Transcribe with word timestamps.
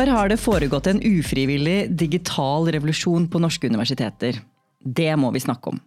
år 0.00 0.10
har 0.14 0.30
det 0.30 0.40
foregått 0.40 0.88
en 0.88 1.00
ufrivillig 1.04 1.90
digital 1.98 2.68
revolusjon 2.72 3.26
på 3.28 3.40
norske 3.42 3.68
universiteter. 3.68 4.38
Det 4.80 5.12
må 5.20 5.32
vi 5.34 5.42
snakke 5.42 5.74
om. 5.74 5.80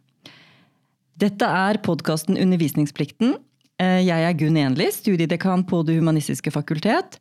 Dette 1.17 1.47
er 1.47 1.79
podkasten 1.85 2.37
Undervisningsplikten. 2.41 3.35
Eh, 3.81 4.01
jeg 4.05 4.27
er 4.27 4.35
Gunn 4.37 4.59
Enli, 4.59 4.89
studiedekan 4.93 5.65
på 5.65 5.81
Det 5.85 5.97
humanistiske 5.97 6.53
fakultet. 6.53 7.17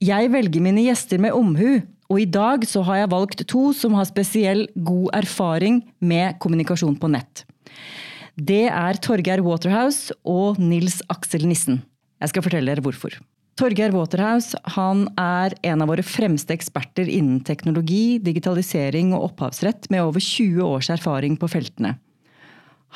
Jeg 0.00 0.30
velger 0.32 0.62
mine 0.62 0.84
gjester 0.86 1.18
med 1.18 1.34
omhu, 1.36 1.80
og 2.10 2.20
i 2.20 2.26
dag 2.26 2.64
så 2.66 2.82
har 2.86 3.02
jeg 3.02 3.12
valgt 3.12 3.46
to 3.50 3.70
som 3.76 3.94
har 3.98 4.06
spesiell 4.08 4.66
god 4.74 5.10
erfaring 5.22 5.82
med 6.00 6.38
kommunikasjon 6.42 6.98
på 6.98 7.10
nett. 7.10 7.44
Det 8.36 8.68
er 8.70 9.02
Torgeir 9.02 9.42
Waterhouse 9.42 10.14
og 10.24 10.58
Nils 10.62 11.02
Aksel 11.10 11.46
Nissen. 11.46 11.82
Jeg 12.20 12.32
skal 12.32 12.46
fortelle 12.46 12.70
dere 12.70 12.84
hvorfor. 12.84 13.18
Torgeir 13.60 13.92
Waterhouse 13.92 14.56
han 14.72 15.02
er 15.20 15.52
en 15.68 15.82
av 15.84 15.90
våre 15.90 16.04
fremste 16.06 16.54
eksperter 16.54 17.10
innen 17.12 17.42
teknologi, 17.44 18.16
digitalisering 18.24 19.10
og 19.12 19.26
opphavsrett, 19.26 19.90
med 19.92 20.00
over 20.00 20.22
20 20.24 20.62
års 20.64 20.88
erfaring 20.94 21.36
på 21.36 21.50
feltene. 21.52 21.98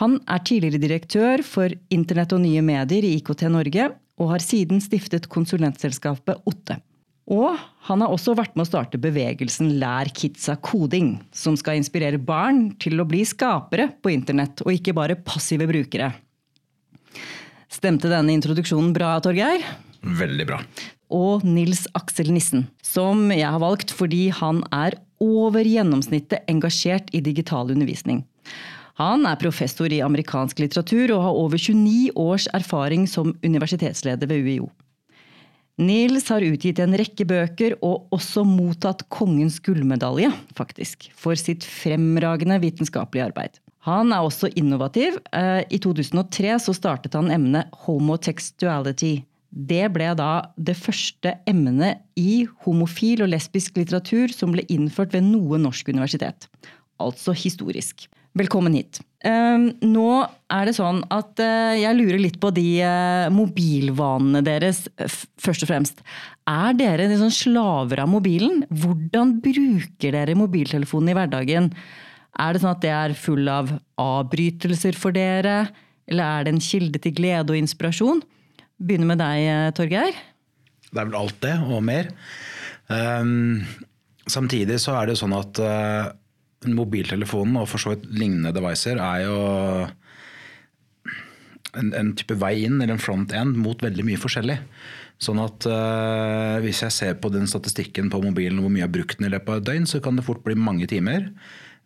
Han 0.01 0.17
er 0.25 0.41
tidligere 0.41 0.81
direktør 0.81 1.45
for 1.45 1.75
Internett 1.93 2.33
og 2.33 2.41
nye 2.47 2.65
medier 2.65 3.05
i 3.05 3.13
IKT 3.19 3.45
Norge, 3.53 3.91
og 4.17 4.33
har 4.33 4.41
siden 4.41 4.81
stiftet 4.81 5.29
konsulentselskapet 5.29 6.41
Otte. 6.49 6.81
Og 7.29 7.61
han 7.91 8.01
har 8.01 8.17
også 8.17 8.33
vært 8.39 8.57
med 8.57 8.65
å 8.65 8.71
starte 8.73 9.01
bevegelsen 9.01 9.77
Lær 9.83 10.09
kidsa 10.17 10.57
koding, 10.65 11.19
som 11.29 11.61
skal 11.61 11.77
inspirere 11.77 12.17
barn 12.17 12.71
til 12.81 12.97
å 12.97 13.09
bli 13.09 13.27
skapere 13.29 13.91
på 14.01 14.17
internett, 14.17 14.65
og 14.65 14.73
ikke 14.81 14.97
bare 14.97 15.21
passive 15.21 15.69
brukere. 15.69 16.15
Stemte 17.69 18.09
denne 18.09 18.33
introduksjonen 18.33 18.95
bra, 18.97 19.19
Torgeir? 19.21 19.93
Veldig 20.05 20.47
bra. 20.49 20.61
Og 21.15 21.45
Nils 21.47 21.87
Aksel 21.97 22.31
Nissen, 22.35 22.67
som 22.85 23.31
jeg 23.33 23.49
har 23.49 23.63
valgt 23.63 23.93
fordi 23.95 24.29
han 24.35 24.63
er 24.75 24.99
over 25.23 25.65
gjennomsnittet 25.65 26.45
engasjert 26.51 27.09
i 27.17 27.23
digital 27.25 27.71
undervisning. 27.73 28.25
Han 29.01 29.25
er 29.27 29.41
professor 29.41 29.91
i 29.91 30.03
amerikansk 30.05 30.61
litteratur 30.63 31.17
og 31.17 31.25
har 31.25 31.39
over 31.41 31.59
29 31.59 32.13
års 32.21 32.47
erfaring 32.55 33.09
som 33.11 33.33
universitetsleder 33.43 34.31
ved 34.31 34.47
UiO. 34.47 34.71
Nils 35.83 36.29
har 36.31 36.45
utgitt 36.47 36.79
en 36.79 36.95
rekke 36.95 37.25
bøker 37.27 37.75
og 37.83 38.13
også 38.15 38.45
mottatt 38.47 39.03
Kongens 39.11 39.57
gullmedalje, 39.59 40.31
faktisk, 40.55 41.09
for 41.19 41.35
sitt 41.35 41.67
fremragende 41.67 42.61
vitenskapelige 42.63 43.27
arbeid. 43.33 43.59
Han 43.89 44.15
er 44.15 44.23
også 44.23 44.53
innovativ. 44.55 45.19
Eh, 45.35 45.65
I 45.67 45.81
2003 45.83 46.55
så 46.63 46.77
startet 46.77 47.19
han 47.19 47.33
emnet 47.35 47.75
homotextuality. 47.85 49.25
Det 49.55 49.87
ble 49.95 50.11
da 50.19 50.51
det 50.59 50.75
første 50.75 51.37
emnet 51.47 52.03
i 52.19 52.43
homofil 52.65 53.23
og 53.23 53.31
lesbisk 53.31 53.79
litteratur 53.79 54.33
som 54.35 54.51
ble 54.55 54.65
innført 54.73 55.15
ved 55.15 55.23
noe 55.29 55.61
norsk 55.63 55.93
universitet. 55.95 56.49
Altså 56.99 57.35
historisk. 57.39 58.09
Velkommen 58.35 58.75
hit. 58.75 58.99
Ehm, 59.23 59.69
nå 59.79 60.09
er 60.51 60.67
det 60.67 60.75
sånn 60.75 61.05
at 61.15 61.39
eh, 61.39 61.79
jeg 61.85 61.95
lurer 62.01 62.19
litt 62.19 62.41
på 62.43 62.51
de 62.55 62.67
eh, 62.83 63.31
mobilvanene 63.31 64.43
deres, 64.43 64.89
først 65.39 65.63
og 65.63 65.71
fremst. 65.71 66.03
Er 66.51 66.75
dere 66.75 67.07
liksom 67.13 67.31
slaver 67.31 68.03
av 68.03 68.11
mobilen? 68.11 68.65
Hvordan 68.75 69.37
bruker 69.45 70.19
dere 70.19 70.35
mobiltelefonen 70.39 71.13
i 71.13 71.17
hverdagen? 71.21 71.71
Er 72.43 72.53
det 72.53 72.65
sånn 72.65 72.75
at 72.75 72.83
det 72.83 72.91
er 72.91 73.15
full 73.15 73.47
av 73.47 73.71
avbrytelser 74.03 74.99
for 74.99 75.15
dere? 75.15 75.69
Eller 76.11 76.27
er 76.27 76.45
det 76.49 76.57
en 76.57 76.65
kilde 76.73 76.99
til 77.07 77.15
glede 77.15 77.55
og 77.55 77.63
inspirasjon? 77.63 78.25
Begynner 78.83 79.13
med 79.13 79.21
deg, 79.23 79.47
eh, 79.47 79.71
Torgeir. 79.77 80.17
Det 80.91 80.99
er 81.01 81.09
vel 81.09 81.19
alt 81.19 81.41
det, 81.43 81.55
og 81.63 81.83
mer. 81.87 82.11
Um, 82.89 83.63
samtidig 84.31 84.81
så 84.83 84.97
er 84.99 85.09
det 85.09 85.19
sånn 85.19 85.35
at 85.37 85.59
uh, 85.63 86.11
mobiltelefonen 86.69 87.57
og 87.63 87.69
for 87.71 87.81
så 87.81 87.95
vidt 87.95 88.07
lignende 88.13 88.53
devices, 88.55 88.99
er 89.01 89.25
jo 89.25 89.39
en, 91.75 91.91
en, 91.97 92.13
type 92.19 92.37
vei 92.39 92.57
inn, 92.67 92.81
eller 92.81 92.97
en 92.97 93.03
front-end, 93.03 93.57
mot 93.59 93.83
veldig 93.83 94.07
mye 94.07 94.21
forskjellig. 94.21 94.59
Sånn 95.23 95.39
at 95.39 95.67
uh, 95.71 96.59
Hvis 96.65 96.83
jeg 96.83 96.93
ser 96.93 97.19
på 97.23 97.31
den 97.33 97.47
statistikken 97.49 98.11
på 98.11 98.19
mobilen 98.23 98.59
hvor 98.61 98.73
mye 98.73 98.83
jeg 98.83 98.89
har 98.89 98.97
brukt 98.97 99.21
den 99.21 99.29
i 99.29 99.35
løpet 99.35 99.53
av 99.53 99.61
et 99.61 99.69
døgn, 99.71 99.87
så 99.91 100.03
kan 100.03 100.19
det 100.19 100.27
fort 100.27 100.43
bli 100.47 100.59
mange 100.59 100.91
timer. 100.91 101.31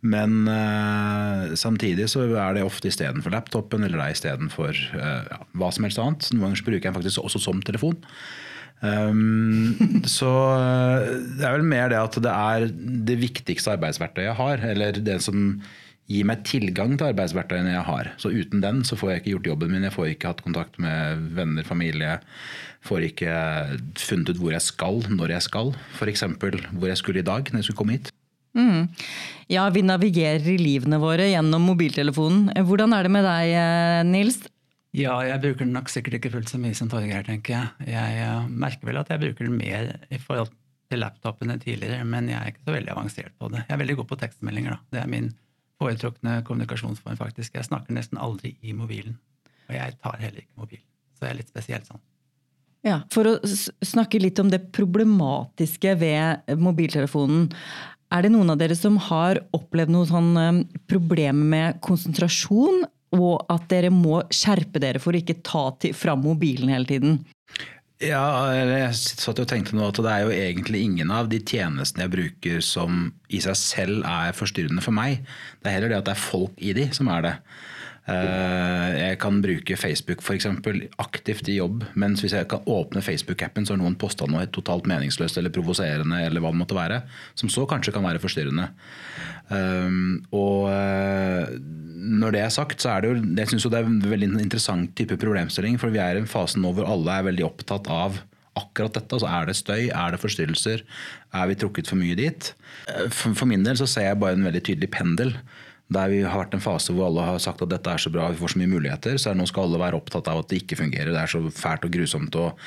Men 0.06 0.44
uh, 0.46 1.54
samtidig 1.58 2.06
så 2.12 2.22
er 2.38 2.54
det 2.54 2.66
ofte 2.66 2.90
istedenfor 2.90 3.34
laptopen 3.34 3.82
eller 3.82 3.98
det 3.98 4.04
er 4.04 4.14
istedenfor 4.14 4.76
uh, 4.94 5.24
ja, 5.26 5.40
hva 5.58 5.72
som 5.74 5.88
helst 5.88 5.98
annet. 6.02 6.28
Noen 6.30 6.52
ganger 6.52 6.68
bruker 6.68 6.78
jeg 6.78 6.92
den 6.92 6.98
faktisk 7.00 7.24
også 7.24 7.42
som 7.42 7.64
telefon. 7.66 7.98
Um, 8.78 9.74
så 10.18 10.30
eh, 10.54 11.08
det 11.34 11.42
er 11.42 11.56
vel 11.56 11.66
mer 11.66 11.90
det 11.90 11.98
at 11.98 12.18
det 12.22 12.30
er 12.30 12.68
det 13.08 13.18
viktigste 13.18 13.74
arbeidsverktøyet 13.74 14.30
jeg 14.30 14.38
har. 14.38 14.64
Eller 14.70 15.00
det 15.02 15.18
som 15.24 15.58
gir 16.08 16.24
meg 16.24 16.44
tilgang 16.48 16.94
til 16.96 17.10
arbeidsverktøyene 17.10 17.74
jeg 17.74 17.84
har. 17.88 18.12
Så 18.22 18.30
uten 18.32 18.62
den 18.64 18.84
så 18.86 18.96
får 18.96 19.10
jeg 19.10 19.22
ikke 19.22 19.34
gjort 19.34 19.50
jobben 19.50 19.74
min. 19.74 19.88
Jeg 19.88 19.96
får 19.96 20.12
ikke 20.12 20.30
hatt 20.30 20.44
kontakt 20.46 20.78
med 20.80 21.26
venner, 21.36 21.66
familie. 21.66 22.20
Får 22.86 23.10
ikke 23.10 23.34
funnet 23.98 24.32
ut 24.32 24.40
hvor 24.40 24.54
jeg 24.54 24.64
skal, 24.64 25.02
når 25.10 25.34
jeg 25.36 25.48
skal. 25.50 25.74
F.eks. 25.98 26.24
hvor 26.38 26.88
jeg 26.88 27.02
skulle 27.02 27.26
i 27.26 27.28
dag 27.28 27.50
når 27.50 27.60
jeg 27.60 27.68
skulle 27.68 27.82
komme 27.82 27.98
hit. 27.98 28.14
Mm. 28.56 28.86
Ja, 29.52 29.66
vi 29.72 29.82
navigerer 29.86 30.46
i 30.52 30.58
livene 30.60 31.00
våre 31.02 31.28
gjennom 31.30 31.66
mobiltelefonen. 31.68 32.52
Hvordan 32.68 32.94
er 32.96 33.06
det 33.06 33.12
med 33.12 33.26
deg, 33.28 33.52
eh, 33.56 34.04
Nils? 34.08 34.40
Ja, 34.96 35.18
jeg 35.26 35.42
bruker 35.42 35.66
den 35.66 35.74
nok 35.76 35.90
sikkert 35.92 36.16
ikke 36.18 36.32
fullt 36.32 36.48
så 36.48 36.58
mye 36.60 36.76
som 36.76 36.88
Torgeir, 36.88 37.26
tenker 37.26 37.54
jeg. 37.54 37.90
Jeg 37.92 38.22
uh, 38.24 38.48
merker 38.48 38.88
vel 38.88 38.98
at 39.00 39.10
jeg 39.12 39.20
bruker 39.20 39.46
den 39.50 39.58
mer 39.60 39.92
i 40.08 40.20
forhold 40.22 40.50
til 40.88 41.02
laptopene 41.04 41.58
tidligere, 41.60 42.06
men 42.08 42.30
jeg 42.32 42.38
er 42.40 42.54
ikke 42.54 42.64
så 42.64 42.74
veldig 42.74 42.94
avansert 42.94 43.34
på 43.36 43.50
det. 43.52 43.66
Jeg 43.66 43.76
er 43.76 43.82
veldig 43.82 43.98
god 44.00 44.08
på 44.08 44.20
tekstmeldinger, 44.22 44.76
da. 44.78 44.96
Det 44.96 45.02
er 45.02 45.10
min 45.12 45.30
foretrukne 45.78 46.40
kommunikasjonsform, 46.48 47.18
faktisk. 47.20 47.54
Jeg 47.54 47.68
snakker 47.68 47.94
nesten 47.94 48.18
aldri 48.18 48.56
i 48.64 48.72
mobilen. 48.72 49.18
Og 49.68 49.76
jeg 49.76 49.98
tar 50.02 50.16
heller 50.22 50.40
ikke 50.40 50.64
mobil. 50.64 50.80
Så 51.14 51.26
jeg 51.26 51.34
er 51.34 51.40
litt 51.42 51.52
spesielt 51.52 51.90
sånn. 51.90 52.00
Ja, 52.86 53.02
For 53.12 53.26
å 53.26 53.34
snakke 53.84 54.20
litt 54.22 54.38
om 54.40 54.50
det 54.52 54.68
problematiske 54.74 55.96
ved 55.98 56.58
mobiltelefonen. 56.62 57.48
Er 58.14 58.24
det 58.24 58.32
noen 58.32 58.52
av 58.52 58.60
dere 58.60 58.76
som 58.78 58.96
har 59.08 59.42
opplevd 59.56 59.92
noe 59.92 60.08
sånn 60.08 60.30
eh, 60.40 60.62
problem 60.88 61.42
med 61.52 61.80
konsentrasjon 61.84 62.86
og 63.16 63.48
at 63.52 63.66
dere 63.70 63.90
må 63.92 64.20
skjerpe 64.34 64.80
dere 64.82 65.00
for 65.00 65.16
å 65.16 65.20
ikke 65.20 65.40
ta 65.46 65.68
til, 65.80 65.94
fram 65.96 66.22
mobilen 66.26 66.72
hele 66.72 66.88
tiden. 66.88 67.18
Ja, 68.04 68.52
jeg 68.54 68.94
satt 68.94 69.40
og 69.42 69.48
tenkte 69.50 69.74
nå 69.74 69.88
at 69.88 69.98
det 69.98 70.10
er 70.12 70.26
jo 70.26 70.34
egentlig 70.34 70.84
ingen 70.86 71.10
av 71.10 71.30
de 71.32 71.40
tjenestene 71.42 72.04
jeg 72.04 72.12
bruker 72.12 72.60
som 72.62 73.08
i 73.26 73.40
seg 73.42 73.58
selv 73.58 74.06
er 74.06 74.36
forstyrrende 74.38 74.84
for 74.84 74.94
meg. 74.94 75.24
Det 75.58 75.70
er 75.70 75.78
heller 75.78 75.94
det 75.94 75.98
at 76.02 76.10
det 76.10 76.14
er 76.14 76.28
folk 76.28 76.62
i 76.62 76.76
de 76.76 76.86
som 76.94 77.10
er 77.10 77.24
det. 77.26 77.34
Eh, 78.08 78.92
jeg 78.96 79.18
kan 79.20 79.40
bruke 79.44 79.76
Facebook 79.76 80.22
for 80.24 80.36
eksempel, 80.36 80.80
aktivt 81.02 81.48
i 81.52 81.58
jobb, 81.58 81.84
mens 81.98 82.22
hvis 82.24 82.32
jeg 82.36 82.48
kan 82.48 82.64
åpne 82.64 83.02
Facebook-appen, 83.04 83.66
så 83.66 83.74
har 83.74 83.82
noen 83.82 83.98
posta 84.00 84.28
noe 84.30 84.46
totalt 84.54 84.88
meningsløst 84.88 85.36
eller 85.40 85.52
provoserende, 85.52 86.22
eller 86.24 86.40
hva 86.40 86.52
det 86.54 86.60
måtte 86.62 86.78
være, 86.78 87.02
som 87.38 87.52
så 87.52 87.66
kanskje 87.68 87.92
kan 87.96 88.06
være 88.06 88.22
forstyrrende. 88.22 88.70
Eh, 89.52 90.00
og 90.38 90.70
eh, 90.72 91.52
når 91.98 92.34
det 92.34 92.42
er 92.46 92.54
sagt, 92.54 92.80
så 92.80 92.94
er 92.94 93.04
det 93.04 93.12
jo 93.12 93.20
jeg 93.42 93.52
synes 93.52 93.66
jo 93.66 93.74
det 93.74 93.82
er 93.82 93.90
en 93.90 94.00
veldig 94.14 94.32
interessant 94.38 94.96
type 94.96 95.18
problemstilling. 95.20 95.76
For 95.80 95.92
vi 95.92 96.00
er 96.02 96.16
i 96.16 96.24
en 96.24 96.30
fase 96.30 96.60
nå 96.60 96.72
hvor 96.76 96.88
alle 96.88 97.20
er 97.20 97.28
veldig 97.28 97.46
opptatt 97.46 97.90
av 97.92 98.22
akkurat 98.58 98.96
dette. 98.96 99.14
altså 99.14 99.28
Er 99.28 99.46
det 99.46 99.56
støy, 99.58 99.88
er 99.92 100.14
det 100.14 100.20
forstyrrelser, 100.22 100.84
er 101.36 101.48
vi 101.50 101.58
trukket 101.60 101.90
for 101.90 102.00
mye 102.00 102.16
dit? 102.18 102.52
For, 103.12 103.46
min 103.46 103.66
del 103.66 103.78
så 103.78 103.86
ser 103.86 104.08
jeg 104.08 104.20
bare 104.22 104.38
en 104.38 104.46
veldig 104.48 104.64
tydelig 104.66 104.90
pendel 104.94 105.34
der 105.88 106.10
vi 106.12 106.18
har 106.20 106.36
vært 106.42 106.52
en 106.56 106.62
fase 106.62 106.92
hvor 106.92 107.08
alle 107.08 107.24
har 107.24 107.38
sagt 107.40 107.62
at 107.64 107.70
dette 107.72 107.88
er 107.88 108.02
så 108.02 108.10
bra, 108.12 108.26
vi 108.28 108.36
får 108.36 108.52
så 108.52 108.60
mye 108.60 108.70
muligheter, 108.74 109.16
så 109.20 109.32
nå 109.36 109.46
skal 109.48 109.64
alle 109.64 109.80
være 109.80 109.96
opptatt 109.96 110.28
av 110.28 110.42
at 110.42 110.50
det 110.50 110.60
ikke 110.60 110.76
fungerer. 110.82 111.14
Det 111.14 111.20
er 111.22 111.32
så 111.32 111.40
fælt 111.48 111.86
og 111.88 111.94
grusomt. 111.94 112.36
og 112.36 112.60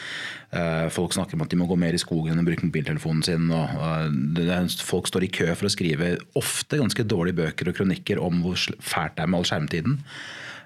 uh, 0.56 0.88
Folk 0.94 1.14
snakker 1.14 1.38
om 1.38 1.44
at 1.46 1.54
de 1.54 1.60
må 1.62 1.68
gå 1.70 1.78
mer 1.78 1.94
i 1.94 2.02
skogen 2.02 2.34
enn 2.34 2.42
å 2.42 2.48
bruke 2.48 2.66
mobiltelefonen 2.66 3.22
sin. 3.28 3.46
og 3.54 3.76
uh, 3.78 4.08
det, 4.10 4.48
Folk 4.82 5.12
står 5.12 5.28
i 5.28 5.34
kø 5.38 5.52
for 5.54 5.70
å 5.70 5.74
skrive 5.74 6.16
ofte 6.40 6.82
ganske 6.82 7.06
dårlige 7.06 7.38
bøker 7.44 7.70
og 7.70 7.78
kronikker 7.78 8.22
om 8.22 8.42
hvor 8.42 8.58
fælt 8.58 9.20
det 9.20 9.28
er 9.28 9.30
med 9.30 9.42
all 9.42 9.50
skjermtiden. 9.52 10.00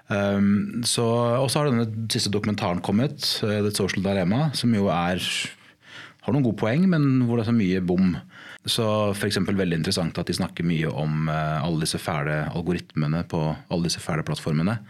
Um, 0.08 0.80
så, 0.86 1.04
og 1.42 1.50
så 1.50 1.60
har 1.60 1.68
denne 1.68 2.08
siste 2.14 2.32
dokumentaren 2.32 2.80
kommet, 2.80 3.20
uh, 3.44 3.58
The 3.66 3.74
Social 3.74 4.06
Dilemma, 4.06 4.48
som 4.56 4.72
jo 4.72 4.88
er, 4.94 5.20
har 6.24 6.32
noen 6.32 6.48
gode 6.48 6.62
poeng, 6.62 6.88
men 6.88 7.26
hvor 7.26 7.36
det 7.36 7.44
er 7.44 7.52
så 7.52 7.58
mye 7.60 7.84
bom. 7.84 8.16
Så 8.66 8.84
f.eks. 9.14 9.38
veldig 9.46 9.78
interessant 9.78 10.18
at 10.18 10.26
de 10.26 10.34
snakker 10.34 10.66
mye 10.66 10.90
om 10.90 11.30
eh, 11.30 11.62
alle 11.62 11.84
disse 11.84 12.00
fæle 12.02 12.40
algoritmene 12.50 13.22
på 13.30 13.40
alle 13.54 13.86
disse 13.86 14.02
fæle 14.02 14.26
plattformene. 14.26 14.80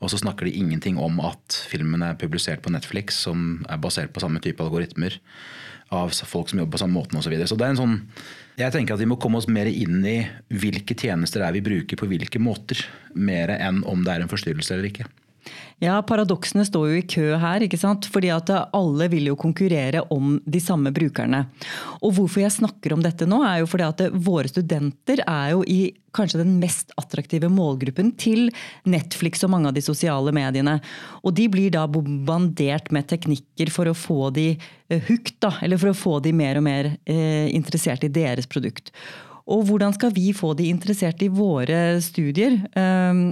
Og 0.00 0.12
så 0.12 0.20
snakker 0.22 0.48
de 0.48 0.56
ingenting 0.56 0.96
om 1.02 1.20
at 1.20 1.58
filmen 1.68 2.04
er 2.06 2.16
publisert 2.20 2.62
på 2.64 2.72
Netflix, 2.72 3.20
som 3.26 3.66
er 3.68 3.80
basert 3.82 4.14
på 4.14 4.24
samme 4.24 4.40
type 4.44 4.64
algoritmer 4.64 5.18
av 5.92 6.12
folk 6.12 6.50
som 6.50 6.60
jobber 6.60 6.76
på 6.76 6.82
samme 6.82 6.96
måten 6.96 7.20
osv. 7.20 7.28
Så, 7.28 7.32
videre. 7.32 7.48
så 7.48 7.80
sånn 7.80 7.96
jeg 8.58 8.74
tenker 8.74 8.96
at 8.96 9.00
Vi 9.00 9.06
må 9.08 9.16
komme 9.22 9.38
oss 9.38 9.48
mer 9.48 9.68
inn 9.70 10.02
i 10.08 10.18
hvilke 10.50 10.96
tjenester 10.98 11.44
det 11.44 11.48
er 11.48 11.56
vi 11.60 11.66
bruker 11.68 12.00
på 12.00 12.08
hvilke 12.10 12.40
måter, 12.42 12.80
mer 13.14 13.52
enn 13.54 13.84
om 13.86 14.02
det 14.04 14.14
er 14.14 14.24
en 14.24 14.30
forstyrrelse 14.30 14.74
eller 14.74 14.90
ikke. 14.90 15.06
Ja, 15.82 16.00
paradoksene 16.02 16.64
står 16.66 16.88
jo 16.90 16.96
i 16.98 17.06
kø 17.06 17.26
her, 17.38 17.62
ikke 17.62 17.78
sant. 17.78 18.08
Fordi 18.10 18.32
at 18.34 18.50
alle 18.50 19.06
vil 19.12 19.30
jo 19.30 19.38
konkurrere 19.38 20.02
om 20.14 20.36
de 20.42 20.60
samme 20.62 20.90
brukerne. 20.94 21.44
Og 22.02 22.16
hvorfor 22.16 22.42
jeg 22.42 22.56
snakker 22.56 22.94
om 22.94 23.04
dette 23.04 23.28
nå, 23.28 23.40
er 23.46 23.62
jo 23.62 23.70
fordi 23.70 23.86
at 23.86 24.02
våre 24.26 24.50
studenter 24.50 25.22
er 25.24 25.54
jo 25.54 25.62
i 25.62 25.80
kanskje 26.16 26.40
den 26.40 26.56
mest 26.58 26.90
attraktive 26.98 27.50
målgruppen 27.52 28.10
til 28.18 28.48
Netflix 28.88 29.44
og 29.46 29.52
mange 29.54 29.70
av 29.70 29.76
de 29.76 29.84
sosiale 29.84 30.32
mediene. 30.34 30.78
Og 31.22 31.36
de 31.38 31.46
blir 31.52 31.70
da 31.74 31.84
bombardert 31.90 32.90
med 32.94 33.06
teknikker 33.12 33.70
for 33.70 33.90
å 33.90 33.96
få 33.96 34.32
de 34.34 34.48
eh, 34.56 34.98
hooked, 34.98 35.38
da. 35.44 35.54
Eller 35.62 35.78
for 35.78 35.92
å 35.92 35.98
få 35.98 36.18
de 36.24 36.34
mer 36.34 36.58
og 36.58 36.66
mer 36.66 36.92
eh, 37.04 37.46
interessert 37.54 38.06
i 38.08 38.12
deres 38.12 38.50
produkt. 38.50 38.90
Og 39.48 39.62
hvordan 39.64 39.94
skal 39.96 40.12
vi 40.12 40.28
få 40.36 40.50
de 40.58 40.66
interessert 40.68 41.22
i 41.24 41.30
våre 41.32 41.96
studier? 42.04 42.58
Ehm, 42.76 43.30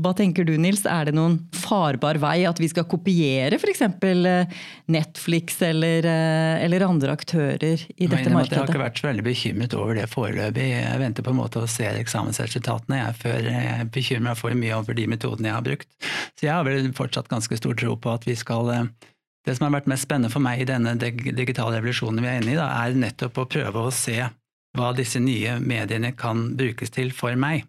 hva 0.00 0.14
tenker 0.16 0.46
du 0.48 0.54
Nils, 0.56 0.86
er 0.88 1.10
det 1.10 1.14
noen 1.18 1.36
farbar 1.52 2.16
vei 2.22 2.46
at 2.48 2.60
vi 2.62 2.70
skal 2.72 2.86
kopiere 2.88 3.58
f.eks. 3.60 3.82
Eh, 3.84 4.54
Netflix 4.90 5.60
eller, 5.66 6.08
eh, 6.08 6.64
eller, 6.64 6.86
andre 6.86 7.12
aktører 7.12 7.84
i 7.92 8.08
dette 8.08 8.32
markedet? 8.32 8.56
Jeg 8.56 8.62
har 8.62 8.72
ikke 8.72 8.84
vært 8.86 9.02
så 9.02 9.10
veldig 9.10 9.26
bekymret 9.28 9.76
over 9.76 10.00
det 10.00 10.08
foreløpig. 10.08 10.66
Jeg 10.72 11.04
venter 11.04 11.28
på 11.28 11.34
en 11.34 11.40
måte 11.42 11.60
å 11.60 11.68
se 11.68 11.92
eksamensresultatene 11.92 13.02
jeg, 13.02 13.20
før 13.20 13.52
jeg 13.52 13.92
bekymrer 13.92 14.30
meg 14.30 14.40
for 14.40 14.56
mye 14.64 14.80
over 14.80 14.96
de 14.96 15.06
metodene 15.12 15.52
jeg 15.52 15.58
har 15.58 15.68
brukt. 15.68 15.92
Så 16.40 16.48
jeg 16.48 16.54
har 16.56 16.64
vel 16.64 16.88
fortsatt 16.96 17.28
ganske 17.28 17.60
stor 17.60 17.76
tro 17.76 18.00
på 18.00 18.16
at 18.16 18.24
vi 18.24 18.38
skal 18.38 18.72
eh, 18.72 18.90
det 19.44 19.56
som 19.56 19.68
har 19.68 19.76
vært 19.76 19.92
mest 19.92 20.08
spennende 20.08 20.32
for 20.32 20.44
meg 20.44 20.64
i 20.64 20.68
denne 20.68 20.96
digitale 20.96 21.78
revolusjonen 21.78 22.24
vi 22.24 22.28
er 22.32 22.42
inne 22.42 22.54
i, 22.54 22.60
da, 22.60 22.72
er 22.80 22.96
nettopp 22.96 23.40
å 23.40 23.48
prøve 23.48 23.88
å 23.88 23.92
se 23.94 24.16
hva 24.76 24.92
disse 24.94 25.18
nye 25.22 25.56
mediene 25.58 26.12
kan 26.18 26.52
brukes 26.58 26.92
til 26.94 27.10
for 27.14 27.34
meg. 27.38 27.64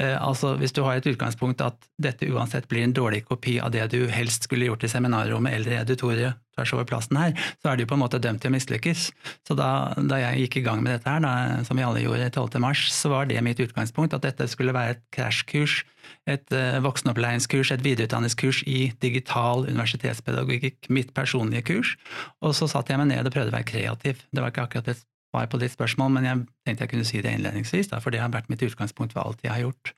Eh, 0.00 0.14
altså 0.16 0.54
Hvis 0.56 0.72
du 0.72 0.82
har 0.86 0.96
et 0.96 1.08
utgangspunkt 1.10 1.60
at 1.60 1.76
dette 2.00 2.28
uansett 2.32 2.68
blir 2.70 2.86
en 2.86 2.94
dårlig 2.96 3.24
kopi 3.26 3.58
av 3.60 3.72
det 3.74 3.90
du 3.92 4.06
helst 4.08 4.46
skulle 4.46 4.68
gjort 4.68 4.86
i 4.86 4.90
seminarrommet 4.90 5.52
eller 5.52 5.74
i 5.74 5.80
editoriet 5.82 6.38
tvers 6.56 6.72
over 6.72 6.86
plassen 6.88 7.18
her, 7.20 7.34
så 7.60 7.68
er 7.68 7.76
du 7.76 7.84
på 7.84 7.96
en 7.98 8.00
måte 8.00 8.20
dømt 8.22 8.40
til 8.40 8.48
å 8.48 8.54
mislykkes. 8.54 9.10
Så 9.44 9.56
da, 9.58 9.92
da, 9.98 10.20
jeg 10.22 10.46
gikk 10.46 10.60
i 10.60 10.64
gang 10.68 10.80
med 10.84 10.94
dette 10.94 11.10
her, 11.12 11.20
da, 11.20 11.64
som 11.68 11.76
vi 11.76 11.84
alle 11.84 12.04
gjorde 12.04 12.30
12. 12.30 12.56
mars, 12.64 12.86
så 12.94 13.10
var 13.12 13.28
det 13.28 13.42
mitt 13.44 13.60
utgangspunkt 13.60 14.16
at 14.16 14.24
dette 14.24 14.48
skulle 14.48 14.72
være 14.76 14.96
et 14.96 15.02
krasjkurs, 15.12 15.82
et 16.30 16.56
eh, 16.56 16.78
voksenopplæringskurs, 16.86 17.74
et 17.74 17.84
videreutdanningskurs 17.84 18.62
i 18.70 18.86
digital 19.04 19.66
universitetspedagogikk, 19.68 20.88
mitt 20.88 21.12
personlige 21.12 21.66
kurs. 21.68 21.92
Og 22.40 22.56
så 22.56 22.70
satte 22.70 22.94
jeg 22.94 23.02
meg 23.02 23.12
ned 23.12 23.28
og 23.28 23.36
prøvde 23.36 23.52
å 23.52 23.58
være 23.58 23.68
kreativ. 23.74 24.24
Det 24.32 24.40
var 24.40 24.54
ikke 24.54 24.64
akkurat 24.70 24.94
et 24.94 25.04
svar 25.36 25.50
på 25.52 25.60
ditt 25.60 25.74
spørsmål, 25.74 26.12
men 26.16 26.24
jeg 26.24 26.42
tenkte 26.64 26.84
jeg 26.84 26.92
kunne 26.94 27.06
si 27.06 27.20
det 27.20 27.34
innledningsvis, 27.36 27.90
da, 27.92 28.00
for 28.00 28.10
det 28.10 28.22
har 28.22 28.32
vært 28.32 28.48
mitt 28.48 28.62
utgangspunkt 28.64 29.12
for 29.12 29.26
alt 29.26 29.44
jeg 29.44 29.52
har 29.52 29.66
gjort. 29.66 29.92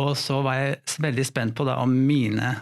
Og 0.00 0.16
så 0.16 0.40
var 0.42 0.54
jeg 0.56 0.76
veldig 1.02 1.24
spent 1.26 1.54
på 1.58 1.66
da, 1.68 1.76
om 1.82 1.90
mine 1.90 2.54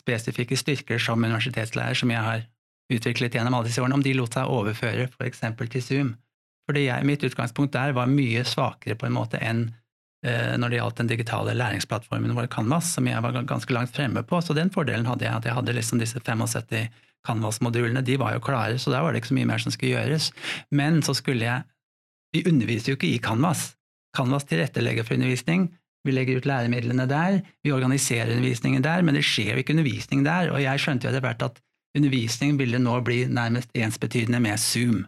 spesifikke 0.00 0.56
styrker 0.56 0.98
som 0.98 1.22
universitetslærer, 1.22 1.94
som 1.94 2.10
jeg 2.10 2.22
har 2.22 2.46
utviklet 2.92 3.34
gjennom 3.34 3.54
alle 3.54 3.68
disse 3.68 3.82
årene, 3.82 3.98
om 3.98 4.04
de 4.04 4.14
lot 4.14 4.34
seg 4.34 4.50
overføre 4.50 5.08
f.eks. 5.10 5.42
til 5.72 5.82
Zoom. 5.82 6.14
Fordi 6.66 6.86
jeg, 6.88 7.06
mitt 7.06 7.24
utgangspunkt 7.26 7.74
der 7.74 7.94
var 7.94 8.10
mye 8.10 8.42
svakere 8.46 8.96
på 8.98 9.06
en 9.06 9.14
måte 9.14 9.38
enn 9.42 9.68
eh, 10.26 10.54
når 10.58 10.72
det 10.72 10.80
gjaldt 10.80 11.02
den 11.02 11.10
digitale 11.10 11.54
læringsplattformen 11.54 12.34
vår 12.34 12.48
Canvas, 12.50 12.90
som 12.96 13.06
jeg 13.06 13.22
var 13.22 13.38
ganske 13.46 13.74
langt 13.74 13.94
fremme 13.94 14.22
på. 14.26 14.40
Så 14.42 14.54
den 14.56 14.72
fordelen 14.74 15.06
hadde 15.06 15.26
jeg, 15.26 15.34
at 15.34 15.46
jeg 15.46 15.58
hadde 15.58 15.76
liksom 15.76 16.02
disse 16.02 16.22
75 16.22 16.88
Canvas-modulene 17.26 18.04
de 18.06 18.18
var 18.20 18.36
jo 18.36 18.44
klare, 18.44 18.78
så 18.78 18.92
der 18.94 19.02
var 19.04 19.12
det 19.12 19.22
ikke 19.22 19.32
så 19.32 19.38
mye 19.38 19.50
mer 19.50 19.62
som 19.62 19.74
skulle 19.74 19.96
gjøres. 19.96 20.30
Men 20.70 21.02
så 21.02 21.16
skulle 21.16 21.44
jeg 21.44 21.66
Vi 22.34 22.42
underviser 22.50 22.92
jo 22.92 22.96
ikke 22.98 23.14
i 23.14 23.20
Canvas. 23.22 23.76
Canvas 24.16 24.44
tilrettelegger 24.44 25.04
for 25.06 25.14
undervisning. 25.14 25.70
Vi 26.04 26.12
legger 26.12 26.36
ut 26.36 26.46
læremidlene 26.46 27.06
der, 27.08 27.40
vi 27.64 27.72
organiserer 27.72 28.30
undervisningen 28.30 28.84
der, 28.84 29.02
men 29.02 29.14
det 29.14 29.24
skjer 29.24 29.54
jo 29.54 29.62
ikke 29.62 29.72
undervisning 29.72 30.24
der. 30.26 30.50
Og 30.52 30.62
jeg 30.62 30.82
skjønte 30.82 31.06
jo 31.06 31.10
etter 31.10 31.24
hvert 31.24 31.42
at 31.42 31.60
undervisning 31.96 32.58
ville 32.58 32.78
nå 32.82 33.00
bli 33.06 33.24
nærmest 33.26 33.72
ensbetydende 33.74 34.40
med 34.42 34.60
Zoom. 34.60 35.06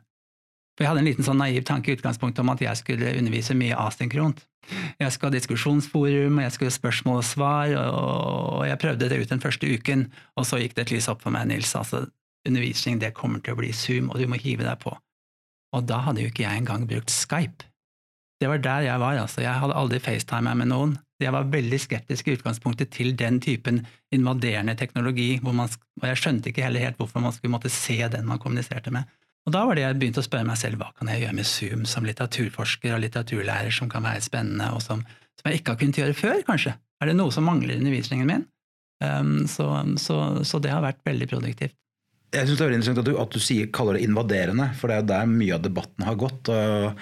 For 0.78 0.84
jeg 0.84 0.92
hadde 0.92 1.00
en 1.02 1.08
liten 1.08 1.26
sånn 1.26 1.40
naiv 1.42 1.64
tanke 1.66 1.90
i 1.90 1.96
utgangspunktet 1.98 2.44
om 2.44 2.52
at 2.52 2.60
jeg 2.62 2.78
skulle 2.78 3.10
undervise 3.18 3.56
mye 3.58 3.74
asynkront. 3.82 4.44
Jeg 5.00 5.10
skulle 5.10 5.32
ha 5.32 5.34
diskusjonsforum, 5.34 6.38
jeg 6.44 6.54
skulle 6.54 6.70
ha 6.70 6.76
spørsmål 6.76 7.18
og 7.18 7.26
svar, 7.26 7.72
og 7.88 8.62
jeg 8.68 8.78
prøvde 8.78 9.08
det 9.10 9.18
ut 9.18 9.32
den 9.32 9.42
første 9.42 9.66
uken, 9.66 10.04
og 10.38 10.46
så 10.46 10.60
gikk 10.62 10.76
det 10.76 10.84
et 10.84 10.92
lys 10.94 11.08
opp 11.10 11.24
for 11.24 11.34
meg, 11.34 11.48
Nils. 11.50 11.74
altså 11.74 12.04
Undervisning 12.46 13.00
det 13.02 13.10
kommer 13.16 13.42
til 13.42 13.56
å 13.56 13.58
bli 13.58 13.72
Zoom, 13.74 14.12
og 14.12 14.22
du 14.22 14.28
må 14.30 14.38
hive 14.38 14.62
deg 14.62 14.78
på. 14.84 14.94
Og 15.74 15.84
da 15.90 15.98
hadde 16.06 16.22
jo 16.22 16.30
ikke 16.30 16.46
jeg 16.46 16.62
engang 16.62 16.86
brukt 16.86 17.10
Skype. 17.10 17.66
Det 18.38 18.46
var 18.46 18.62
der 18.62 18.86
jeg 18.86 19.02
var, 19.02 19.18
altså. 19.18 19.42
Jeg 19.42 19.58
hadde 19.58 19.76
aldri 19.76 19.98
FaceTime 19.98 20.54
med 20.60 20.70
noen. 20.70 20.94
Jeg 21.18 21.34
var 21.34 21.50
veldig 21.50 21.80
skeptisk 21.82 22.28
i 22.28 22.36
utgangspunktet 22.38 22.92
til 22.94 23.16
den 23.18 23.40
typen 23.42 23.82
invaderende 24.14 24.76
teknologi, 24.78 25.32
man, 25.42 25.66
og 25.66 26.06
jeg 26.06 26.20
skjønte 26.22 26.52
ikke 26.52 26.62
heller 26.62 26.86
helt 26.86 27.00
hvorfor 27.00 27.24
man 27.24 27.34
skulle 27.34 27.56
måtte 27.56 27.72
se 27.74 27.98
den 28.12 28.30
man 28.30 28.38
kommuniserte 28.38 28.94
med. 28.94 29.10
Og 29.48 29.54
da 29.54 29.62
var 29.64 29.78
det 29.78 29.86
jeg 29.86 29.96
begynte 29.96 30.20
å 30.20 30.26
spørre 30.26 30.44
meg 30.44 30.58
selv 30.60 30.82
hva 30.82 30.90
kan 30.92 31.08
jeg 31.08 31.22
gjøre 31.22 31.36
med 31.38 31.48
Zoom 31.48 31.86
som 31.88 32.04
litteraturforsker 32.04 32.92
og 32.92 33.00
litteraturlærer 33.00 33.72
som 33.72 33.88
kan 33.88 34.04
være 34.04 34.20
spennende, 34.20 34.66
og 34.76 34.82
som, 34.84 35.00
som 35.40 35.48
jeg 35.48 35.62
ikke 35.62 35.72
har 35.72 35.80
kunnet 35.80 36.00
gjøre 36.02 36.16
før, 36.18 36.42
kanskje? 36.44 36.74
Er 37.00 37.08
det 37.08 37.16
noe 37.16 37.32
som 37.32 37.48
mangler 37.48 37.72
i 37.72 37.80
undervisningen 37.80 38.28
min? 38.28 38.44
Um, 39.00 39.46
så, 39.48 39.70
så, 40.02 40.18
så, 40.44 40.60
det 40.60 40.74
har 40.74 40.84
vært 40.84 41.00
veldig 41.06 41.30
produktivt. 41.30 41.76
Jeg 42.34 42.44
synes 42.44 42.60
det 42.60 42.66
er 42.66 42.74
interessant 42.76 43.00
at 43.00 43.08
du, 43.08 43.14
at 43.22 43.32
du 43.32 43.40
sier, 43.40 43.70
kaller 43.72 43.96
det 43.96 44.04
invaderende, 44.04 44.68
for 44.76 44.92
det 44.92 44.98
er 45.00 45.10
der 45.14 45.30
mye 45.30 45.56
av 45.56 45.64
debatten 45.64 46.04
har 46.04 46.18
gått. 46.20 46.50
og 46.52 46.98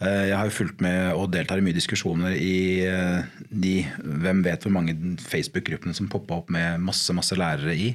jeg 0.00 0.32
har 0.32 0.48
jo 0.48 0.54
fulgt 0.54 0.80
med 0.80 1.10
og 1.12 1.26
deltar 1.28 1.60
i 1.60 1.64
mye 1.64 1.76
diskusjoner 1.76 2.32
i 2.32 2.86
eh, 2.88 3.26
de 3.52 3.72
hvem 4.00 4.38
vet 4.46 4.62
hvor 4.64 4.72
mange 4.72 4.94
Facebook-gruppene 5.20 5.92
som 5.96 6.08
poppa 6.08 6.38
opp 6.40 6.48
med 6.54 6.80
masse 6.80 7.12
masse 7.12 7.36
lærere 7.36 7.74
i, 7.76 7.90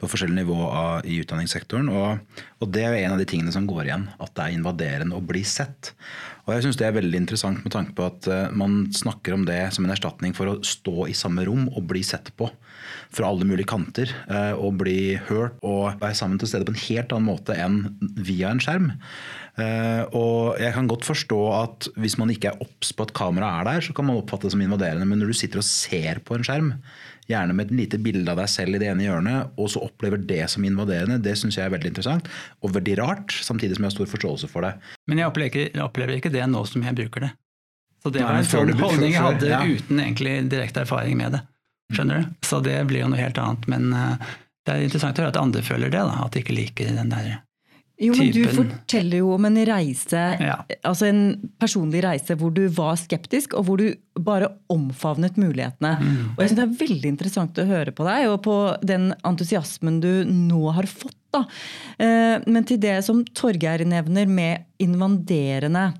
på 0.00 0.10
forskjellige 0.10 0.40
nivå 0.40 0.56
av, 0.66 1.06
i 1.06 1.20
utdanningssektoren. 1.22 1.92
Og, 1.94 2.42
og, 2.58 2.66
det 2.74 2.82
er 2.88 2.98
en 3.04 3.14
av 3.14 3.22
de 3.22 3.28
tingene 3.30 3.54
som 3.54 3.68
går 3.70 3.86
igjen, 3.86 4.08
at 4.18 4.34
det 4.34 4.48
er 4.48 4.56
invaderende 4.56 5.14
å 5.14 5.22
bli 5.22 5.44
sett. 5.46 5.92
Og 6.44 6.56
jeg 6.56 6.66
syns 6.66 6.80
det 6.80 6.88
er 6.88 6.98
veldig 6.98 7.22
interessant 7.22 7.62
med 7.62 7.76
tanke 7.76 7.94
på 7.94 8.08
at 8.08 8.26
uh, 8.26 8.50
man 8.50 8.88
snakker 8.92 9.38
om 9.38 9.46
det 9.46 9.60
som 9.76 9.86
en 9.86 9.94
erstatning 9.94 10.34
for 10.34 10.50
å 10.50 10.58
stå 10.66 11.06
i 11.06 11.14
samme 11.16 11.46
rom 11.46 11.68
og 11.70 11.86
bli 11.94 12.02
sett 12.04 12.34
på 12.34 12.50
fra 13.12 13.28
alle 13.28 13.46
mulige 13.48 13.68
kanter. 13.70 14.12
Uh, 14.30 14.54
og 14.56 14.78
bli 14.80 15.16
hørt 15.28 15.58
og 15.64 16.00
være 16.00 16.16
sammen 16.18 16.40
til 16.40 16.50
stede 16.50 16.68
på 16.68 16.74
en 16.74 16.84
helt 16.86 17.14
annen 17.14 17.30
måte 17.30 17.58
enn 17.58 17.80
via 18.16 18.52
en 18.54 18.62
skjerm. 18.62 18.92
Eh, 19.54 20.02
og 20.18 20.58
jeg 20.58 20.74
kan 20.74 20.88
godt 20.90 21.06
forstå 21.06 21.40
at 21.54 21.86
hvis 22.02 22.16
man 22.18 22.32
ikke 22.32 22.50
er 22.50 22.62
obs 22.64 22.90
på 22.96 23.04
at 23.06 23.12
kameraet 23.14 23.60
er 23.60 23.68
der, 23.68 23.84
så 23.86 23.94
kan 23.94 24.08
man 24.08 24.18
oppfatte 24.18 24.48
det 24.48 24.54
som 24.56 24.64
invaderende. 24.64 25.06
Men 25.06 25.22
når 25.22 25.30
du 25.30 25.38
sitter 25.38 25.62
og 25.62 25.68
ser 25.68 26.18
på 26.26 26.34
en 26.34 26.46
skjerm, 26.46 26.72
gjerne 27.30 27.54
med 27.56 27.70
et 27.70 27.76
lite 27.78 28.00
bilde 28.02 28.28
av 28.32 28.42
deg 28.42 28.50
selv 28.50 28.76
i 28.76 28.82
det 28.82 28.90
ene 28.90 29.06
hjørnet, 29.06 29.54
og 29.56 29.70
så 29.72 29.84
opplever 29.86 30.20
det 30.20 30.42
som 30.52 30.66
invaderende, 30.66 31.20
det 31.22 31.36
syns 31.40 31.56
jeg 31.60 31.68
er 31.68 31.72
veldig 31.72 31.94
interessant. 31.94 32.28
Og 32.66 32.74
veldig 32.74 32.98
rart, 33.00 33.38
samtidig 33.46 33.78
som 33.78 33.86
jeg 33.86 33.92
har 33.92 33.96
stor 34.00 34.12
forståelse 34.16 34.50
for 34.50 34.66
det. 34.66 34.74
Men 35.08 35.22
jeg 35.22 35.30
opplever, 35.30 35.70
jeg 35.70 35.86
opplever 35.86 36.18
ikke 36.18 36.34
det 36.34 36.44
nå 36.50 36.66
som 36.68 36.84
jeg 36.84 36.98
bruker 36.98 37.28
det. 37.28 37.32
Så 38.04 38.12
det 38.12 38.26
var 38.26 38.36
en 38.36 38.44
sånn 38.44 38.74
holdning 38.76 39.14
jeg 39.14 39.24
hadde 39.24 39.48
ja. 39.48 39.62
uten 39.64 40.02
egentlig 40.02 40.34
direkte 40.52 40.82
erfaring 40.84 41.16
med 41.16 41.38
det. 41.38 41.46
Skjønner 41.92 42.22
du? 42.22 42.36
Så 42.46 42.62
det 42.64 42.78
blir 42.88 43.04
jo 43.04 43.10
noe 43.12 43.20
helt 43.20 43.40
annet. 43.40 43.66
Men 43.70 43.90
uh, 43.92 44.30
det 44.64 44.76
er 44.76 44.86
interessant 44.86 45.18
å 45.18 45.24
høre 45.24 45.34
at 45.34 45.42
andre 45.42 45.64
føler 45.66 45.92
det, 45.92 46.00
da, 46.00 46.22
at 46.24 46.32
de 46.32 46.44
ikke 46.44 46.56
liker 46.56 46.94
den 46.96 47.12
der 47.12 47.34
jo, 47.94 48.10
men 48.18 48.32
Du 48.34 48.42
forteller 48.50 49.20
jo 49.20 49.28
om 49.36 49.44
en 49.46 49.58
reise, 49.68 50.22
ja. 50.42 50.56
altså 50.82 51.06
en 51.06 51.20
personlig 51.62 52.00
reise 52.02 52.34
hvor 52.40 52.50
du 52.50 52.64
var 52.74 52.96
skeptisk, 52.98 53.54
og 53.54 53.68
hvor 53.68 53.78
du 53.78 53.92
bare 54.18 54.48
omfavnet 54.72 55.38
mulighetene. 55.38 55.92
Mm. 56.00 56.16
Og 56.32 56.42
jeg 56.42 56.50
synes 56.50 56.58
Det 56.58 56.64
er 56.64 56.88
veldig 56.88 57.12
interessant 57.12 57.60
å 57.62 57.68
høre 57.68 57.94
på 57.94 58.06
deg, 58.08 58.26
og 58.32 58.40
på 58.42 58.56
den 58.82 59.12
entusiasmen 59.22 60.00
du 60.02 60.10
nå 60.26 60.74
har 60.74 60.90
fått. 60.90 61.14
Da. 61.34 61.44
Eh, 62.02 62.42
men 62.46 62.66
til 62.66 62.82
det 62.82 62.98
som 63.06 63.22
Torgeir 63.34 63.86
nevner 63.86 64.26
med 64.30 64.66
invaderende, 64.82 65.92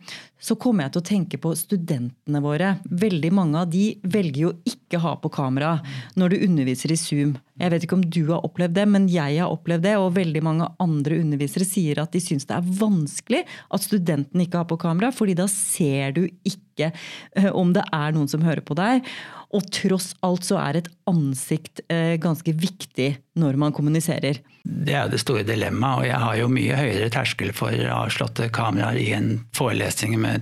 så 0.45 0.57
kommer 0.61 0.85
jeg 0.85 0.95
til 0.95 1.01
å 1.01 1.09
tenke 1.09 1.41
på 1.41 1.55
studentene 1.57 2.43
våre. 2.45 2.75
Veldig 2.85 3.31
mange 3.33 3.63
av 3.63 3.71
de 3.73 3.87
velger 4.03 4.43
jo 4.43 4.53
ikke 4.69 5.01
ha 5.01 5.15
på 5.21 5.31
kamera 5.33 5.79
når 6.21 6.35
du 6.35 6.45
underviser 6.45 6.93
i 6.93 6.99
Zoom. 7.01 7.35
Jeg 7.61 7.71
vet 7.71 7.87
ikke 7.87 7.97
om 7.97 8.05
du 8.05 8.21
har 8.29 8.45
opplevd 8.45 8.75
det, 8.77 8.85
men 8.91 9.07
jeg 9.09 9.39
har 9.39 9.53
opplevd 9.55 9.87
det. 9.87 9.95
Og 10.03 10.17
veldig 10.19 10.43
mange 10.45 10.69
andre 10.83 11.21
undervisere 11.23 11.67
sier 11.69 12.03
at 12.03 12.13
de 12.13 12.21
syns 12.23 12.49
det 12.51 12.59
er 12.59 12.73
vanskelig 12.81 13.45
at 13.47 13.87
studentene 13.87 14.45
ikke 14.45 14.61
har 14.61 14.69
på 14.69 14.81
kamera, 14.85 15.13
fordi 15.15 15.39
da 15.39 15.49
ser 15.51 16.17
du 16.19 16.27
ikke 16.27 16.91
eh, 16.91 17.51
om 17.55 17.73
det 17.73 17.87
er 17.95 18.17
noen 18.17 18.29
som 18.31 18.45
hører 18.45 18.65
på 18.67 18.77
deg. 18.79 19.07
Og 19.55 19.69
tross 19.71 20.13
alt 20.27 20.47
så 20.47 20.59
er 20.59 20.81
et 20.81 20.91
ansikt 21.11 21.85
eh, 21.87 22.17
ganske 22.21 22.57
viktig 22.59 23.13
når 23.39 23.59
man 23.61 23.75
kommuniserer. 23.77 24.41
Det 24.65 24.95
er 24.97 25.11
det 25.13 25.21
store 25.23 25.45
dilemmaet, 25.47 26.01
og 26.01 26.07
jeg 26.09 26.21
har 26.25 26.37
jo 26.41 26.51
mye 26.51 26.79
høyere 26.79 27.11
terskel 27.15 27.53
for 27.55 27.87
avslåtte 27.95 28.49
kameraer 28.55 28.99
i 28.99 29.11
en 29.15 29.29
forelesning 29.55 30.17
med 30.19 30.34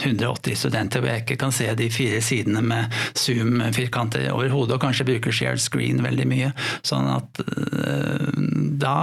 180 0.00 0.58
studenter 0.58 1.02
hvor 1.02 1.12
jeg 1.12 1.24
ikke 1.24 1.38
kan 1.40 1.54
se 1.54 1.68
de 1.76 1.88
fire 1.92 2.20
sidene 2.24 2.62
med 2.64 2.94
Zoom-firkanter 3.18 4.28
over 4.32 4.52
hodet, 4.52 4.76
og 4.76 4.84
kanskje 4.84 5.06
bruker 5.08 5.34
shared 5.34 5.62
screen 5.62 6.02
veldig 6.04 6.26
mye. 6.30 6.50
Sånn 6.86 7.08
at 7.12 7.42
øh, 7.44 8.40
da 8.80 8.96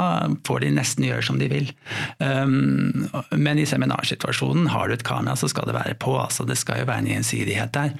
får 0.48 0.66
de 0.66 0.72
nesten 0.78 1.08
gjøre 1.08 1.26
som 1.26 1.40
de 1.42 1.50
vil. 1.52 1.72
Um, 2.20 3.08
men 3.36 3.62
i 3.62 3.68
seminarsituasjonen 3.70 4.72
har 4.74 4.88
du 4.88 4.98
et 4.98 5.06
kamera, 5.08 5.38
så 5.40 5.50
skal 5.52 5.70
det 5.70 5.78
være 5.78 5.98
på. 6.02 6.16
altså 6.20 6.48
Det 6.48 6.58
skal 6.60 6.82
jo 6.82 6.90
være 6.90 7.06
en 7.06 7.12
gjensidighet 7.14 7.74
der, 7.78 7.94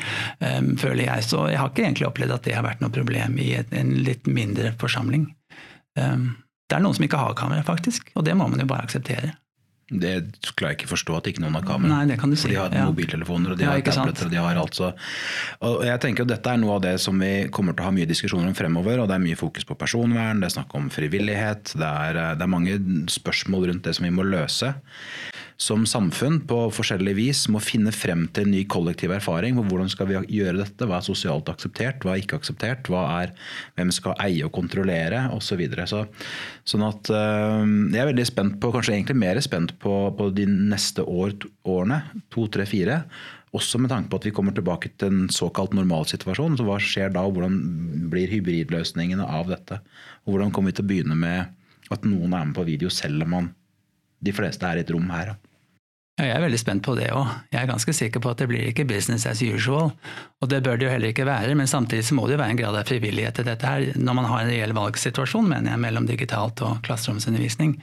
um, 0.58 0.74
føler 0.80 1.06
jeg. 1.08 1.30
Så 1.30 1.48
jeg 1.52 1.62
har 1.62 1.72
ikke 1.72 1.86
egentlig 1.86 2.10
opplevd 2.10 2.38
at 2.40 2.48
det 2.48 2.58
har 2.58 2.66
vært 2.66 2.84
noe 2.84 2.94
problem 2.94 3.38
i 3.42 3.54
en 3.58 3.96
litt 4.02 4.28
mindre 4.30 4.74
forsamling. 4.82 5.30
Det 5.98 6.76
er 6.76 6.82
noen 6.84 6.94
som 6.94 7.06
ikke 7.08 7.18
har 7.18 7.34
kamera, 7.38 7.64
faktisk, 7.66 8.12
og 8.14 8.26
det 8.28 8.36
må 8.38 8.46
man 8.52 8.62
jo 8.62 8.68
bare 8.70 8.86
akseptere. 8.86 9.32
Det 9.90 10.14
klarer 10.60 10.74
jeg 10.74 10.78
ikke 10.82 10.90
forstå 10.92 11.16
at 11.16 11.28
ikke 11.32 11.40
noen 11.46 11.56
har 11.56 11.64
kamera. 11.64 11.88
Nei, 12.02 12.08
det 12.10 12.18
kan 12.20 12.30
du 12.30 12.36
si. 12.36 12.42
For 12.44 12.52
de 12.52 12.58
har 12.60 12.74
ja. 12.76 12.86
mobiltelefoner 12.90 13.54
og 13.54 13.58
de 13.58 13.64
Ja, 13.64 13.70
har 13.72 13.80
ikke 13.80 13.94
tabletter. 13.96 14.26
og 14.28 14.32
de 14.34 14.42
har 14.44 14.60
alt 14.60 14.76
så. 14.76 14.90
og 15.64 15.86
jeg 15.88 16.02
tenker 16.04 16.26
at 16.28 16.34
Dette 16.34 16.50
er 16.52 16.58
noe 16.60 16.76
av 16.76 16.82
det 16.84 16.96
som 17.00 17.18
vi 17.24 17.48
kommer 17.56 17.72
til 17.78 17.86
å 17.86 17.88
ha 17.88 17.96
mye 17.96 18.10
diskusjoner 18.10 18.50
om 18.52 18.58
fremover. 18.58 19.00
og 19.00 19.08
Det 19.08 19.16
er 19.16 19.24
mye 19.24 19.40
fokus 19.40 19.64
på 19.64 19.78
personvern, 19.80 20.42
det 20.44 20.50
er 20.52 20.56
snakk 20.60 20.76
om 20.76 20.90
frivillighet. 20.92 21.72
Det 21.80 21.88
er, 21.88 22.20
det 22.36 22.44
er 22.44 22.52
mange 22.52 22.76
spørsmål 23.08 23.70
rundt 23.72 23.84
det 23.88 23.96
som 23.96 24.04
vi 24.10 24.12
må 24.12 24.28
løse. 24.28 24.74
Som 25.58 25.88
samfunn 25.90 26.44
på 26.46 26.58
forskjellig 26.70 27.16
vis 27.18 27.40
må 27.50 27.58
finne 27.66 27.90
frem 27.90 28.28
til 28.30 28.46
en 28.46 28.52
ny 28.54 28.60
kollektiv 28.70 29.10
erfaring. 29.16 29.56
på 29.58 29.64
Hvordan 29.66 29.90
skal 29.90 30.06
vi 30.06 30.20
gjøre 30.38 30.60
dette? 30.60 30.86
Hva 30.86 31.00
er 31.00 31.08
sosialt 31.08 31.50
akseptert, 31.50 32.04
hva 32.06 32.14
er 32.14 32.22
ikke 32.22 32.38
akseptert? 32.38 32.86
Hva 32.94 33.02
er, 33.24 33.34
hvem 33.74 33.90
skal 33.96 34.14
eie 34.22 34.46
og 34.46 34.54
kontrollere, 34.54 35.24
osv. 35.34 35.48
Så 35.48 35.58
videre. 35.58 35.88
så, 35.90 36.04
sånn 36.68 36.84
at 36.86 37.10
øh, 37.10 37.64
Jeg 37.90 38.02
er 38.04 38.12
veldig 38.12 38.26
spent 38.28 38.60
på, 38.62 38.70
kanskje 38.76 38.94
egentlig 38.94 39.16
mer 39.18 39.40
spent 39.42 39.74
på, 39.82 39.96
på 40.14 40.30
de 40.36 40.46
neste 40.46 41.02
år, 41.02 41.34
årene, 41.66 42.04
to, 42.30 42.46
tre, 42.54 42.68
fire. 42.70 43.02
Også 43.58 43.82
med 43.82 43.90
tanke 43.90 44.12
på 44.12 44.20
at 44.22 44.28
vi 44.30 44.36
kommer 44.36 44.54
tilbake 44.54 44.92
til 45.00 45.10
en 45.10 45.34
såkalt 45.34 45.74
normalsituasjon. 45.74 46.60
Så 46.60 46.68
hva 46.68 46.78
skjer 46.78 47.16
da, 47.16 47.26
og 47.26 47.34
hvordan 47.34 47.58
blir 48.12 48.30
hybridløsningene 48.30 49.26
av 49.26 49.50
dette? 49.50 49.82
Og 50.28 50.36
hvordan 50.36 50.54
kommer 50.54 50.70
vi 50.70 50.78
til 50.78 50.86
å 50.86 50.92
begynne 50.94 51.18
med 51.18 51.90
at 51.90 52.06
noen 52.06 52.36
er 52.36 52.46
med 52.46 52.54
på 52.60 52.68
video, 52.68 52.94
selv 52.94 53.26
om 53.26 53.34
man, 53.40 53.52
de 54.22 54.34
fleste 54.36 54.70
er 54.70 54.78
i 54.78 54.86
et 54.86 54.94
rom 54.94 55.10
her? 55.10 55.34
da? 55.34 55.47
Jeg 56.18 56.34
er 56.34 56.42
veldig 56.42 56.58
spent 56.58 56.82
på 56.82 56.96
det 56.98 57.12
òg. 57.14 57.28
Jeg 57.54 57.60
er 57.62 57.70
ganske 57.70 57.94
sikker 57.94 58.22
på 58.24 58.32
at 58.32 58.40
det 58.42 58.48
blir 58.50 58.64
ikke 58.72 58.88
business 58.90 59.28
as 59.30 59.44
usual. 59.46 59.92
Og 60.42 60.50
det 60.50 60.64
bør 60.66 60.80
det 60.80 60.88
jo 60.88 60.94
heller 60.96 61.14
ikke 61.14 61.28
være, 61.30 61.54
men 61.56 61.70
samtidig 61.70 62.08
så 62.08 62.16
må 62.18 62.26
det 62.26 62.38
jo 62.38 62.42
være 62.42 62.56
en 62.56 62.62
grad 62.62 62.78
av 62.80 62.88
frivillighet 62.90 63.38
til 63.38 63.46
dette 63.46 63.70
her, 63.70 63.92
når 64.02 64.18
man 64.18 64.30
har 64.32 64.42
en 64.42 64.50
reell 64.50 64.74
valgsituasjon, 64.74 65.46
mener 65.52 65.76
jeg, 65.76 65.84
mellom 65.84 66.08
digitalt 66.10 66.64
og 66.66 66.80
klasseromsundervisning. 66.88 67.76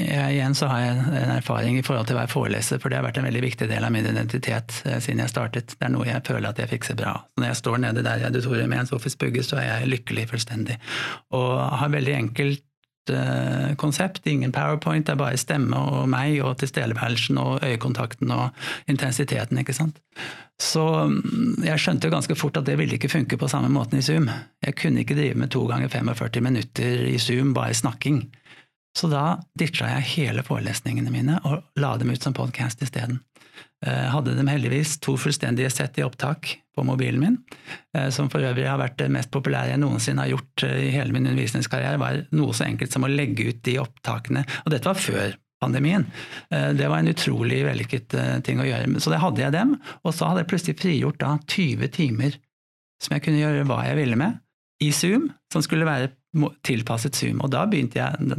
Jeg, 0.00 0.32
igjen 0.34 0.56
så 0.56 0.68
har 0.70 0.80
jeg 0.82 0.96
en 1.20 1.32
erfaring 1.34 1.78
i 1.78 1.84
forhold 1.86 2.08
til 2.08 2.16
å 2.16 2.20
være 2.22 2.32
foreleser, 2.32 2.80
for 2.80 2.90
det 2.90 2.98
har 2.98 3.04
vært 3.04 3.20
en 3.20 3.26
veldig 3.28 3.42
viktig 3.44 3.68
del 3.70 3.86
av 3.86 3.92
min 3.94 4.08
identitet 4.10 4.80
eh, 4.88 4.98
siden 5.02 5.22
jeg 5.22 5.32
startet. 5.32 5.76
Det 5.76 5.86
er 5.86 5.92
noe 5.94 6.08
jeg 6.08 6.24
føler 6.26 6.50
at 6.50 6.58
jeg 6.62 6.70
fikser 6.72 6.98
bra. 6.98 7.12
Når 7.38 7.50
jeg 7.50 7.60
står 7.60 7.78
nede 7.84 8.04
der 8.06 8.22
i 8.22 8.26
auditoriet 8.26 8.70
med 8.70 8.82
en 8.82 8.90
Sofus 8.90 9.18
Bugge, 9.20 9.44
så 9.46 9.60
er 9.60 9.68
jeg 9.68 9.92
lykkelig 9.92 10.26
fullstendig. 10.32 10.80
Og 11.36 11.52
har 11.82 11.94
veldig 11.94 12.16
enkelt 12.16 12.64
eh, 13.14 13.72
konsept, 13.80 14.26
ingen 14.26 14.52
powerpoint, 14.52 15.06
det 15.06 15.14
er 15.14 15.20
bare 15.20 15.40
stemme 15.40 15.78
og 15.78 16.08
meg 16.10 16.40
og 16.44 16.58
tilstedeværelsen 16.60 17.38
og 17.40 17.64
øyekontakten 17.66 18.30
og 18.34 18.50
intensiteten, 18.90 19.60
ikke 19.62 19.76
sant. 19.76 20.00
Så 20.60 20.84
mm, 21.08 21.62
jeg 21.64 21.80
skjønte 21.80 22.08
jo 22.08 22.14
ganske 22.14 22.36
fort 22.36 22.60
at 22.60 22.68
det 22.68 22.76
ville 22.80 22.98
ikke 22.98 23.12
funke 23.12 23.38
på 23.40 23.48
samme 23.48 23.70
måten 23.72 23.98
i 23.98 24.04
Zoom. 24.04 24.28
Jeg 24.64 24.76
kunne 24.80 25.04
ikke 25.04 25.16
drive 25.16 25.40
med 25.40 25.52
to 25.54 25.64
ganger 25.70 25.88
45 25.88 26.44
minutter 26.44 27.06
i 27.08 27.16
Zoom, 27.18 27.54
bare 27.56 27.74
snakking. 27.74 28.26
Så 28.98 29.08
da 29.08 29.38
ditcha 29.58 29.88
jeg 29.94 30.08
hele 30.16 30.42
forelesningene 30.44 31.12
mine 31.14 31.38
og 31.46 31.62
la 31.78 31.94
dem 32.00 32.10
ut 32.10 32.22
som 32.22 32.34
podkast 32.36 32.82
isteden. 32.82 33.22
Eh, 33.86 34.08
Hadde 34.12 34.34
dem 34.36 34.48
heldigvis 34.50 34.98
to 35.00 35.14
fullstendige 35.16 35.70
sett 35.72 35.98
i 35.98 36.04
opptak 36.04 36.50
på 36.76 36.84
mobilen 36.84 37.20
min, 37.22 37.38
eh, 37.96 38.10
som 38.12 38.28
for 38.32 38.44
øvrig 38.44 38.66
har 38.68 38.80
vært 38.80 38.98
det 39.00 39.08
mest 39.12 39.30
populære 39.32 39.72
jeg 39.72 39.80
noensinne 39.80 40.26
har 40.26 40.34
gjort 40.34 40.64
eh, 40.68 40.82
i 40.88 40.90
hele 40.92 41.16
min 41.16 41.30
undervisningskarriere, 41.30 42.00
var 42.00 42.20
noe 42.36 42.56
så 42.56 42.66
enkelt 42.66 42.92
som 42.92 43.08
å 43.08 43.12
legge 43.12 43.48
ut 43.48 43.62
de 43.64 43.78
opptakene. 43.80 44.44
Og 44.66 44.74
dette 44.74 44.90
var 44.90 45.00
før 45.00 45.38
pandemien. 45.60 46.06
Det 46.48 46.86
var 46.88 47.02
en 47.02 47.10
utrolig 47.10 47.58
vellykket 47.66 48.14
ting 48.46 48.62
å 48.62 48.64
gjøre. 48.64 48.86
Så 48.96 49.10
det 49.12 49.18
hadde 49.20 49.42
jeg 49.42 49.52
dem, 49.52 49.74
og 50.08 50.14
så 50.16 50.30
hadde 50.30 50.40
jeg 50.40 50.48
plutselig 50.48 50.74
frigjort 50.80 51.18
da 51.20 51.34
20 51.36 51.90
timer 51.92 52.38
som 53.04 53.12
jeg 53.12 53.26
kunne 53.26 53.42
gjøre 53.42 53.66
hva 53.68 53.82
jeg 53.84 53.98
ville 53.98 54.16
med, 54.16 54.38
i 54.80 54.88
Zoom, 54.96 55.26
som 55.52 55.62
skulle 55.64 55.88
være 55.88 56.10
tilpasset 56.62 57.16
Zoom. 57.18 57.40
Og 57.42 57.50
da 57.50 57.64
begynte 57.66 57.98
jeg, 57.98 58.34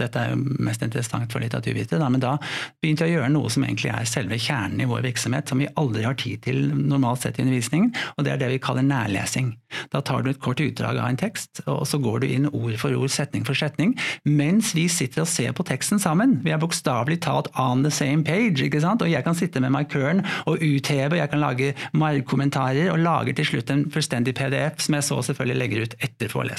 dette 0.00 0.20
er 0.20 0.32
jo 0.32 0.60
mest 0.64 0.82
interessant 0.84 1.32
for 1.32 1.44
litteraturvitere, 1.44 2.00
da, 2.00 2.08
men 2.08 2.22
da 2.22 2.36
begynte 2.80 3.04
jeg 3.04 3.12
å 3.12 3.18
gjøre 3.18 3.32
noe 3.34 3.50
som 3.52 3.66
egentlig 3.66 3.90
er 3.92 4.08
selve 4.08 4.38
kjernen 4.40 4.80
i 4.80 4.88
vår 4.88 5.04
virksomhet, 5.04 5.50
som 5.50 5.60
vi 5.60 5.68
aldri 5.80 6.06
har 6.06 6.16
tid 6.20 6.40
til 6.46 6.70
normalt 6.72 7.24
sett 7.24 7.38
i 7.38 7.44
undervisningen, 7.44 7.92
og 8.16 8.24
det 8.24 8.32
er 8.32 8.40
det 8.40 8.48
vi 8.54 8.62
kaller 8.64 8.86
nærlesing. 8.88 9.52
Da 9.92 10.00
tar 10.00 10.24
du 10.24 10.30
et 10.32 10.40
kort 10.40 10.62
utdrag 10.62 10.96
av 10.96 11.10
en 11.10 11.20
tekst, 11.20 11.60
og 11.68 11.84
så 11.90 12.00
går 12.00 12.24
du 12.24 12.28
inn 12.30 12.48
ord 12.48 12.78
for 12.80 12.96
ord, 12.96 13.12
setning 13.12 13.44
for 13.44 13.58
setning, 13.58 13.92
mens 14.24 14.72
vi 14.76 14.86
sitter 14.88 15.26
og 15.26 15.30
ser 15.30 15.52
på 15.52 15.68
teksten 15.68 16.00
sammen. 16.00 16.38
Vi 16.46 16.54
er 16.54 16.62
bokstavelig 16.62 17.20
talt 17.26 17.52
on 17.60 17.84
the 17.84 17.92
same 17.92 18.24
page, 18.24 18.64
ikke 18.64 18.80
sant? 18.80 19.04
Og 19.04 19.12
jeg 19.12 19.26
kan 19.26 19.36
sitte 19.36 19.60
med 19.60 19.74
markøren 19.74 20.24
og 20.48 20.64
utheve, 20.64 21.20
jeg 21.20 21.32
kan 21.34 21.44
lage 21.44 21.74
margkommentarer, 21.92 22.88
og 22.94 23.04
lager 23.04 23.36
til 23.36 23.52
slutt 23.52 23.74
en 23.74 23.84
fullstendig 23.92 24.36
PDF, 24.38 24.80
som 24.86 24.96
jeg 24.96 25.08
så 25.10 25.20
selvfølgelig 25.28 25.60
legger 25.60 25.84
ut 25.84 25.98
etter 26.00 26.32
forelesningen. 26.32 26.53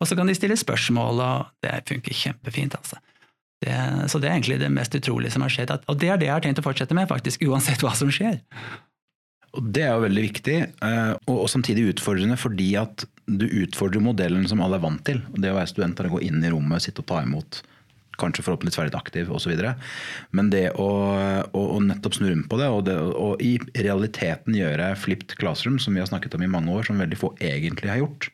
Og 0.00 0.08
så 0.08 0.18
kan 0.18 0.28
de 0.28 0.36
stille 0.36 0.58
spørsmål, 0.58 1.22
og 1.24 1.64
det 1.64 1.78
funker 1.88 2.16
kjempefint, 2.16 2.76
altså. 2.78 3.00
Det, 3.60 3.72
så 4.08 4.16
det 4.16 4.30
er 4.30 4.38
egentlig 4.38 4.60
det 4.62 4.70
mest 4.72 4.94
utrolige 4.96 5.34
som 5.34 5.44
har 5.44 5.52
skjedd. 5.52 5.72
Og 5.92 5.98
det 6.00 6.08
er 6.08 6.20
det 6.20 6.30
jeg 6.30 6.32
har 6.32 6.44
tenkt 6.44 6.62
å 6.62 6.64
fortsette 6.64 6.96
med, 6.96 7.10
faktisk, 7.10 7.44
uansett 7.44 7.84
hva 7.84 7.92
som 7.96 8.12
skjer. 8.12 8.40
Og 9.58 9.66
Det 9.74 9.82
er 9.82 9.96
jo 9.96 10.04
veldig 10.06 10.22
viktig, 10.28 10.58
eh, 10.86 11.12
og 11.32 11.48
samtidig 11.50 11.88
utfordrende 11.90 12.38
fordi 12.38 12.70
at 12.78 13.04
du 13.26 13.46
utfordrer 13.46 14.02
modellen 14.02 14.46
som 14.48 14.62
alle 14.62 14.78
er 14.78 14.84
vant 14.84 15.02
til. 15.06 15.20
Det 15.34 15.50
å 15.50 15.58
være 15.58 15.72
student 15.72 16.00
er 16.00 16.08
å 16.08 16.14
gå 16.14 16.22
inn 16.26 16.40
i 16.42 16.52
rommet, 16.52 16.84
sitte 16.84 17.02
og 17.02 17.10
ta 17.10 17.20
imot, 17.24 17.60
kanskje 18.20 18.44
forhåpentligvis 18.46 18.78
være 18.78 18.90
litt 18.90 18.98
aktiv 18.98 19.32
osv. 19.34 19.54
Men 20.36 20.52
det 20.54 20.68
å, 20.78 20.88
å, 21.50 21.64
å 21.76 21.80
nettopp 21.82 22.18
snu 22.18 22.28
rundt 22.30 22.50
på 22.50 22.60
det, 22.60 22.68
og, 22.70 22.84
det, 22.86 22.96
og 22.96 23.42
i 23.42 23.56
realiteten 23.74 24.56
gjøre 24.56 24.92
flipped 25.02 25.34
classroom, 25.40 25.80
som 25.82 25.96
vi 25.96 26.02
har 26.02 26.10
snakket 26.10 26.36
om 26.38 26.46
i 26.46 26.50
mange 26.50 26.72
år, 26.74 26.86
som 26.86 27.00
veldig 27.02 27.18
få 27.18 27.32
egentlig 27.42 27.90
har 27.92 28.02
gjort, 28.04 28.30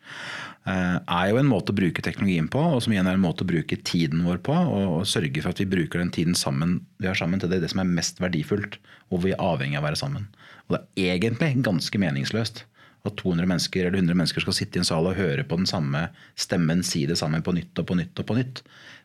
er 0.67 1.31
jo 1.31 1.39
en 1.39 1.49
måte 1.49 1.71
å 1.71 1.77
bruke 1.79 2.03
teknologien 2.03 2.49
på, 2.51 2.59
og 2.59 2.81
som 2.83 2.95
igjen 2.95 3.07
er 3.07 3.15
en 3.15 3.23
måte 3.23 3.45
å 3.45 3.49
bruke 3.49 3.79
tiden 3.87 4.25
vår 4.27 4.41
på. 4.47 4.55
Og, 4.55 5.05
sørge 5.07 5.43
for 5.43 5.55
at 5.55 5.63
vi 5.63 5.69
bruker 5.71 6.03
den 6.03 6.11
tiden 6.15 6.35
sammen, 6.39 6.81
vi 6.99 7.07
har 7.11 7.19
sammen 7.19 7.43
til 7.43 7.53
det, 7.53 7.61
det 7.63 7.71
som 7.71 7.85
er 7.85 7.93
mest 7.99 8.19
verdifullt, 8.23 8.81
og 9.15 9.23
vi 9.23 9.35
er 9.35 9.43
avhengig 9.43 9.79
av 9.79 9.85
å 9.85 9.89
være 9.91 10.01
sammen. 10.01 10.27
Og 10.67 10.77
det 10.77 10.83
er 11.05 11.15
egentlig 11.15 11.53
ganske 11.67 12.03
meningsløst 12.03 12.65
at 13.07 13.17
200 13.21 13.47
mennesker 13.47 13.87
eller 13.87 14.01
100 14.01 14.19
mennesker 14.19 14.43
skal 14.43 14.57
sitte 14.57 14.79
i 14.79 14.83
en 14.83 14.89
sal 14.89 15.07
og 15.07 15.19
høre 15.19 15.45
på 15.47 15.59
den 15.61 15.69
samme 15.71 16.09
stemmen 16.39 16.83
si 16.87 17.05
det 17.07 17.19
samme 17.21 17.39
på 17.45 17.55
nytt 17.55 17.79
og 17.79 17.87
på 17.87 17.99
nytt 17.99 18.23
og 18.23 18.27
på 18.29 18.39
nytt, 18.39 18.63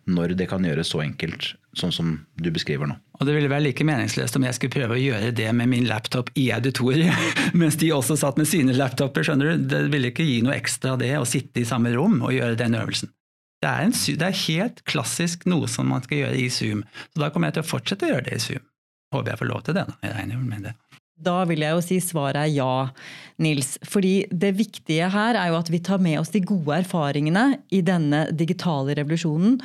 når 0.09 0.33
det 0.39 0.49
kan 0.49 0.65
gjøres 0.65 0.89
så 0.93 1.03
enkelt 1.05 1.53
sånn 1.77 1.93
som 1.93 2.15
du 2.41 2.49
beskriver 2.53 2.89
nå. 2.89 2.97
Og 3.21 3.27
det 3.29 3.35
ville 3.35 3.51
være 3.51 3.67
like 3.67 3.85
meningsløst 3.85 4.35
om 4.39 4.47
jeg 4.47 4.57
skulle 4.57 4.73
prøve 4.73 4.95
å 4.97 5.01
gjøre 5.01 5.29
det 5.37 5.45
med 5.53 5.69
min 5.69 5.85
laptop 5.85 6.31
i 6.41 6.47
auditoriet, 6.55 7.13
mens 7.61 7.77
de 7.77 7.91
også 7.93 8.17
satt 8.17 8.41
med 8.41 8.49
sine 8.49 8.73
laptoper. 8.73 9.27
skjønner 9.27 9.53
du? 9.53 9.67
Det 9.69 9.81
ville 9.93 10.09
ikke 10.09 10.25
gi 10.25 10.39
noe 10.41 10.57
ekstra 10.57 10.95
det 10.97 11.13
å 11.19 11.27
sitte 11.29 11.61
i 11.61 11.67
samme 11.69 11.93
rom 11.93 12.17
og 12.25 12.33
gjøre 12.33 12.57
den 12.57 12.79
øvelsen. 12.79 13.13
Det 13.61 13.69
er, 13.69 13.85
en, 13.85 13.93
det 13.93 14.25
er 14.25 14.39
helt 14.47 14.81
klassisk 14.89 15.45
noe 15.45 15.69
som 15.69 15.91
man 15.93 16.01
skal 16.01 16.23
gjøre 16.23 16.39
i 16.41 16.47
Zoom. 16.49 16.81
Så 17.13 17.21
da 17.21 17.29
kommer 17.29 17.51
jeg 17.51 17.59
til 17.59 17.67
å 17.67 17.69
fortsette 17.75 18.07
å 18.07 18.15
gjøre 18.15 18.25
det 18.25 18.39
i 18.39 18.41
Zoom. 18.41 18.63
Håper 19.13 19.35
jeg 19.35 19.41
får 19.43 19.49
lov 19.51 19.61
til 19.67 19.77
det. 19.77 19.83
da. 19.85 19.99
Jeg 20.01 20.15
regner 20.17 20.41
med 20.41 20.65
det. 20.65 20.73
Da 21.21 21.35
vil 21.45 21.61
jeg 21.61 21.75
jo 21.77 21.83
si 21.85 21.99
svaret 22.01 22.39
er 22.41 22.49
ja, 22.49 22.73
Nils. 23.45 23.75
Fordi 23.85 24.15
det 24.33 24.55
viktige 24.57 25.11
her 25.13 25.37
er 25.37 25.51
jo 25.51 25.59
at 25.59 25.69
vi 25.69 25.81
tar 25.85 26.01
med 26.01 26.17
oss 26.23 26.33
de 26.33 26.41
gode 26.41 26.79
erfaringene 26.81 27.45
i 27.69 27.83
denne 27.85 28.23
digitale 28.33 28.97
revolusjonen. 28.97 29.59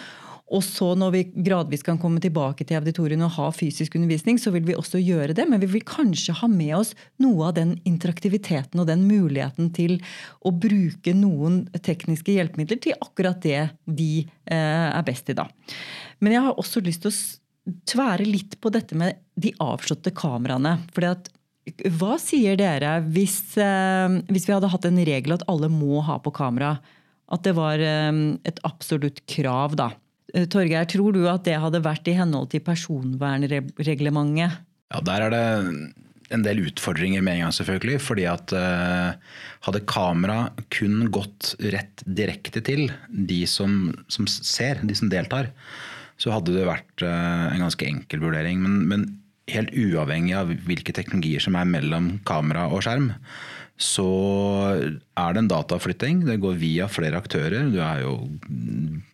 Og 0.54 0.62
så 0.62 0.92
når 0.94 1.10
vi 1.10 1.22
gradvis 1.48 1.82
kan 1.82 1.98
komme 1.98 2.20
tilbake 2.22 2.62
til 2.66 2.78
auditoriene 2.78 3.26
og 3.26 3.34
ha 3.34 3.46
fysisk 3.54 3.96
undervisning, 3.98 4.38
så 4.38 4.52
vil 4.54 4.66
vi 4.68 4.76
også 4.78 5.00
gjøre 5.02 5.34
det, 5.34 5.46
men 5.50 5.58
vi 5.62 5.68
vil 5.72 5.86
kanskje 5.86 6.36
ha 6.38 6.48
med 6.50 6.74
oss 6.78 6.92
noe 7.22 7.48
av 7.48 7.56
den 7.56 7.74
interaktiviteten 7.88 8.78
og 8.78 8.86
den 8.86 9.02
muligheten 9.08 9.72
til 9.74 9.98
å 10.46 10.54
bruke 10.54 11.16
noen 11.18 11.64
tekniske 11.74 12.36
hjelpemidler 12.36 12.78
til 12.82 12.94
akkurat 13.02 13.42
det 13.42 13.64
de 13.90 14.12
eh, 14.22 14.86
er 14.86 15.02
best 15.06 15.34
i, 15.34 15.38
da. 15.38 15.48
Men 16.22 16.36
jeg 16.36 16.46
har 16.46 16.62
også 16.62 16.84
lyst 16.84 17.02
til 17.02 17.10
å 17.10 17.76
tvære 17.90 18.28
litt 18.28 18.60
på 18.62 18.70
dette 18.70 18.94
med 18.94 19.18
de 19.34 19.50
avslåtte 19.58 20.14
kameraene. 20.14 20.78
fordi 20.94 21.10
at 21.10 21.32
hva 21.98 22.14
sier 22.22 22.54
dere 22.54 23.00
hvis, 23.02 23.56
eh, 23.58 24.22
hvis 24.30 24.46
vi 24.46 24.54
hadde 24.54 24.70
hatt 24.70 24.86
en 24.86 25.02
regel 25.02 25.34
at 25.34 25.46
alle 25.50 25.66
må 25.66 25.98
ha 26.06 26.20
på 26.22 26.30
kamera? 26.30 26.76
At 27.26 27.42
det 27.42 27.56
var 27.58 27.82
eh, 27.82 28.12
et 28.46 28.62
absolutt 28.62 29.24
krav, 29.26 29.74
da. 29.74 29.90
Eh, 30.34 30.46
Torgeir, 30.50 30.86
tror 30.90 31.12
du 31.14 31.28
at 31.30 31.44
det 31.46 31.60
hadde 31.62 31.84
vært 31.84 32.08
i 32.10 32.16
henhold 32.18 32.50
til 32.54 32.60
personvernreglementet? 32.66 34.50
Ja, 34.92 35.00
Der 35.02 35.20
er 35.26 35.30
det 35.30 35.44
en 36.34 36.42
del 36.42 36.64
utfordringer 36.66 37.22
med 37.22 37.34
en 37.36 37.42
gang, 37.46 37.54
selvfølgelig. 37.54 38.00
fordi 38.02 38.24
at 38.26 38.52
uh, 38.52 39.14
hadde 39.66 39.86
kamera 39.86 40.50
kun 40.74 41.10
gått 41.14 41.54
rett 41.60 42.02
direkte 42.02 42.60
til 42.60 42.90
de 43.08 43.46
som, 43.46 43.94
som 44.08 44.26
ser, 44.26 44.82
de 44.82 44.94
som 44.94 45.08
deltar, 45.08 45.52
så 46.18 46.30
hadde 46.34 46.54
det 46.56 46.66
vært 46.66 47.02
uh, 47.06 47.52
en 47.52 47.62
ganske 47.62 47.86
enkel 47.86 48.20
vurdering. 48.24 48.62
Men, 48.62 48.88
men 48.90 49.06
helt 49.52 49.70
uavhengig 49.70 50.34
av 50.34 50.50
hvilke 50.66 50.92
teknologier 50.96 51.40
som 51.42 51.54
er 51.58 51.64
mellom 51.70 52.18
kamera 52.26 52.66
og 52.66 52.82
skjerm, 52.82 53.12
så 53.76 54.08
er 54.80 55.34
det 55.36 55.42
en 55.42 55.50
dataflytting. 55.52 56.24
Det 56.24 56.38
går 56.40 56.56
via 56.60 56.88
flere 56.88 57.20
aktører. 57.20 57.68
Er 57.68 58.02
jo, 58.06 58.14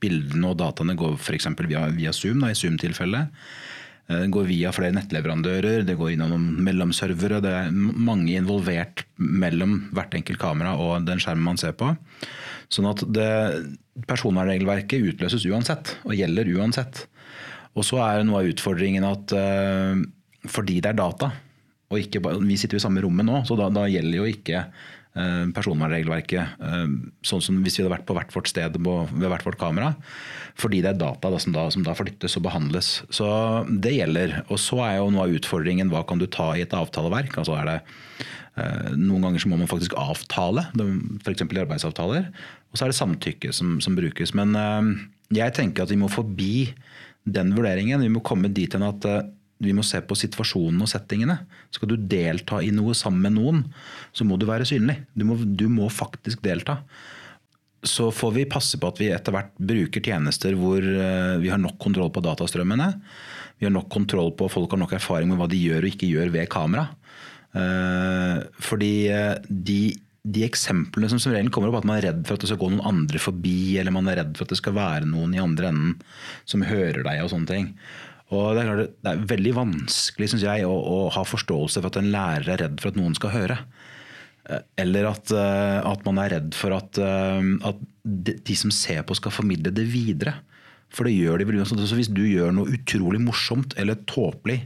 bildene 0.02 0.52
og 0.52 0.61
dataene 0.61 0.95
går 0.99 1.16
f.eks. 1.19 1.50
Via, 1.66 1.88
via 1.97 2.14
Zoom, 2.14 2.45
da, 2.45 2.52
i 2.52 2.59
Zoom-tilfellet. 2.59 3.33
Det 4.12 4.31
går 4.35 4.49
via 4.49 4.73
flere 4.75 4.95
nettleverandører, 4.97 5.85
det 5.87 5.95
går 5.97 6.14
innom 6.14 6.42
mellomservere. 6.66 7.40
Det 7.42 7.52
er 7.54 7.71
mange 7.73 8.35
involvert 8.37 9.04
mellom 9.16 9.78
hvert 9.95 10.16
enkelt 10.19 10.40
kamera 10.42 10.75
og 10.76 11.07
den 11.07 11.23
skjermen 11.23 11.52
man 11.52 11.61
ser 11.61 11.75
på. 11.78 11.92
Sånn 12.73 12.90
at 12.90 13.04
personvernregelverket 14.09 15.07
utløses 15.12 15.47
uansett, 15.49 15.97
og 16.07 16.16
gjelder 16.19 16.50
uansett. 16.57 17.07
Og 17.78 17.87
så 17.88 18.02
er 18.04 18.26
noe 18.26 18.42
av 18.42 18.50
utfordringen 18.52 19.07
at 19.07 19.33
uh, 19.37 19.97
fordi 20.50 20.81
det 20.83 20.92
er 20.92 20.99
data, 20.99 21.31
og 21.93 22.01
ikke, 22.01 22.23
vi 22.43 22.59
sitter 22.59 22.79
jo 22.79 22.83
i 22.83 22.87
samme 22.87 23.03
rommet 23.05 23.29
nå, 23.29 23.43
så 23.49 23.57
da, 23.59 23.69
da 23.73 23.85
gjelder 23.91 24.19
jo 24.19 24.29
ikke 24.31 24.63
uh, 24.65 25.45
personvernregelverket 25.55 26.63
uh, 26.63 26.95
sånn 27.27 27.45
som 27.45 27.61
hvis 27.63 27.79
vi 27.79 27.85
hadde 27.85 27.95
vært 27.95 28.07
på 28.09 28.17
hvert 28.17 28.33
vårt 28.35 28.51
sted 28.51 28.79
ved 28.81 29.27
hvert 29.29 29.47
vårt 29.47 29.61
kamera. 29.61 29.93
Fordi 30.61 30.83
det 30.85 30.95
er 30.95 31.01
data 31.01 31.33
da, 31.33 31.41
som, 31.43 31.55
da, 31.55 31.67
som, 31.73 31.85
da, 31.87 31.97
flyttes 31.97 32.37
og 32.41 32.47
behandles. 32.49 32.91
Så 33.13 33.27
det 33.69 33.95
gjelder. 33.97 34.43
Og 34.49 34.61
så 34.61 34.81
er 34.85 34.99
jo 34.99 35.13
noe 35.13 35.29
av 35.29 35.37
utfordringen 35.39 35.93
hva 35.93 36.05
kan 36.09 36.21
du 36.21 36.27
ta 36.29 36.51
i 36.57 36.65
et 36.65 36.77
avtaleverk. 36.77 37.39
altså 37.41 37.57
er 37.61 37.71
det 37.71 37.79
noen 39.01 39.23
ganger 39.25 39.41
så 39.41 39.49
må 39.49 39.57
man 39.57 39.71
faktisk 39.71 39.95
avtale, 39.97 40.67
f.eks. 41.25 41.41
i 41.41 41.61
arbeidsavtaler. 41.63 42.27
Og 42.69 42.77
så 42.77 42.85
er 42.85 42.93
det 42.93 42.99
samtykke 42.99 43.53
som, 43.57 43.79
som 43.81 43.97
brukes. 43.97 44.35
Men 44.37 44.53
jeg 45.33 45.57
tenker 45.57 45.87
at 45.87 45.95
vi 45.95 45.97
må 45.97 46.11
forbi 46.13 46.69
den 47.25 47.55
vurderingen. 47.57 48.03
Vi 48.03 48.13
må 48.13 48.23
komme 48.25 48.51
dit 48.53 48.73
hen 48.75 48.85
at 48.87 49.07
eh, 49.09 49.25
vi 49.62 49.75
må 49.76 49.85
se 49.87 50.00
på 50.04 50.16
situasjonen 50.19 50.83
og 50.83 50.90
settingene. 50.90 51.38
Skal 51.75 51.92
du 51.92 51.97
delta 51.97 52.61
i 52.62 52.73
noe 52.75 52.95
sammen 52.99 53.25
med 53.26 53.37
noen, 53.38 53.64
så 54.14 54.26
må 54.28 54.38
du 54.38 54.47
være 54.49 54.66
synlig. 54.69 54.99
Du 55.14 55.26
må, 55.28 55.38
du 55.38 55.69
må 55.73 55.88
faktisk 55.92 56.42
delta. 56.45 56.81
Så 57.83 58.11
får 58.14 58.35
vi 58.37 58.49
passe 58.50 58.78
på 58.78 58.90
at 58.90 59.00
vi 59.02 59.11
etter 59.14 59.35
hvert 59.35 59.54
bruker 59.59 60.04
tjenester 60.04 60.54
hvor 60.59 60.83
eh, 60.83 61.37
vi 61.42 61.50
har 61.50 61.62
nok 61.62 61.78
kontroll 61.83 62.12
på 62.14 62.23
datastrømmene. 62.23 62.92
Vi 63.59 63.66
har 63.66 63.75
nok 63.75 63.90
kontroll 63.90 64.33
på 64.38 64.50
folk 64.50 64.75
har 64.75 64.83
nok 64.83 64.95
erfaring 64.99 65.31
med 65.31 65.40
hva 65.40 65.50
de 65.50 65.59
gjør 65.59 65.87
og 65.87 65.95
ikke 65.95 66.11
gjør 66.11 66.35
ved 66.35 66.50
kamera. 66.52 66.88
Eh, 67.59 68.38
fordi 68.62 68.95
de 69.49 69.83
de 70.23 70.45
eksemplene 70.47 71.09
som 71.11 71.19
som 71.19 71.33
regel 71.35 71.50
kommer 71.50 71.73
opp, 71.73 71.81
at 71.81 71.88
man 71.88 71.99
er 71.99 72.09
redd 72.11 72.23
for 72.26 72.37
at 72.37 72.45
det 72.45 72.52
skal 72.52 72.61
gå 72.61 72.71
noen 72.71 72.87
andre 72.87 73.19
forbi, 73.19 73.75
eller 73.81 73.95
man 73.95 74.07
er 74.11 74.21
redd 74.21 74.37
for 74.38 74.47
at 74.47 74.54
det 74.54 74.61
skal 74.61 74.76
være 74.76 75.09
noen 75.11 75.35
i 75.35 75.42
andre 75.42 75.73
enden 75.73 75.97
som 76.49 76.62
hører 76.66 77.02
deg 77.02 77.25
og 77.25 77.33
sånne 77.33 77.50
ting. 77.50 77.73
Og 78.33 78.55
Det 78.57 78.62
er, 78.62 78.69
klart, 78.69 78.93
det 79.05 79.11
er 79.11 79.25
veldig 79.35 79.55
vanskelig 79.59 80.31
synes 80.33 80.45
jeg, 80.47 80.65
å, 80.65 80.73
å, 80.73 81.01
ha 81.12 81.25
forståelse 81.27 81.83
for 81.83 81.93
at 81.93 81.99
en 82.01 82.12
lærer 82.15 82.55
er 82.55 82.62
redd 82.65 82.79
for 82.81 82.93
at 82.93 83.01
noen 83.01 83.17
skal 83.19 83.35
høre. 83.35 83.59
Eh, 84.49 84.62
eller 84.85 85.11
at, 85.11 85.33
eh, 85.37 85.81
at 85.91 86.07
man 86.07 86.21
er 86.23 86.39
redd 86.39 86.57
for 86.57 86.75
at, 86.77 87.01
eh, 87.01 87.51
at, 87.69 87.83
de 88.03 88.57
som 88.59 88.73
ser 88.75 89.05
på, 89.07 89.15
skal 89.19 89.35
formidle 89.35 89.75
det 89.75 89.85
videre. 89.93 90.39
For 90.93 91.09
det 91.09 91.15
gjør 91.15 91.41
de. 91.41 91.61
Så 91.69 91.97
hvis 91.97 92.11
du 92.12 92.25
gjør 92.27 92.53
noe 92.57 92.73
utrolig 92.73 93.21
morsomt 93.23 93.77
eller 93.81 94.01
tåpelig 94.09 94.59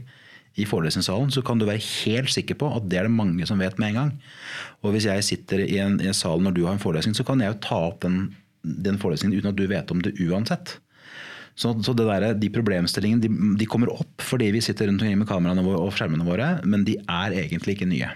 i 0.57 0.65
forelesningssalen, 0.65 1.29
så 1.31 1.43
kan 1.45 1.59
du 1.59 1.67
være 1.67 1.83
helt 1.83 2.31
sikker 2.33 2.57
på 2.57 2.71
at 2.73 2.87
det 2.89 2.99
er 2.99 3.05
det 3.05 3.13
mange 3.13 3.45
som 3.47 3.61
vet 3.61 3.77
med 3.77 3.93
en 3.93 3.99
gang. 4.01 4.11
Og 4.81 4.95
hvis 4.95 5.05
jeg 5.05 5.27
sitter 5.27 5.61
i 5.67 5.77
en, 5.83 5.99
i 6.01 6.09
en 6.09 6.17
sal 6.17 6.41
når 6.41 6.55
du 6.55 6.63
har 6.65 6.75
en 6.75 6.81
forelesning, 6.81 7.15
så 7.15 7.23
kan 7.27 7.43
jeg 7.43 7.53
jo 7.53 7.61
ta 7.67 7.77
opp 7.91 8.01
den, 8.03 8.31
den 8.63 8.97
forelesningen 8.99 9.37
uten 9.37 9.51
at 9.53 9.59
du 9.59 9.67
vet 9.69 9.93
om 9.93 10.01
det 10.03 10.17
uansett. 10.23 10.79
Så, 11.57 11.73
så 11.83 11.93
der, 11.97 12.29
De 12.37 12.51
problemstillingene 12.53 13.23
de, 13.23 13.29
de, 13.57 13.65
kommer 13.69 13.89
opp 13.89 14.21
fordi 14.21 14.51
vi 14.53 14.61
sitter 14.61 14.89
rundt 14.89 15.01
omkring 15.01 15.17
med 15.17 15.29
kameraene 15.29 15.65
våre 15.65 15.81
og 15.81 15.95
skjermene 15.97 16.27
våre, 16.27 16.57
men 16.69 16.85
de 16.85 16.99
er 17.01 17.37
egentlig 17.41 17.77
ikke 17.77 17.89
nye. 17.89 18.11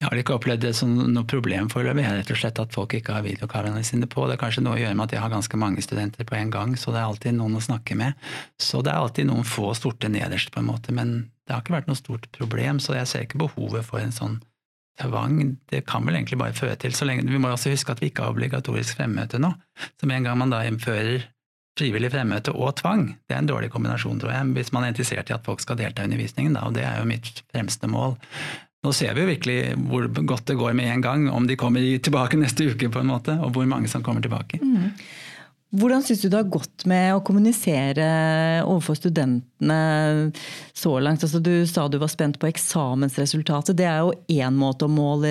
Jeg 0.00 0.08
har 0.08 0.16
ikke 0.16 0.36
opplevd 0.38 0.62
det 0.64 0.70
som 0.78 0.92
noe 0.96 1.28
problem 1.28 1.66
foreløpig. 1.68 2.06
Rett 2.08 2.30
og 2.32 2.38
slett 2.40 2.60
at 2.62 2.72
folk 2.72 2.94
ikke 2.96 3.18
har 3.18 3.24
videokameraene 3.26 3.82
sine 3.84 4.06
på. 4.08 4.22
Det 4.24 4.38
er 4.38 4.40
kanskje 4.40 4.62
noe 4.64 4.78
å 4.78 4.80
gjøre 4.80 4.96
med 4.96 5.04
at 5.10 5.12
jeg 5.12 5.20
har 5.20 5.32
ganske 5.32 5.58
mange 5.60 5.84
studenter 5.84 6.24
på 6.24 6.38
en 6.38 6.52
gang, 6.54 6.72
så 6.80 6.94
det 6.94 7.02
er 7.02 7.10
alltid 7.10 7.36
noen 7.36 7.58
å 7.58 7.64
snakke 7.66 7.98
med. 8.00 8.30
Så 8.56 8.80
det 8.80 8.94
er 8.94 9.02
alltid 9.02 9.28
noen 9.28 9.44
få 9.44 9.74
storte 9.76 10.08
nederst, 10.08 10.54
på 10.54 10.62
en 10.62 10.70
måte, 10.70 10.94
men 10.96 11.28
det 11.44 11.52
har 11.52 11.60
ikke 11.60 11.74
vært 11.74 11.90
noe 11.90 12.00
stort 12.00 12.30
problem, 12.32 12.80
så 12.80 12.96
jeg 12.96 13.10
ser 13.10 13.26
ikke 13.26 13.42
behovet 13.42 13.84
for 13.84 14.00
en 14.00 14.14
sånn 14.14 14.38
tvang. 15.02 15.36
Det 15.68 15.82
kan 15.88 16.08
vel 16.08 16.16
egentlig 16.16 16.40
bare 16.40 16.56
føre 16.56 16.78
til 16.80 16.96
så 16.96 17.08
lenge 17.08 17.28
Vi 17.28 17.40
må 17.40 17.52
også 17.52 17.72
huske 17.72 17.92
at 17.92 18.00
vi 18.00 18.08
ikke 18.08 18.24
har 18.24 18.32
obligatorisk 18.32 18.96
fremmøte 18.96 19.40
nå. 19.42 19.52
Så 20.00 20.08
med 20.08 20.20
en 20.20 20.30
gang 20.30 20.40
man 20.40 20.52
da 20.54 20.62
innfører 20.68 21.28
frivillig 21.78 22.10
fremmøte 22.12 22.54
og 22.54 22.74
tvang, 22.80 23.06
det 23.28 23.36
er 23.36 23.44
en 23.44 23.50
dårlig 23.50 23.70
kombinasjon, 23.72 24.18
tror 24.20 24.34
jeg, 24.34 24.48
hvis 24.56 24.72
man 24.74 24.84
er 24.84 24.92
interessert 24.92 25.30
i 25.30 25.36
at 25.36 25.46
folk 25.46 25.62
skal 25.62 25.78
delta 25.80 26.02
i 26.02 26.10
undervisningen, 26.10 26.56
da, 26.58 26.66
og 26.68 26.76
det 26.76 26.84
er 26.86 26.98
jo 27.00 27.08
mitt 27.08 27.42
fremste 27.52 27.90
mål. 27.90 28.16
Nå 28.80 28.92
ser 28.96 29.12
vi 29.12 29.24
jo 29.24 29.28
virkelig 29.28 29.58
hvor 29.90 30.06
godt 30.08 30.46
det 30.48 30.56
går 30.60 30.76
med 30.76 30.88
en 30.88 31.02
gang, 31.04 31.26
om 31.32 31.46
de 31.48 31.58
kommer 31.60 31.84
tilbake 32.00 32.38
neste 32.40 32.70
uke, 32.72 32.88
på 32.92 33.02
en 33.02 33.10
måte, 33.12 33.36
og 33.44 33.52
hvor 33.56 33.68
mange 33.68 33.90
som 33.92 34.04
kommer 34.04 34.24
tilbake. 34.24 34.60
Mm. 34.62 34.94
Hvordan 35.70 36.02
syns 36.02 36.24
du 36.24 36.26
det 36.26 36.38
har 36.40 36.48
gått 36.50 36.82
med 36.90 37.12
å 37.14 37.20
kommunisere 37.22 38.06
overfor 38.64 38.96
studentene 38.98 40.32
så 40.74 40.96
langt? 40.98 41.22
Altså, 41.22 41.38
du 41.38 41.62
sa 41.70 41.84
du 41.86 42.00
var 42.02 42.10
spent 42.10 42.40
på 42.42 42.48
eksamensresultatet. 42.48 43.78
Det 43.78 43.86
er 43.86 44.00
jo 44.02 44.10
én 44.34 44.58
måte 44.58 44.88
å 44.88 44.90
måle 44.90 45.30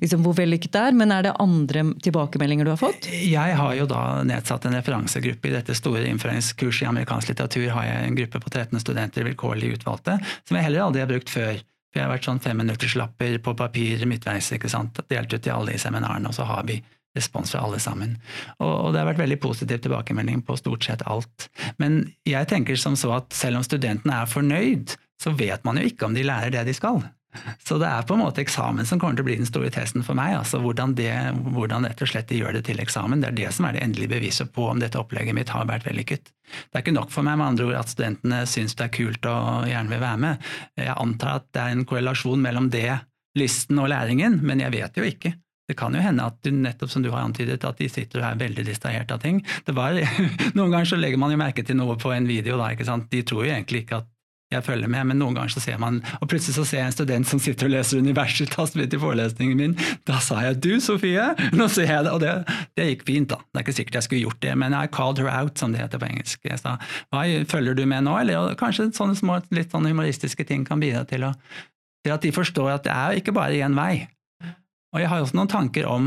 liksom, 0.00 0.24
hvor 0.24 0.38
vellykket 0.38 0.72
det 0.72 0.84
er, 0.88 0.96
men 0.96 1.12
er 1.12 1.28
det 1.28 1.36
andre 1.44 1.84
tilbakemeldinger 2.00 2.64
du 2.64 2.72
har 2.72 2.80
fått? 2.80 3.10
Jeg 3.12 3.60
har 3.60 3.76
jo 3.76 3.84
da 3.92 4.02
nedsatt 4.24 4.64
en 4.64 4.78
referansegruppe 4.78 5.52
i 5.52 5.56
dette 5.58 5.76
store 5.76 6.06
innføringskurset 6.08 6.86
i 6.86 6.92
amerikansk 6.94 7.34
litteratur. 7.34 7.68
har 7.76 7.90
jeg 7.90 8.06
en 8.08 8.20
gruppe 8.22 8.40
på 8.40 8.54
13 8.54 8.80
studenter 8.80 9.28
vilkårlig 9.28 9.76
utvalgte, 9.76 10.16
som 10.48 10.56
jeg 10.56 10.70
heller 10.70 10.88
aldri 10.88 11.04
har 11.04 11.12
brukt 11.12 11.28
før. 11.28 11.60
Jeg 11.92 12.04
har 12.04 12.12
vært 12.12 12.24
sånn 12.24 12.40
femminutterslapper 12.40 13.36
på 13.44 13.56
papir 13.56 14.04
midtveis, 14.08 14.48
ikke 14.56 14.70
sant? 14.72 14.96
delt 15.08 15.32
ut 15.32 15.42
til 15.42 15.52
alle 15.52 15.76
i 15.76 15.80
seminarene, 15.80 16.30
og 16.30 16.36
så 16.36 16.48
har 16.48 16.64
vi 16.68 16.80
respons 17.18 17.52
fra 17.52 17.64
alle 17.66 17.80
sammen. 17.82 18.16
Og, 18.58 18.70
og, 18.70 18.88
det 18.94 19.02
har 19.02 19.10
vært 19.10 19.24
veldig 19.24 19.40
positiv 19.42 19.84
tilbakemelding 19.84 20.40
på 20.46 20.56
stort 20.60 20.86
sett 20.88 21.04
alt. 21.10 21.50
Men 21.82 22.00
jeg 22.28 22.48
tenker 22.50 22.78
som 22.80 22.96
så 22.98 23.18
at 23.18 23.36
selv 23.36 23.60
om 23.60 23.66
studentene 23.66 24.22
er 24.22 24.30
fornøyd, 24.30 24.96
så 25.18 25.34
vet 25.34 25.64
man 25.66 25.80
jo 25.80 25.88
ikke 25.90 26.06
om 26.06 26.14
de 26.14 26.26
lærer 26.26 26.54
det 26.54 26.68
de 26.68 26.76
skal. 26.76 27.02
Så 27.62 27.76
det 27.78 27.86
er 27.86 28.06
på 28.08 28.16
en 28.16 28.22
måte 28.22 28.40
eksamen 28.40 28.86
som 28.88 29.00
kommer 29.00 29.18
til 29.18 29.26
å 29.26 29.28
bli 29.28 29.36
den 29.38 29.48
store 29.48 29.70
testen 29.72 30.04
for 30.06 30.16
meg. 30.18 30.34
altså 30.38 30.60
Hvordan, 30.62 30.94
det, 30.98 31.12
hvordan 31.54 31.86
rett 31.86 32.02
og 32.02 32.10
slett 32.10 32.30
de 32.30 32.40
gjør 32.40 32.56
det 32.56 32.64
til 32.68 32.80
eksamen. 32.82 33.20
Det 33.22 33.30
er 33.30 33.36
det 33.36 33.50
som 33.54 33.68
er 33.68 33.76
det 33.76 33.82
endelige 33.84 34.14
beviset 34.14 34.52
på 34.54 34.64
om 34.70 34.80
dette 34.80 34.98
opplegget 35.00 35.36
mitt 35.36 35.52
har 35.52 35.68
vært 35.68 35.86
vellykket. 35.86 36.32
Det 36.48 36.78
er 36.78 36.84
ikke 36.84 36.96
nok 36.96 37.12
for 37.14 37.26
meg 37.26 37.38
med 37.38 37.52
andre 37.52 37.68
ord 37.68 37.80
at 37.82 37.92
studentene 37.92 38.40
syns 38.48 38.78
det 38.78 38.88
er 38.88 38.94
kult 38.96 39.28
og 39.28 39.68
gjerne 39.68 39.92
vil 39.92 40.02
være 40.04 40.22
med. 40.24 40.48
Jeg 40.80 40.96
antar 40.96 41.42
at 41.42 41.50
det 41.52 41.64
er 41.64 41.76
en 41.76 41.84
korrelasjon 41.88 42.42
mellom 42.42 42.72
det, 42.72 42.88
lysten 43.38 43.78
og 43.82 43.92
læringen, 43.92 44.40
men 44.42 44.64
jeg 44.64 44.74
vet 44.74 44.98
jo 44.98 45.06
ikke. 45.06 45.36
Det 45.68 45.76
kan 45.76 45.94
jo 45.94 46.00
hende 46.00 46.24
at 46.24 46.38
du, 46.42 46.50
nettopp 46.54 46.90
som 46.90 47.04
du 47.04 47.10
har 47.12 47.26
antydet, 47.26 47.60
at 47.64 47.80
de 47.80 47.88
sitter 47.92 48.22
og 48.22 48.30
er 48.30 48.38
veldig 48.40 48.64
distrahert 48.64 49.10
av 49.12 49.20
ting. 49.20 49.42
Var, 49.68 50.00
Noen 50.56 50.72
ganger 50.72 50.88
så 50.88 51.00
legger 51.00 51.20
man 51.20 51.34
jo 51.34 51.40
merke 51.40 51.64
til 51.66 51.76
noe 51.76 51.98
på 52.00 52.14
en 52.14 52.28
video. 52.28 52.56
Da, 52.56 52.72
ikke 52.72 52.88
sant? 52.88 53.10
De 53.12 53.20
tror 53.26 53.44
jo 53.44 53.52
egentlig 53.52 53.84
ikke 53.84 54.00
at 54.00 54.08
jeg 54.48 54.64
følger 54.64 54.88
med, 54.88 55.04
men 55.10 55.18
noen 55.20 55.34
ganger 55.36 55.52
så 55.52 55.60
ser 55.60 55.76
man 55.76 55.98
Og 56.22 56.28
plutselig 56.30 56.54
så 56.56 56.62
ser 56.64 56.78
jeg 56.80 56.88
en 56.88 56.94
student 56.94 57.28
som 57.28 57.40
sitter 57.42 57.68
og 57.68 57.74
leser 57.74 58.00
Universitas 58.00 58.72
midt 58.78 58.96
i 58.96 59.00
forelesningen 59.02 59.60
min. 59.60 59.74
Da 60.08 60.22
sa 60.24 60.40
jeg 60.46 60.62
'du, 60.64 60.80
Sofie', 60.80 61.52
nå 61.52 61.68
ser 61.68 61.92
jeg 61.92 62.04
det, 62.04 62.12
og 62.12 62.20
det, 62.20 62.32
det, 62.76 62.86
gikk 62.88 63.04
fint, 63.06 63.28
da. 63.28 63.36
Det 63.36 63.60
er 63.60 63.66
ikke 63.66 63.76
sikkert 63.76 64.00
jeg 64.00 64.02
skulle 64.02 64.22
gjort 64.22 64.40
det, 64.40 64.56
men 64.56 64.72
I 64.72 64.86
called 64.86 65.20
her 65.20 65.28
out, 65.28 65.58
som 65.58 65.72
det 65.72 65.82
heter 65.82 66.00
på 66.00 66.08
engelsk. 66.08 66.40
Jeg 66.44 66.58
sa 66.58 66.78
'hva 67.12 67.44
følger 67.44 67.74
du 67.74 67.84
med 67.84 68.08
nå', 68.08 68.20
eller 68.20 68.54
kanskje 68.54 68.88
sånne 68.96 69.16
små, 69.16 69.42
litt 69.52 69.70
sånne 69.70 69.92
humoristiske 69.92 70.44
ting 70.44 70.64
kan 70.64 70.80
bidra 70.80 71.04
til, 71.04 71.28
å, 71.28 71.34
til 72.04 72.12
at 72.12 72.22
de 72.22 72.32
forstår 72.32 72.70
at 72.72 72.84
det 72.84 72.92
er 72.92 73.20
ikke 73.20 73.36
bare 73.36 73.52
én 73.52 73.76
vei. 73.76 74.08
Og 74.98 75.04
jeg 75.04 75.10
har 75.12 75.22
også 75.22 75.38
noen 75.38 75.50
tanker 75.52 75.86
om, 75.86 76.06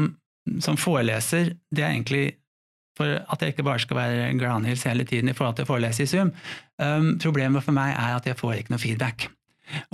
som 0.60 0.76
foreleser, 0.76 1.54
det 1.72 1.84
er 1.86 1.94
egentlig 1.94 2.26
for 3.00 3.08
at 3.08 3.40
jeg 3.40 3.54
ikke 3.54 3.64
bare 3.64 3.80
skal 3.80 3.98
være 4.02 4.32
gladhils 4.36 4.84
hele 4.84 5.06
tiden 5.08 5.32
i 5.32 5.36
forhold 5.38 5.56
til 5.56 5.64
å 5.64 5.70
forelese 5.70 6.04
i 6.04 6.10
Zoom. 6.12 6.34
Um, 6.76 7.14
problemet 7.24 7.64
for 7.64 7.72
meg 7.76 7.94
er 7.96 8.18
at 8.18 8.28
jeg 8.28 8.36
får 8.36 8.58
ikke 8.60 8.76
noe 8.76 8.84
feedback. 8.84 9.30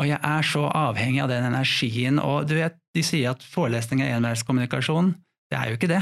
Og 0.02 0.08
jeg 0.10 0.18
er 0.18 0.48
så 0.50 0.66
avhengig 0.74 1.22
av 1.22 1.30
den 1.30 1.46
energien. 1.46 2.18
Og 2.18 2.48
du 2.50 2.56
vet, 2.58 2.80
de 2.98 3.06
sier 3.06 3.36
at 3.36 3.46
forelesning 3.46 4.02
er 4.02 4.16
enveiskommunikasjon. 4.18 5.14
Det 5.52 5.60
er 5.60 5.70
jo 5.70 5.78
ikke 5.78 5.92
det. 5.94 6.02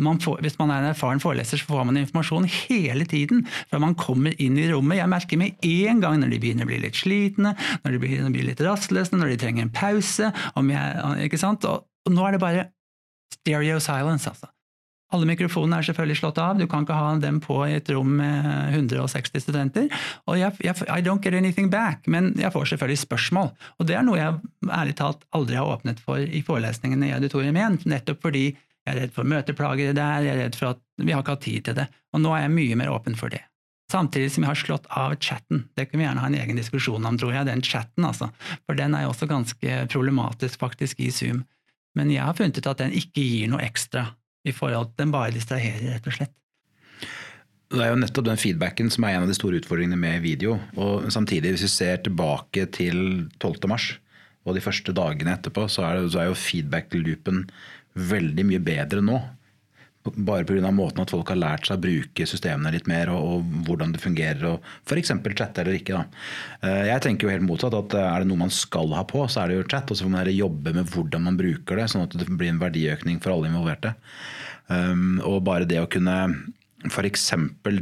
Man 0.00 0.20
får, 0.20 0.38
hvis 0.44 0.56
man 0.60 0.70
er 0.72 0.84
en 0.84 0.92
erfaren 0.92 1.20
foreleser, 1.20 1.60
så 1.60 1.68
får 1.68 1.88
man 1.88 1.98
informasjon 2.00 2.46
hele 2.48 3.04
tiden 3.08 3.42
fra 3.68 3.80
man 3.82 3.96
kommer 3.98 4.36
inn 4.40 4.56
i 4.60 4.68
rommet. 4.70 5.00
Jeg 5.00 5.12
merker 5.12 5.40
med 5.40 5.66
en 5.66 6.00
gang 6.04 6.20
når 6.20 6.34
de 6.34 6.40
begynner 6.40 6.68
å 6.68 6.70
bli 6.70 6.78
litt 6.84 7.00
slitne, 7.00 7.52
når 7.84 7.96
de 7.96 8.00
begynner 8.00 8.30
å 8.30 8.36
bli 8.36 8.46
litt 8.46 8.62
rastløse, 8.64 9.16
når 9.16 9.34
de 9.34 9.40
trenger 9.42 9.66
en 9.66 9.74
pause. 9.74 10.30
Jeg, 10.30 11.26
ikke 11.26 11.40
sant? 11.40 11.68
Og, 11.68 11.84
og 12.06 12.14
nå 12.14 12.24
er 12.26 12.36
det 12.36 12.42
bare 12.42 12.70
stereo 13.40 13.78
silence, 13.82 14.30
altså. 14.30 14.50
Alle 15.10 15.26
mikrofonene 15.26 15.80
er 15.80 15.86
selvfølgelig 15.88 16.20
slått 16.20 16.38
av, 16.38 16.58
du 16.58 16.68
kan 16.70 16.84
ikke 16.84 16.94
ha 16.94 17.14
dem 17.18 17.40
på 17.42 17.56
i 17.66 17.74
et 17.80 17.88
rom 17.90 18.12
med 18.20 18.76
160 18.76 19.42
studenter. 19.42 19.88
Og 20.30 20.38
jeg, 20.38 20.54
jeg, 20.62 20.86
I 20.86 21.02
don't 21.02 21.18
get 21.24 21.34
anything 21.34 21.66
back, 21.72 22.06
men 22.06 22.30
jeg 22.38 22.52
får 22.54 22.70
selvfølgelig 22.70 23.02
spørsmål. 23.02 23.50
Og 23.82 23.88
det 23.90 23.98
er 23.98 24.06
noe 24.06 24.20
jeg 24.20 24.38
ærlig 24.70 24.94
talt 25.00 25.26
aldri 25.34 25.58
har 25.58 25.66
åpnet 25.66 25.98
for 26.04 26.22
i 26.22 26.44
forelesningene 26.46 27.10
i 27.10 27.14
auditorium 27.16 27.58
igjen, 27.58 27.80
nettopp 27.90 28.22
fordi 28.22 28.44
jeg 28.86 28.94
er 28.94 29.02
redd 29.02 29.14
for 29.16 29.28
møteplagere 29.28 29.96
der, 29.98 30.24
jeg 30.24 30.36
er 30.36 30.42
redd 30.44 30.56
for 30.56 30.76
at 30.76 30.80
vi 31.02 31.12
har 31.12 31.24
ikke 31.24 31.34
hatt 31.36 31.46
tid 31.48 31.66
til 31.66 31.80
det. 31.82 31.90
Og 32.14 32.22
nå 32.22 32.30
er 32.36 32.46
jeg 32.46 32.54
mye 32.54 32.78
mer 32.78 32.94
åpen 32.94 33.18
for 33.18 33.34
det. 33.34 33.42
Samtidig 33.90 34.30
som 34.30 34.44
jeg 34.44 34.52
har 34.52 34.60
slått 34.60 34.86
av 34.94 35.16
chatten. 35.18 35.64
Det 35.74 35.88
kunne 35.88 36.04
vi 36.04 36.06
gjerne 36.06 36.22
ha 36.22 36.30
en 36.30 36.38
egen 36.38 36.58
diskusjon 36.58 37.06
om, 37.06 37.18
tror 37.18 37.34
jeg. 37.34 37.48
Den 37.48 37.64
chatten, 37.66 38.06
altså. 38.06 38.30
For 38.62 38.78
den 38.78 38.94
er 38.94 39.04
jo 39.04 39.10
også 39.10 39.26
ganske 39.30 39.80
problematisk 39.90 40.62
faktisk 40.62 41.02
i 41.02 41.10
Zoom. 41.10 41.42
Men 41.98 42.12
jeg 42.12 42.22
har 42.22 42.36
funnet 42.38 42.58
ut 42.60 42.68
at 42.70 42.82
den 42.82 42.94
ikke 42.96 43.22
gir 43.22 43.50
noe 43.50 43.64
ekstra 43.64 44.06
i 44.46 44.54
forhold 44.56 44.92
til 44.92 45.02
Den 45.02 45.14
bare 45.14 45.34
distraherer, 45.34 45.96
rett 45.96 46.06
og 46.08 46.16
slett. 46.16 46.36
Det 47.70 47.82
er 47.84 47.92
jo 47.92 47.98
nettopp 48.02 48.26
den 48.26 48.40
feedbacken 48.40 48.88
som 48.90 49.04
er 49.06 49.14
en 49.14 49.24
av 49.26 49.30
de 49.30 49.36
store 49.36 49.60
utfordringene 49.60 49.98
med 49.98 50.24
video. 50.24 50.56
Og 50.74 51.06
samtidig, 51.14 51.52
hvis 51.54 51.66
vi 51.68 51.70
ser 51.70 52.00
tilbake 52.02 52.64
til 52.74 53.28
12. 53.38 53.68
mars 53.70 53.92
og 54.42 54.56
de 54.56 54.62
første 54.64 54.94
dagene 54.96 55.36
etterpå, 55.36 55.68
så 55.70 55.84
er, 55.86 56.00
det, 56.00 56.10
så 56.14 56.22
er 56.22 56.30
jo 56.30 56.38
feedback-loopen 56.40 57.44
veldig 58.10 58.46
mye 58.48 58.62
bedre 58.64 59.04
nå. 59.04 59.20
Bare 60.00 60.46
pga. 60.48 60.70
måten 60.72 61.02
at 61.02 61.10
folk 61.12 61.28
har 61.28 61.36
lært 61.36 61.66
seg 61.68 61.76
å 61.76 61.82
bruke 61.82 62.26
systemene 62.26 62.72
litt 62.72 62.86
mer, 62.88 63.10
og, 63.12 63.20
og 63.20 63.66
hvordan 63.66 63.92
det 63.92 64.00
fungerer, 64.00 64.46
og 64.54 64.68
f.eks. 64.88 65.12
chatte 65.36 65.60
eller 65.60 65.76
ikke. 65.76 65.98
Da. 65.98 66.22
Eh, 66.64 66.86
jeg 66.88 67.04
tenker 67.04 67.28
jo 67.28 67.34
helt 67.34 67.44
motsatt 67.44 67.76
at 67.76 67.96
eh, 67.98 68.06
er 68.08 68.22
det 68.24 68.30
noe 68.30 68.40
man 68.46 68.54
skal 68.54 68.94
ha 68.96 69.04
på, 69.04 69.26
så 69.28 69.42
er 69.42 69.52
det 69.52 69.58
jo 69.58 69.66
chat. 69.68 69.92
Og 69.92 69.98
så 69.98 70.06
får 70.06 70.14
man 70.14 70.30
jobbe 70.32 70.72
med 70.78 70.88
hvordan 70.94 71.26
man 71.28 71.36
bruker 71.40 71.82
det, 71.82 71.90
sånn 71.92 72.06
at 72.06 72.16
det 72.16 72.30
blir 72.30 72.48
en 72.54 72.62
verdiøkning 72.62 73.20
for 73.20 73.34
alle 73.34 73.52
involverte. 73.52 73.92
Um, 74.70 75.18
og 75.26 75.42
bare 75.44 75.68
det 75.68 75.82
å 75.82 75.90
kunne 75.90 76.16
f.eks. 76.86 77.26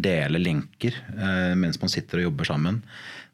dele 0.02 0.40
linker 0.40 0.96
uh, 1.12 1.54
mens 1.54 1.76
man 1.78 1.92
sitter 1.92 2.22
og 2.22 2.30
jobber 2.30 2.48
sammen 2.48 2.80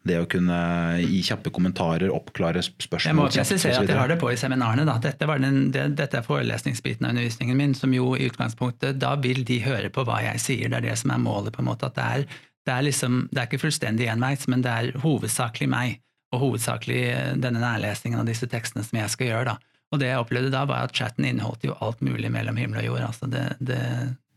det 0.05 0.19
å 0.21 0.27
kunne 0.29 0.57
gi 1.01 1.21
kjappe 1.25 1.53
kommentarer, 1.55 2.13
oppklare 2.13 2.61
spørsmål 2.63 3.09
Jeg 3.09 3.17
må 3.17 3.29
presisere 3.31 3.81
at 3.81 3.89
jeg 3.89 3.97
har 3.97 4.11
det 4.13 4.19
på 4.21 4.29
i 4.33 4.39
seminarene. 4.39 4.85
Da. 4.89 4.99
Dette, 5.03 5.29
den, 5.41 5.61
det, 5.73 5.87
dette, 5.97 6.21
er 6.21 6.27
forelesningsbiten 6.27 7.09
av 7.09 7.15
undervisningen 7.15 7.57
min, 7.57 7.77
som 7.79 7.93
jo 7.97 8.13
i 8.17 8.27
utgangspunktet 8.29 9.01
Da 9.01 9.15
vil 9.21 9.45
de 9.49 9.63
høre 9.65 9.89
på 9.95 10.05
hva 10.05 10.21
jeg 10.27 10.43
sier. 10.45 10.69
Det 10.69 10.83
er 10.83 10.89
det 10.91 10.99
som 11.01 11.15
er 11.15 11.23
målet. 11.25 11.55
på 11.57 11.65
en 11.65 11.71
måte, 11.71 11.89
at 11.89 11.97
Det 11.97 12.05
er, 12.05 12.27
det 12.65 12.75
er, 12.75 12.89
liksom, 12.89 13.21
det 13.33 13.41
er 13.41 13.49
ikke 13.49 13.65
fullstendig 13.65 14.11
enveis, 14.13 14.45
men 14.49 14.65
det 14.65 14.73
er 14.73 14.99
hovedsakelig 15.05 15.71
meg. 15.73 16.01
Og 16.35 16.43
hovedsakelig 16.43 17.01
eh, 17.13 17.33
denne 17.41 17.63
nærlesningen 17.63 18.21
av 18.21 18.29
disse 18.29 18.49
tekstene 18.51 18.85
som 18.85 19.01
jeg 19.01 19.15
skal 19.15 19.33
gjøre. 19.33 19.55
da. 19.55 19.75
Og 19.95 20.01
det 20.03 20.11
jeg 20.11 20.21
opplevde 20.21 20.53
da, 20.53 20.67
var 20.69 20.85
at 20.85 20.97
chatten 20.97 21.25
inneholdt 21.29 21.65
jo 21.65 21.79
alt 21.81 22.05
mulig 22.05 22.29
mellom 22.35 22.61
himmel 22.61 22.83
og 22.83 22.91
jord. 22.91 23.09
altså 23.09 23.31
det, 23.31 23.47
det 23.61 23.81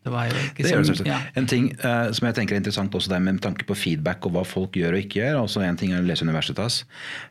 det 0.08 0.14
var 0.14 0.30
jo 0.30 0.36
ikke 0.40 0.64
det 0.64 0.72
så, 0.88 1.04
ja. 1.04 1.18
En 1.36 1.48
ting 1.50 1.68
uh, 1.82 2.08
som 2.16 2.30
jeg 2.30 2.38
tenker 2.38 2.56
er 2.56 2.62
interessant 2.62 2.94
også 2.96 3.12
der 3.12 3.24
med 3.24 3.42
tanke 3.44 3.68
på 3.68 3.76
feedback 3.76 4.24
og 4.28 4.38
hva 4.38 4.44
folk 4.48 4.78
gjør 4.80 4.96
og 4.96 5.04
ikke 5.04 5.20
gjør. 5.20 5.42
altså 5.42 5.64
En 5.66 5.80
ting 5.80 5.92
er 5.92 6.00
å 6.00 6.08
lese 6.08 6.24
Universitas. 6.24 6.80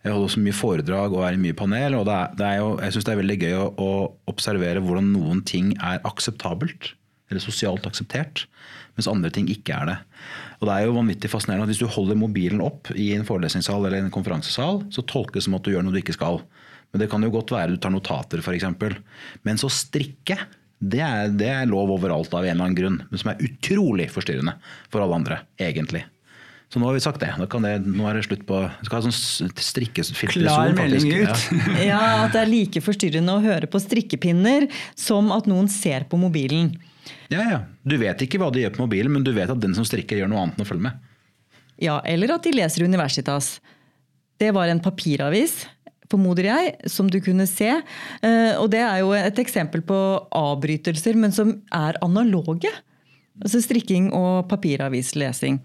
Jeg 0.04 0.12
holder 0.12 0.28
også 0.28 0.42
mye 0.44 0.56
foredrag 0.56 1.16
og 1.16 1.24
er 1.24 1.38
i 1.38 1.40
mye 1.40 1.56
panel. 1.56 1.96
og 1.96 2.04
det 2.08 2.16
er, 2.18 2.34
det 2.36 2.48
er 2.50 2.58
jo, 2.60 2.68
Jeg 2.84 2.96
syns 2.96 3.08
det 3.08 3.14
er 3.14 3.22
veldig 3.22 3.38
gøy 3.40 3.56
å, 3.56 3.64
å, 3.80 3.90
observere 4.28 4.82
hvordan 4.84 5.08
noen 5.14 5.40
ting 5.48 5.72
er 5.80 6.04
akseptabelt. 6.04 6.92
Eller 7.30 7.42
sosialt 7.42 7.88
akseptert. 7.88 8.44
Mens 8.98 9.08
andre 9.10 9.32
ting 9.32 9.48
ikke 9.52 9.80
er 9.80 9.88
det. 9.88 9.96
Og 10.60 10.68
det 10.68 10.76
er 10.76 10.84
jo 10.86 10.98
vanvittig 10.98 11.32
fascinerende 11.32 11.64
at 11.64 11.72
Hvis 11.72 11.80
du 11.80 11.88
holder 11.96 12.20
mobilen 12.20 12.60
opp 12.64 12.92
i 12.92 13.10
en 13.16 13.24
forelesningssal 13.28 13.88
eller 13.88 14.04
en 14.04 14.12
konferansesal, 14.12 14.84
så 14.92 15.04
tolkes 15.08 15.40
det 15.40 15.48
som 15.48 15.56
at 15.56 15.64
du 15.64 15.72
gjør 15.72 15.84
noe 15.86 15.96
du 15.96 16.02
ikke 16.04 16.16
skal. 16.16 16.42
Men 16.92 17.02
det 17.02 17.10
kan 17.12 17.24
jo 17.24 17.32
godt 17.32 17.56
være 17.56 17.74
du 17.74 17.80
tar 17.80 17.92
notater, 17.92 18.44
f.eks. 18.44 18.68
Men 19.48 19.60
så 19.60 19.72
strikke 19.72 20.38
det 20.78 21.00
er, 21.00 21.30
det 21.32 21.48
er, 21.48 21.68
lov 21.70 21.94
overalt 21.94 22.34
av 22.36 22.44
en 22.44 22.52
eller 22.52 22.66
annen 22.66 22.76
grunn, 22.76 22.98
men 23.08 23.20
som 23.20 23.32
er 23.32 23.40
utrolig 23.46 24.10
forstyrrende 24.12 24.56
for 24.92 25.00
alle 25.00 25.16
andre, 25.16 25.40
egentlig. 25.56 26.04
Så 26.68 26.80
nå 26.82 26.88
har 26.88 26.96
vi 26.96 27.02
sagt 27.04 27.22
det. 27.22 27.30
det 27.38 27.74
nå 27.86 28.08
er 28.10 28.18
det 28.18 28.24
slutt 28.26 28.42
på 28.48 28.58
Vi 28.58 28.88
skal 28.88 28.98
ha 28.98 29.06
sånn 29.06 29.52
strikkefiltersol. 29.54 30.42
Klar 30.42 30.72
melding 30.74 31.12
ut. 31.22 31.44
Ja. 31.54 31.76
ja, 31.92 32.00
at 32.24 32.34
det 32.34 32.42
er 32.42 32.50
like 32.50 32.82
forstyrrende 32.82 33.36
å 33.38 33.44
høre 33.44 33.70
på 33.70 33.80
strikkepinner 33.80 34.66
som 34.98 35.30
at 35.34 35.46
noen 35.46 35.70
ser 35.70 36.08
på 36.10 36.18
mobilen. 36.20 36.74
Ja, 37.30 37.44
ja. 37.46 37.60
Du 37.86 37.94
vet 38.02 38.26
ikke 38.26 38.42
hva 38.42 38.50
de 38.50 38.64
gjør 38.64 38.74
på 38.74 38.82
mobilen, 38.82 39.14
men 39.14 39.24
du 39.24 39.30
vet 39.36 39.52
at 39.52 39.62
den 39.62 39.78
som 39.78 39.86
strikker, 39.86 40.18
gjør 40.18 40.32
noe 40.32 40.42
annet 40.42 40.58
enn 40.58 40.66
å 40.66 40.68
følge 40.68 40.88
med. 40.88 41.06
Ja, 41.86 42.00
eller 42.08 42.34
at 42.34 42.44
de 42.46 42.54
leser 42.56 42.86
Universitas. 42.88 43.56
Det 44.40 44.50
var 44.56 44.68
en 44.68 44.82
papiravis 44.82 45.62
formoder 46.12 46.50
jeg, 46.50 46.74
som 46.90 47.10
du 47.10 47.20
kunne 47.24 47.48
se. 47.50 47.70
Eh, 48.22 48.52
og 48.56 48.70
det 48.74 48.82
er 48.84 49.02
jo 49.02 49.14
et 49.16 49.40
eksempel 49.42 49.84
på 49.86 50.00
avbrytelser, 50.34 51.18
men 51.18 51.34
som 51.34 51.56
er 51.74 51.98
analoge. 52.04 52.72
Altså 53.36 53.60
strikking 53.60 54.08
og 54.16 54.46
papiravislesing. 54.48 55.58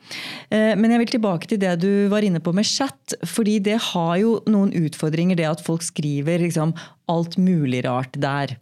Eh, 0.51 0.73
men 0.75 0.91
jeg 0.91 1.01
vil 1.01 1.13
tilbake 1.13 1.47
til 1.47 1.61
det 1.61 1.77
du 1.79 2.09
var 2.11 2.25
inne 2.27 2.41
på 2.43 2.51
med 2.51 2.67
chat. 2.67 3.15
fordi 3.23 3.59
det 3.59 3.77
har 3.93 4.17
jo 4.17 4.41
noen 4.47 4.73
utfordringer, 4.75 5.35
det 5.35 5.47
at 5.47 5.63
folk 5.63 5.81
skriver 5.81 6.43
liksom 6.43 6.73
alt 7.07 7.37
mulig 7.37 7.85
rart 7.85 8.11
der. 8.19 8.57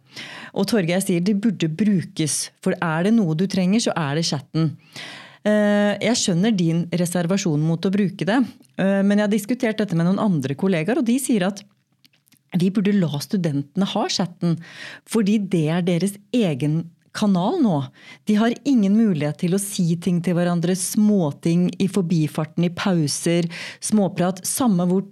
Og 0.54 0.66
Torgeir 0.66 1.02
sier 1.02 1.20
de 1.20 1.34
burde 1.34 1.68
brukes. 1.68 2.50
For 2.62 2.74
er 2.80 3.04
det 3.04 3.14
noe 3.14 3.34
du 3.34 3.46
trenger, 3.46 3.80
så 3.80 3.92
er 3.96 4.14
det 4.14 4.26
chatten. 4.26 4.76
Eh, 5.40 5.92
jeg 6.04 6.18
skjønner 6.20 6.52
din 6.52 6.84
reservasjon 6.92 7.60
mot 7.64 7.80
å 7.80 7.92
bruke 7.92 8.26
det, 8.28 8.38
eh, 8.76 9.00
men 9.00 9.16
jeg 9.16 9.24
har 9.24 9.32
diskutert 9.32 9.78
dette 9.80 9.96
med 9.96 10.04
noen 10.04 10.20
andre 10.20 10.54
kollegaer, 10.54 11.00
og 11.00 11.06
de 11.08 11.16
sier 11.18 11.46
at 11.46 11.62
vi 12.58 12.68
burde 12.68 12.92
la 12.92 13.20
studentene 13.22 13.86
ha 13.86 14.08
chatten, 14.08 14.58
fordi 15.08 15.38
det 15.38 15.68
er 15.70 15.86
deres 15.86 16.18
egen 16.34 16.90
kanal 17.16 17.58
nå. 17.62 17.76
De 18.24 18.36
har 18.38 18.54
ingen 18.68 18.94
mulighet 18.96 19.40
til 19.42 19.56
å 19.56 19.60
si 19.62 19.96
ting 20.02 20.20
til 20.24 20.36
hverandre, 20.38 20.76
småting 20.78 21.68
i 21.82 21.88
forbifarten, 21.90 22.66
i 22.66 22.72
pauser, 22.74 23.48
småprat. 23.84 24.42
Samme 24.46 24.86
hvor 24.90 25.06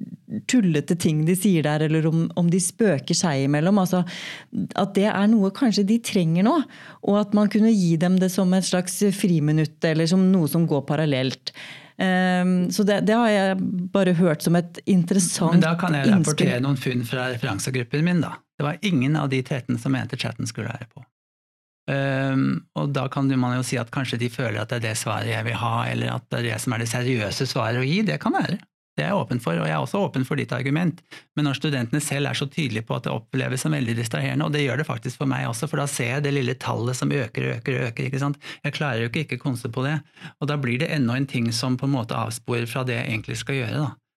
tullete 0.51 0.97
ting 1.01 1.25
de 1.27 1.37
sier 1.39 1.67
der, 1.67 1.87
eller 1.89 2.07
om, 2.11 2.27
om 2.39 2.53
de 2.53 2.61
spøker 2.63 3.17
seg 3.19 3.47
imellom. 3.49 3.81
Altså, 3.83 4.05
at 4.79 4.95
det 4.99 5.09
er 5.11 5.27
noe 5.33 5.51
kanskje 5.55 5.87
de 5.89 5.99
trenger 6.05 6.47
nå. 6.47 6.55
Og 7.09 7.21
at 7.23 7.37
man 7.37 7.51
kunne 7.53 7.75
gi 7.75 7.97
dem 8.01 8.21
det 8.23 8.31
som 8.35 8.55
et 8.55 8.69
slags 8.69 9.01
friminutt, 9.19 9.79
eller 9.85 10.09
som 10.11 10.31
noe 10.33 10.51
som 10.51 10.69
går 10.71 10.87
parallelt. 10.89 11.55
Um, 11.99 12.71
så 12.71 12.85
det, 12.87 13.01
det, 13.11 13.15
har 13.19 13.31
jeg 13.33 13.55
bare 13.91 14.13
hørt 14.15 14.45
som 14.47 14.55
et 14.55 14.79
interessant 14.87 15.57
innspill. 15.57 15.59
Men 15.59 15.65
da 15.65 15.75
kan 15.81 15.97
jeg 15.99 16.13
rapportere 16.13 16.61
noen 16.63 16.79
funn 16.79 17.03
fra 17.07 17.27
referansegruppen 17.33 18.07
min. 18.07 18.23
da. 18.23 18.37
Det 18.59 18.67
var 18.67 18.79
ingen 18.87 19.17
av 19.19 19.33
de 19.33 19.43
13 19.43 19.79
som 19.83 19.93
mente 19.95 20.19
chatten 20.19 20.47
skulle 20.47 20.71
være 20.71 20.87
på. 20.95 21.03
Um, 21.89 22.67
og 22.77 22.91
da 22.93 23.07
kan 23.09 23.31
man 23.41 23.57
jo 23.57 23.65
si 23.65 23.79
at 23.81 23.93
kanskje 23.95 24.19
de 24.21 24.29
føler 24.29 24.61
at 24.61 24.69
det 24.69 24.83
er 24.83 24.91
det 24.91 24.99
svaret 25.01 25.31
jeg 25.31 25.47
vil 25.47 25.57
ha, 25.57 25.77
eller 25.89 26.19
at 26.19 26.27
det 26.29 26.43
er 26.43 26.51
det 26.51 26.59
som 26.61 26.75
er 26.77 26.85
det 26.85 26.91
seriøse 26.91 27.47
svaret 27.49 27.81
å 27.81 27.87
gi. 27.87 28.03
Det 28.05 28.19
kan 28.21 28.37
være. 28.37 28.59
Det 28.99 29.05
er 29.05 29.13
jeg 29.13 29.21
åpen 29.21 29.39
for, 29.39 29.55
og 29.55 29.69
jeg 29.69 29.77
er 29.77 29.85
også 29.85 30.01
åpen 30.03 30.25
for 30.27 30.41
ditt 30.41 30.51
argument. 30.51 30.99
Men 31.39 31.47
når 31.47 31.61
studentene 31.61 32.01
selv 32.03 32.27
er 32.27 32.39
så 32.39 32.49
tydelige 32.51 32.83
på 32.89 32.97
at 32.97 33.07
det 33.07 33.13
oppleves 33.15 33.63
som 33.63 33.77
veldig 33.77 33.95
distraherende, 33.95 34.49
og 34.49 34.57
det 34.57 34.65
gjør 34.65 34.83
det 34.83 34.89
faktisk 34.89 35.21
for 35.21 35.31
meg 35.31 35.47
også, 35.47 35.69
for 35.71 35.79
da 35.79 35.87
ser 35.87 36.17
jeg 36.17 36.25
det 36.27 36.33
lille 36.35 36.57
tallet 36.59 36.99
som 36.99 37.15
øker 37.15 37.47
og 37.47 37.55
øker 37.61 37.77
og 37.77 37.87
øker. 37.93 38.09
ikke 38.09 38.25
sant? 38.25 38.43
Jeg 38.67 38.75
klarer 38.75 39.05
jo 39.05 39.13
ikke 39.13 39.23
ikke 39.29 39.39
konse 39.45 39.71
på 39.71 39.87
det. 39.87 39.95
Og 40.43 40.51
da 40.51 40.59
blir 40.59 40.83
det 40.83 40.91
enda 40.97 41.15
en 41.15 41.31
ting 41.31 41.47
som 41.55 41.79
på 41.79 41.87
en 41.87 41.95
måte 41.95 42.19
avsporer 42.19 42.67
fra 42.67 42.83
det 42.89 42.99
jeg 42.99 43.13
egentlig 43.15 43.39
skal 43.39 43.61
gjøre. 43.61 43.87
da. 43.87 44.08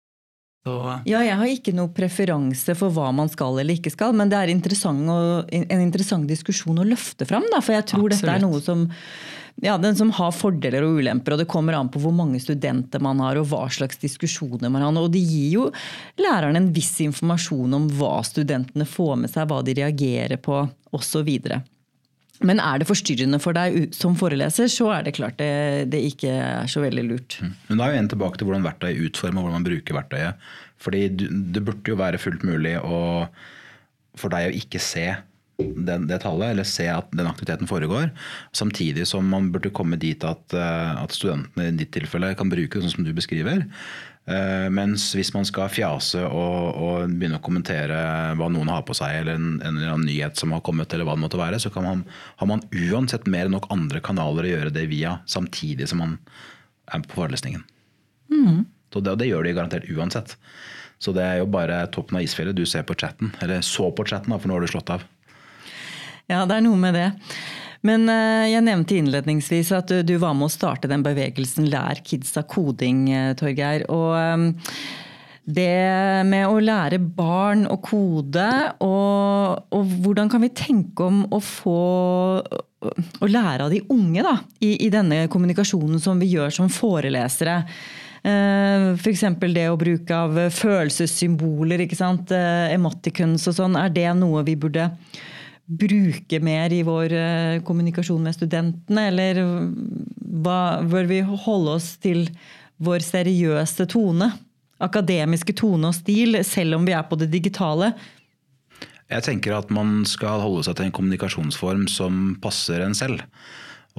Så. 0.61 0.77
Ja, 1.09 1.23
jeg 1.25 1.37
har 1.39 1.49
ikke 1.49 1.73
noe 1.73 1.89
preferanse 1.89 2.75
for 2.77 2.93
hva 2.93 3.07
man 3.17 3.31
skal 3.33 3.55
eller 3.57 3.79
ikke 3.79 3.93
skal, 3.93 4.13
men 4.13 4.29
det 4.29 4.37
er 4.37 4.51
interessant 4.53 5.09
å, 5.09 5.19
en 5.49 5.81
interessant 5.81 6.29
diskusjon 6.29 6.77
å 6.77 6.85
løfte 6.85 7.25
fram. 7.25 7.47
Da, 7.49 7.63
for 7.65 7.73
jeg 7.73 7.87
tror 7.89 8.05
Absolutt. 8.05 8.21
dette 8.21 8.35
er 8.35 8.43
noe 8.43 8.59
som, 8.61 8.83
ja, 9.65 9.79
den 9.81 9.97
som 9.97 10.13
har 10.13 10.29
fordeler 10.37 10.85
og 10.85 11.01
ulemper, 11.01 11.33
og 11.33 11.41
det 11.41 11.49
kommer 11.49 11.79
an 11.79 11.89
på 11.89 12.03
hvor 12.03 12.13
mange 12.13 12.37
studenter 12.43 13.01
man 13.01 13.23
har 13.25 13.41
og 13.41 13.49
hva 13.49 13.63
slags 13.73 13.97
diskusjoner 14.03 14.69
man 14.69 14.85
har. 14.85 15.01
Og 15.01 15.09
det 15.15 15.23
gir 15.25 15.49
jo 15.55 15.65
læreren 16.21 16.61
en 16.61 16.69
viss 16.75 16.93
informasjon 17.07 17.79
om 17.79 17.89
hva 17.97 18.19
studentene 18.29 18.85
får 18.85 19.17
med 19.23 19.33
seg, 19.33 19.49
hva 19.49 19.63
de 19.65 19.79
reagerer 19.81 20.37
på 20.45 20.61
osv. 20.93 21.33
Men 22.47 22.61
er 22.63 22.81
det 22.81 22.89
forstyrrende 22.89 23.39
for 23.43 23.57
deg 23.57 23.95
som 23.95 24.15
foreleser, 24.17 24.69
så 24.71 24.89
er 24.95 25.05
det 25.05 25.15
klart 25.17 25.37
det, 25.41 25.89
det 25.93 26.01
ikke 26.11 26.31
er 26.33 26.69
så 26.71 26.83
veldig 26.83 27.05
lurt. 27.07 27.39
Mm. 27.41 27.55
Men 27.69 27.81
da 27.81 27.87
er 27.87 27.95
jo 27.95 28.03
en 28.03 28.11
tilbake 28.15 28.41
til 28.41 28.49
hvordan 28.49 28.65
verktøyet 28.65 28.93
er 28.95 29.09
utformet, 29.09 29.41
hvordan 29.41 29.59
man 29.59 29.67
bruker 29.67 29.97
verktøyet. 29.99 30.53
Fordi 30.81 31.01
det 31.13 31.65
burde 31.65 31.93
jo 31.93 31.99
være 31.99 32.21
fullt 32.21 32.45
mulig 32.47 32.77
å, 32.81 33.01
for 34.17 34.33
deg 34.33 34.49
å 34.49 34.55
ikke 34.57 34.81
se 34.81 35.09
det, 35.61 35.97
det, 36.09 36.19
tallet, 36.23 36.53
eller 36.53 36.67
se 36.67 36.87
at 36.89 37.11
den 37.13 37.29
aktiviteten 37.29 37.69
foregår. 37.69 38.09
Samtidig 38.57 39.05
som 39.09 39.27
man 39.29 39.51
burde 39.53 39.73
komme 39.75 39.99
dit 40.01 40.23
at, 40.25 40.55
eh, 40.57 40.93
at 40.97 41.13
studentene 41.15 41.69
i 41.69 41.75
ditt 41.77 41.93
tilfelle 41.95 42.33
kan 42.39 42.51
bruke 42.51 42.77
det 42.77 42.85
sånn 42.85 42.95
som 42.97 43.07
du 43.07 43.13
beskriver. 43.17 43.65
Uh, 44.29 44.69
mens 44.69 45.07
hvis 45.17 45.31
man 45.33 45.47
skal 45.49 45.71
fjase 45.73 46.21
og, 46.21 46.77
og, 46.77 47.09
begynne 47.09 47.39
å 47.39 47.43
kommentere 47.43 47.97
hva 48.37 48.51
noen 48.53 48.69
har 48.69 48.83
på 48.85 48.93
seg, 48.95 49.15
eller 49.23 49.39
en, 49.39 49.55
en, 49.59 49.79
eller 49.79 49.95
annen 49.95 50.05
nyhet 50.07 50.37
som 50.37 50.53
har 50.53 50.61
kommet, 50.65 50.93
eller 50.93 51.07
hva 51.09 51.15
det 51.17 51.23
måtte 51.23 51.39
være, 51.41 51.59
så 51.59 51.71
man, 51.81 52.03
har 52.37 52.49
man 52.49 52.61
uansett 52.69 53.25
mer 53.25 53.49
enn 53.49 53.55
nok 53.57 53.71
andre 53.73 54.03
kanaler 54.05 54.45
å 54.45 54.51
gjøre 54.53 54.75
det 54.75 54.85
via, 54.93 55.17
samtidig 55.25 55.89
som 55.89 56.03
man 56.03 56.19
er 56.93 57.01
på 57.07 57.17
forelesningen. 57.17 57.65
Mm. 58.31 58.61
Så 58.93 59.01
det, 59.01 59.15
og 59.15 59.23
det 59.23 59.31
gjør 59.31 59.47
de 59.47 59.55
garantert 59.57 59.89
uansett. 59.89 60.35
Så 61.01 61.15
det 61.17 61.23
er 61.25 61.39
jo 61.41 61.49
bare 61.49 61.81
toppen 61.89 62.19
av 62.19 62.25
isfjellet 62.25 62.57
du 62.57 62.65
ser 62.69 62.85
på 62.85 62.93
chatten. 62.93 63.31
Eller 63.41 63.63
så 63.65 63.89
på 63.95 64.05
chatten, 64.05 64.35
for 64.37 64.51
nå 64.51 64.59
har 64.59 64.65
du 64.65 64.69
slått 64.69 64.91
av. 64.93 65.05
Ja, 66.29 66.43
det 66.45 66.59
er 66.59 66.65
noe 66.67 66.77
med 66.79 66.93
det. 66.95 67.07
Men 67.87 68.09
eh, 68.13 68.47
jeg 68.51 68.65
nevnte 68.65 68.97
innledningsvis 68.99 69.71
at 69.73 69.93
du, 70.05 70.15
var 70.21 70.35
med 70.37 70.49
å 70.49 70.53
starte 70.53 70.89
den 70.91 71.05
bevegelsen 71.05 71.69
Lær 71.71 72.01
kidsa 72.05 72.43
koding, 72.45 73.07
eh, 73.09 73.31
Torgeir. 73.37 73.87
Og 73.89 74.11
ehm, 74.19 74.49
det 75.51 75.71
med 76.29 76.45
å 76.45 76.59
lære 76.61 76.99
barn 77.01 77.65
å 77.65 77.79
kode, 77.81 78.49
og, 78.85 79.63
og, 79.73 79.95
hvordan 80.05 80.29
kan 80.29 80.43
vi 80.45 80.51
tenke 80.53 81.07
om 81.09 81.23
å 81.33 81.41
få 81.41 81.79
å 82.81 83.27
lære 83.29 83.65
av 83.65 83.73
de 83.73 83.81
unge 83.93 84.23
da, 84.25 84.35
i, 84.61 84.75
i 84.85 84.91
denne 84.93 85.25
kommunikasjonen 85.29 86.01
som 86.01 86.21
vi 86.21 86.31
gjør 86.33 86.53
som 86.53 86.69
forelesere. 86.71 87.59
F.eks. 88.21 89.23
For 89.25 89.53
det 89.53 89.67
å 89.69 89.77
bruke 89.81 90.17
av 90.17 90.37
følelsessymboler, 90.53 91.85
ikke 91.85 91.97
sant? 91.97 92.33
Eh, 92.33 92.73
emoticons 92.75 93.47
og 93.49 93.57
sånn. 93.57 93.77
Er 93.81 93.93
det 93.93 94.09
noe 94.17 94.43
vi 94.45 94.57
burde 94.61 94.91
bruke 95.71 96.41
mer 96.43 96.73
i 96.75 96.81
vår 96.83 97.13
eh, 97.15 97.59
kommunikasjon 97.67 98.23
med 98.25 98.35
studentene, 98.35 99.07
eller 99.11 99.41
hva, 100.43 100.81
bør 100.83 101.09
vi 101.09 101.21
holde 101.23 101.77
oss 101.79 101.93
til 102.03 102.25
vår 102.81 103.05
seriøse 103.05 103.87
tone? 103.91 104.31
akademiske 104.81 105.55
tone 105.57 105.91
og 105.91 105.97
stil, 105.97 106.39
selv 106.47 106.79
om 106.79 106.87
vi 106.87 106.95
er 106.97 107.05
på 107.07 107.19
det 107.19 107.29
digitale? 107.33 107.93
Jeg 109.11 109.25
tenker 109.27 109.57
at 109.57 109.71
man 109.73 110.05
skal 110.07 110.41
holde 110.43 110.63
seg 110.65 110.77
til 110.77 110.87
en 110.87 110.95
kommunikasjonsform 110.95 111.87
som 111.91 112.21
passer 112.43 112.83
en 112.85 112.95
selv. 112.97 113.23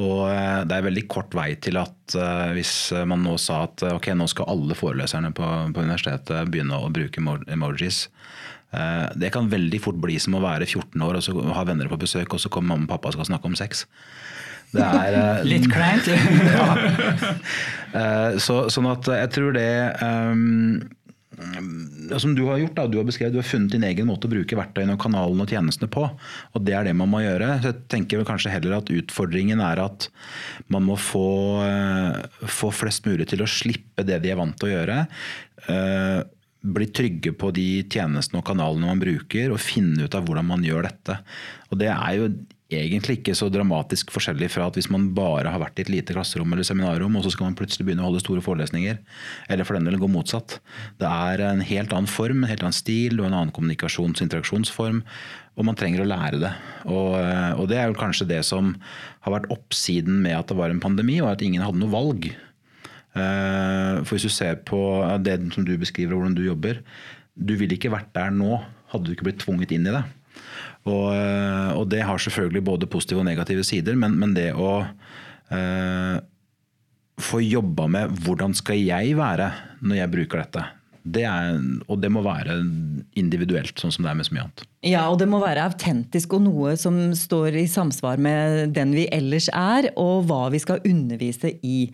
Og 0.01 0.25
eh, 0.31 0.63
det 0.65 0.79
er 0.79 0.87
veldig 0.87 1.05
kort 1.13 1.35
vei 1.37 1.51
til 1.61 1.77
at 1.77 2.17
uh, 2.17 2.49
hvis 2.57 2.95
man 3.09 3.21
nå 3.27 3.35
sa 3.41 3.67
at 3.67 3.85
ok, 3.91 4.09
nå 4.17 4.25
skal 4.31 4.49
alle 4.49 4.77
foreleserne 4.77 5.35
på, 5.37 5.49
på 5.75 5.85
universitetet 5.85 6.49
begynne 6.49 6.81
å 6.81 6.89
bruke 6.93 7.21
emojis. 7.53 8.07
Uh, 8.73 9.11
det 9.21 9.33
kan 9.35 9.51
veldig 9.53 9.81
fort 9.85 10.01
bli 10.01 10.17
som 10.23 10.39
å 10.39 10.43
være 10.45 10.69
14 10.69 11.05
år 11.05 11.19
og 11.19 11.27
så 11.27 11.37
ha 11.59 11.65
venner 11.69 11.91
på 11.93 12.01
besøk, 12.01 12.33
og 12.33 12.41
så 12.41 12.53
kommer 12.53 12.75
mamma 12.75 12.89
og 12.89 12.95
pappa 12.95 13.11
og 13.11 13.19
skal 13.19 13.29
snakke 13.33 13.51
om 13.51 13.59
sex. 13.59 13.85
Det 14.73 14.87
er 14.87 15.19
uh, 15.19 15.45
Litt 15.53 15.69
kleint. 15.73 16.09
ja. 16.57 16.73
så, 18.41 18.65
sånn 18.73 18.89
at 18.89 19.13
jeg 19.13 19.33
tror 19.37 19.55
det 19.57 19.71
um, 20.01 20.81
som 22.19 22.35
du 22.37 22.43
har 22.47 22.61
gjort, 22.61 22.75
da, 22.77 22.87
du 22.91 22.99
har 22.99 23.07
beskrevet, 23.09 23.35
du 23.35 23.41
har 23.41 23.47
funnet 23.47 23.73
din 23.75 23.87
egen 23.87 24.09
måte 24.09 24.29
å 24.29 24.33
bruke 24.33 24.59
verktøyene 24.59 24.97
og 24.97 25.03
kanalene 25.03 25.45
og 25.45 25.53
tjenestene 25.53 25.91
på. 25.93 26.05
og 26.53 26.67
Det 26.67 26.75
er 26.77 26.87
det 26.87 26.95
man 26.99 27.11
må 27.13 27.23
gjøre. 27.23 27.55
Så 27.63 27.73
jeg 27.73 27.81
tenker 27.93 28.27
kanskje 28.29 28.53
heller 28.53 28.77
at 28.79 28.93
Utfordringen 28.93 29.63
er 29.65 29.81
at 29.83 30.09
man 30.73 30.87
må 30.89 30.99
få, 31.01 31.63
eh, 31.65 32.47
få 32.47 32.73
flest 32.75 33.09
mulig 33.09 33.29
til 33.33 33.43
å 33.43 33.49
slippe 33.49 34.05
det 34.07 34.21
de 34.23 34.33
er 34.33 34.39
vant 34.41 34.57
til 34.59 34.69
å 34.71 34.75
gjøre. 34.75 34.99
Eh, 35.69 36.21
bli 36.63 36.87
trygge 36.95 37.35
på 37.35 37.51
de 37.55 37.83
tjenestene 37.91 38.41
og 38.41 38.47
kanalene 38.47 38.89
man 38.89 39.03
bruker, 39.03 39.53
og 39.53 39.63
finne 39.63 40.07
ut 40.07 40.17
av 40.17 40.27
hvordan 40.27 40.49
man 40.49 40.67
gjør 40.67 40.87
dette. 40.89 41.19
Og 41.71 41.81
Det 41.83 41.91
er 41.91 42.19
jo 42.19 42.33
egentlig 42.73 43.19
ikke 43.19 43.35
så 43.37 43.49
dramatisk 43.53 44.13
forskjellig 44.15 44.49
fra 44.53 44.69
at 44.69 44.77
hvis 44.79 44.89
man 44.93 45.11
bare 45.17 45.51
har 45.53 45.61
vært 45.63 45.81
i 45.81 45.85
et 45.85 45.93
lite 45.93 46.15
klasserom 46.17 46.55
eller 46.55 46.67
seminarrom, 46.67 47.17
og 47.19 47.27
så 47.27 47.33
skal 47.35 47.51
man 47.51 47.57
plutselig 47.59 47.87
begynne 47.87 48.05
å 48.05 48.09
holde 48.09 48.23
store 48.23 48.45
forelesninger. 48.45 49.01
Eller 49.53 49.69
for 49.69 49.77
den 49.77 49.89
del 49.89 49.99
gå 50.01 50.09
motsatt. 50.11 50.59
Det 51.01 51.09
er 51.09 51.45
en 51.51 51.65
helt 51.67 51.93
annen 51.93 52.11
form, 52.11 52.43
en 52.43 52.53
helt 52.53 52.65
annen 52.65 52.77
stil 52.77 53.21
og 53.21 53.29
en 53.29 53.37
annen 53.37 53.55
kommunikasjons- 53.55 54.23
og 54.23 54.27
interaksjonsform. 54.27 55.03
Og 55.59 55.69
man 55.69 55.77
trenger 55.77 56.05
å 56.05 56.09
lære 56.09 56.41
det. 56.41 56.55
Og, 56.89 57.19
og 57.61 57.67
det 57.69 57.81
er 57.81 57.91
jo 57.91 57.99
kanskje 58.01 58.31
det 58.31 58.41
som 58.49 58.73
har 59.27 59.37
vært 59.37 59.51
oppsiden 59.53 60.23
med 60.25 60.39
at 60.39 60.49
det 60.49 60.57
var 60.57 60.73
en 60.73 60.83
pandemi, 60.83 61.21
og 61.21 61.35
at 61.35 61.45
ingen 61.45 61.65
hadde 61.65 61.83
noe 61.83 61.93
valg. 61.93 62.31
Eh, 63.13 64.03
for 64.03 64.17
hvis 64.17 64.29
du 64.29 64.33
ser 64.33 64.61
på 64.69 64.81
det 65.25 65.39
som 65.55 65.67
du 65.67 65.75
beskriver, 65.81 66.17
hvordan 66.17 66.37
du 66.37 66.45
jobber, 66.47 66.81
du 67.37 67.55
ville 67.61 67.77
ikke 67.77 67.93
vært 67.93 68.13
der 68.17 68.33
nå 68.35 68.61
hadde 68.93 69.09
du 69.09 69.15
ikke 69.15 69.29
blitt 69.31 69.41
tvunget 69.45 69.73
inn 69.75 69.89
i 69.89 69.95
det. 69.95 70.03
Og, 70.89 71.13
eh, 71.15 71.71
og, 71.77 71.87
det 71.93 72.03
har 72.05 72.21
selvfølgelig 72.21 72.65
både 72.67 72.91
positive 72.91 73.23
og 73.23 73.29
negative 73.29 73.65
sider, 73.65 73.97
men, 73.99 74.17
men 74.21 74.35
det 74.37 74.51
å 74.59 74.83
eh, 74.83 76.19
få 77.23 77.43
jobba 77.45 77.89
med 77.93 78.23
hvordan 78.25 78.57
skal 78.57 78.81
jeg 78.81 79.17
være 79.19 79.53
når 79.83 80.01
jeg 80.01 80.13
bruker 80.17 80.43
dette. 80.43 80.65
Det 81.03 81.25
er, 81.27 81.57
og 81.91 81.99
det 81.99 82.13
må 82.15 82.21
være 82.23 82.61
individuelt, 83.19 83.75
sånn 83.81 83.91
som 83.95 84.05
det 84.05 84.13
er 84.13 84.19
med 84.19 84.27
så 84.29 84.37
mye 84.37 84.45
annet. 84.45 84.63
Ja, 84.87 85.07
og 85.11 85.19
det 85.19 85.27
må 85.31 85.41
være 85.43 85.65
autentisk 85.67 86.37
og 86.39 86.45
noe 86.45 86.77
som 86.79 86.99
står 87.19 87.59
i 87.59 87.65
samsvar 87.71 88.23
med 88.23 88.71
den 88.77 88.95
vi 88.95 89.09
ellers 89.15 89.49
er, 89.51 89.91
og 89.99 90.29
hva 90.31 90.45
vi 90.55 90.63
skal 90.63 90.83
undervise 90.87 91.57
i. 91.67 91.89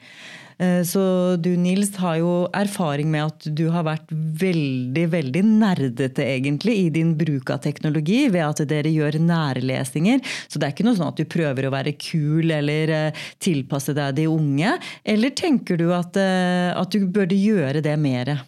Eh, 0.58 0.82
så 0.82 1.36
du 1.38 1.52
Nils 1.56 1.92
har 2.02 2.18
jo 2.18 2.32
erfaring 2.56 3.10
med 3.12 3.28
at 3.28 3.46
du 3.54 3.68
har 3.74 3.86
vært 3.86 4.10
veldig 4.10 5.04
veldig 5.12 5.44
nerdete 5.46 6.26
egentlig 6.26 6.74
i 6.82 6.88
din 6.94 7.14
bruk 7.18 7.52
av 7.54 7.62
teknologi 7.66 8.24
ved 8.32 8.44
at 8.46 8.64
dere 8.70 8.90
gjør 8.90 9.20
nærlesinger. 9.22 10.22
Så 10.50 10.58
det 10.58 10.68
er 10.68 10.74
ikke 10.74 10.88
noe 10.88 10.98
sånn 10.98 11.12
at 11.12 11.20
du 11.20 11.28
prøver 11.30 11.68
å 11.68 11.74
være 11.74 11.94
kul 12.00 12.50
eller 12.54 12.94
eh, 12.94 13.24
tilpasse 13.42 13.94
deg 13.96 14.18
de 14.18 14.28
unge. 14.30 14.76
Eller 15.06 15.34
tenker 15.38 15.78
du 15.78 15.92
at, 15.94 16.18
eh, 16.18 16.74
at 16.74 16.94
du 16.94 17.06
burde 17.06 17.38
gjøre 17.38 17.84
det 17.84 17.94
mer? 18.00 18.38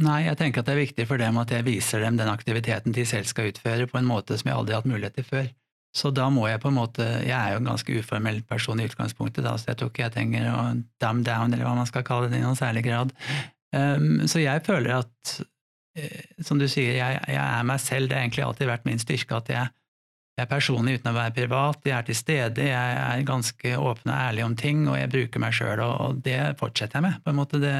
Nei, 0.00 0.22
jeg 0.24 0.38
tenker 0.40 0.62
at 0.62 0.68
det 0.70 0.76
er 0.76 0.84
viktig 0.86 1.04
for 1.10 1.20
dem 1.20 1.36
at 1.42 1.50
jeg 1.52 1.66
viser 1.66 2.00
dem 2.06 2.16
den 2.16 2.30
aktiviteten 2.30 2.94
de 2.96 3.04
selv 3.08 3.28
skal 3.28 3.50
utføre, 3.50 3.90
på 3.90 3.98
en 4.00 4.08
måte 4.08 4.38
som 4.38 4.48
jeg 4.48 4.56
aldri 4.56 4.76
har 4.76 4.84
hatt 4.84 4.88
mulighet 4.88 5.18
til 5.18 5.26
før. 5.28 5.50
Så 5.96 6.12
da 6.14 6.28
må 6.30 6.44
jeg 6.46 6.60
på 6.62 6.70
en 6.70 6.76
måte 6.76 7.02
Jeg 7.02 7.34
er 7.34 7.54
jo 7.54 7.60
en 7.60 7.70
ganske 7.72 7.94
uformell 7.98 8.42
person 8.46 8.78
i 8.80 8.86
utgangspunktet, 8.86 9.42
da, 9.46 9.56
så 9.58 9.72
jeg 9.72 9.80
tror 9.80 9.90
ikke 9.90 10.04
jeg 10.04 10.14
trenger 10.14 10.50
å 10.52 10.58
dumb 11.02 11.24
down, 11.26 11.50
eller 11.50 11.66
hva 11.66 11.74
man 11.80 11.88
skal 11.88 12.06
kalle 12.06 12.30
det, 12.30 12.38
i 12.38 12.44
noen 12.44 12.58
særlig 12.58 12.84
grad. 12.86 13.14
Um, 13.74 14.22
så 14.30 14.42
jeg 14.42 14.62
føler 14.66 15.00
at, 15.00 15.34
uh, 15.98 16.22
som 16.46 16.62
du 16.62 16.68
sier, 16.70 16.94
jeg, 16.98 17.18
jeg, 17.26 17.42
er 17.42 17.66
meg 17.66 17.82
selv. 17.82 18.10
Det 18.10 18.18
har 18.18 18.26
egentlig 18.26 18.46
alltid 18.46 18.70
vært 18.70 18.86
min 18.86 19.02
styrke 19.02 19.42
at 19.42 19.50
jeg, 19.50 19.74
jeg 20.38 20.46
er 20.46 20.50
personlig 20.50 21.00
uten 21.00 21.10
å 21.10 21.16
være 21.16 21.36
privat. 21.40 21.82
Jeg 21.90 21.96
er 21.96 22.06
til 22.06 22.18
stede, 22.18 22.70
jeg 22.70 23.02
er 23.02 23.26
ganske 23.28 23.74
åpen 23.76 24.14
og 24.14 24.16
ærlig 24.16 24.46
om 24.46 24.56
ting, 24.58 24.86
og 24.86 24.98
jeg 24.98 25.10
bruker 25.12 25.42
meg 25.42 25.58
sjøl, 25.58 25.82
og, 25.82 25.94
og, 26.06 26.22
det 26.26 26.38
fortsetter 26.62 27.00
jeg 27.00 27.08
med. 27.08 27.18
på 27.24 27.34
en 27.34 27.40
måte. 27.42 27.62
Det, 27.62 27.74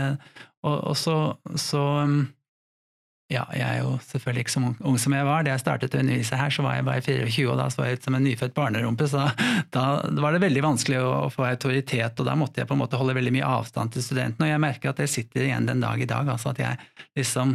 og, 0.66 0.76
og 0.92 0.98
så, 0.98 1.16
så 1.54 1.86
um, 2.02 2.24
ja, 3.30 3.44
jeg 3.54 3.62
er 3.62 3.84
jo 3.84 3.92
selvfølgelig 4.08 4.42
ikke 4.42 4.52
så 4.52 4.60
ung 4.90 4.96
som 4.98 5.14
jeg 5.14 5.26
var. 5.28 5.44
Da 5.46 5.52
jeg 5.52 5.62
startet 5.62 5.94
å 5.94 6.00
undervise 6.02 6.38
her, 6.38 6.50
så 6.50 6.64
var 6.66 6.76
jeg 6.76 6.86
bare 6.88 7.02
24, 7.06 7.44
og 7.52 7.60
da 7.60 7.66
så 7.70 7.86
jeg 7.86 7.98
ut 7.98 8.08
som 8.08 8.16
en 8.18 8.24
nyfødt 8.26 8.56
barnerumpe. 8.56 9.06
Så 9.10 9.26
da 9.76 9.84
var 10.24 10.34
det 10.34 10.42
veldig 10.42 10.64
vanskelig 10.66 10.98
å, 11.04 11.28
få 11.30 11.46
autoritet, 11.46 12.18
og 12.18 12.26
da 12.26 12.34
måtte 12.38 12.62
jeg 12.62 12.70
på 12.70 12.74
en 12.74 12.82
måte 12.82 12.98
holde 12.98 13.14
veldig 13.20 13.34
mye 13.38 13.52
avstand 13.60 13.94
til 13.94 14.02
studentene. 14.02 14.48
Og 14.48 14.54
jeg 14.54 14.64
merker 14.66 14.90
at 14.90 15.04
jeg 15.04 15.12
sitter 15.14 15.46
igjen 15.46 15.70
den 15.70 15.84
dag 15.84 16.02
i 16.02 16.08
dag, 16.10 16.32
altså 16.34 16.50
at 16.50 16.62
jeg 16.64 16.80
liksom 17.20 17.54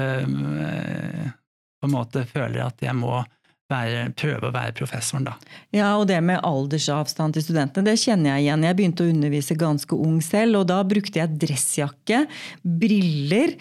øh, 0.00 0.24
på 1.80 1.90
en 1.90 1.94
måte 1.94 2.24
føler 2.30 2.64
at 2.64 2.80
jeg 2.84 2.96
må 2.96 3.18
være, 3.70 4.08
prøve 4.18 4.50
å 4.50 4.54
være 4.54 4.74
professoren, 4.76 5.28
da. 5.30 5.36
Ja, 5.74 5.92
og 5.98 6.08
det 6.10 6.18
med 6.26 6.42
aldersavstand 6.46 7.36
til 7.36 7.46
studentene, 7.46 7.86
det 7.88 8.00
kjenner 8.02 8.34
jeg 8.34 8.46
igjen. 8.46 8.66
Jeg 8.66 8.78
begynte 8.78 9.06
å 9.06 9.12
undervise 9.12 9.56
ganske 9.58 9.96
ung 9.96 10.18
selv, 10.24 10.62
og 10.62 10.68
da 10.72 10.80
brukte 10.86 11.22
jeg 11.22 11.38
dressjakke, 11.40 12.24
briller 12.62 13.56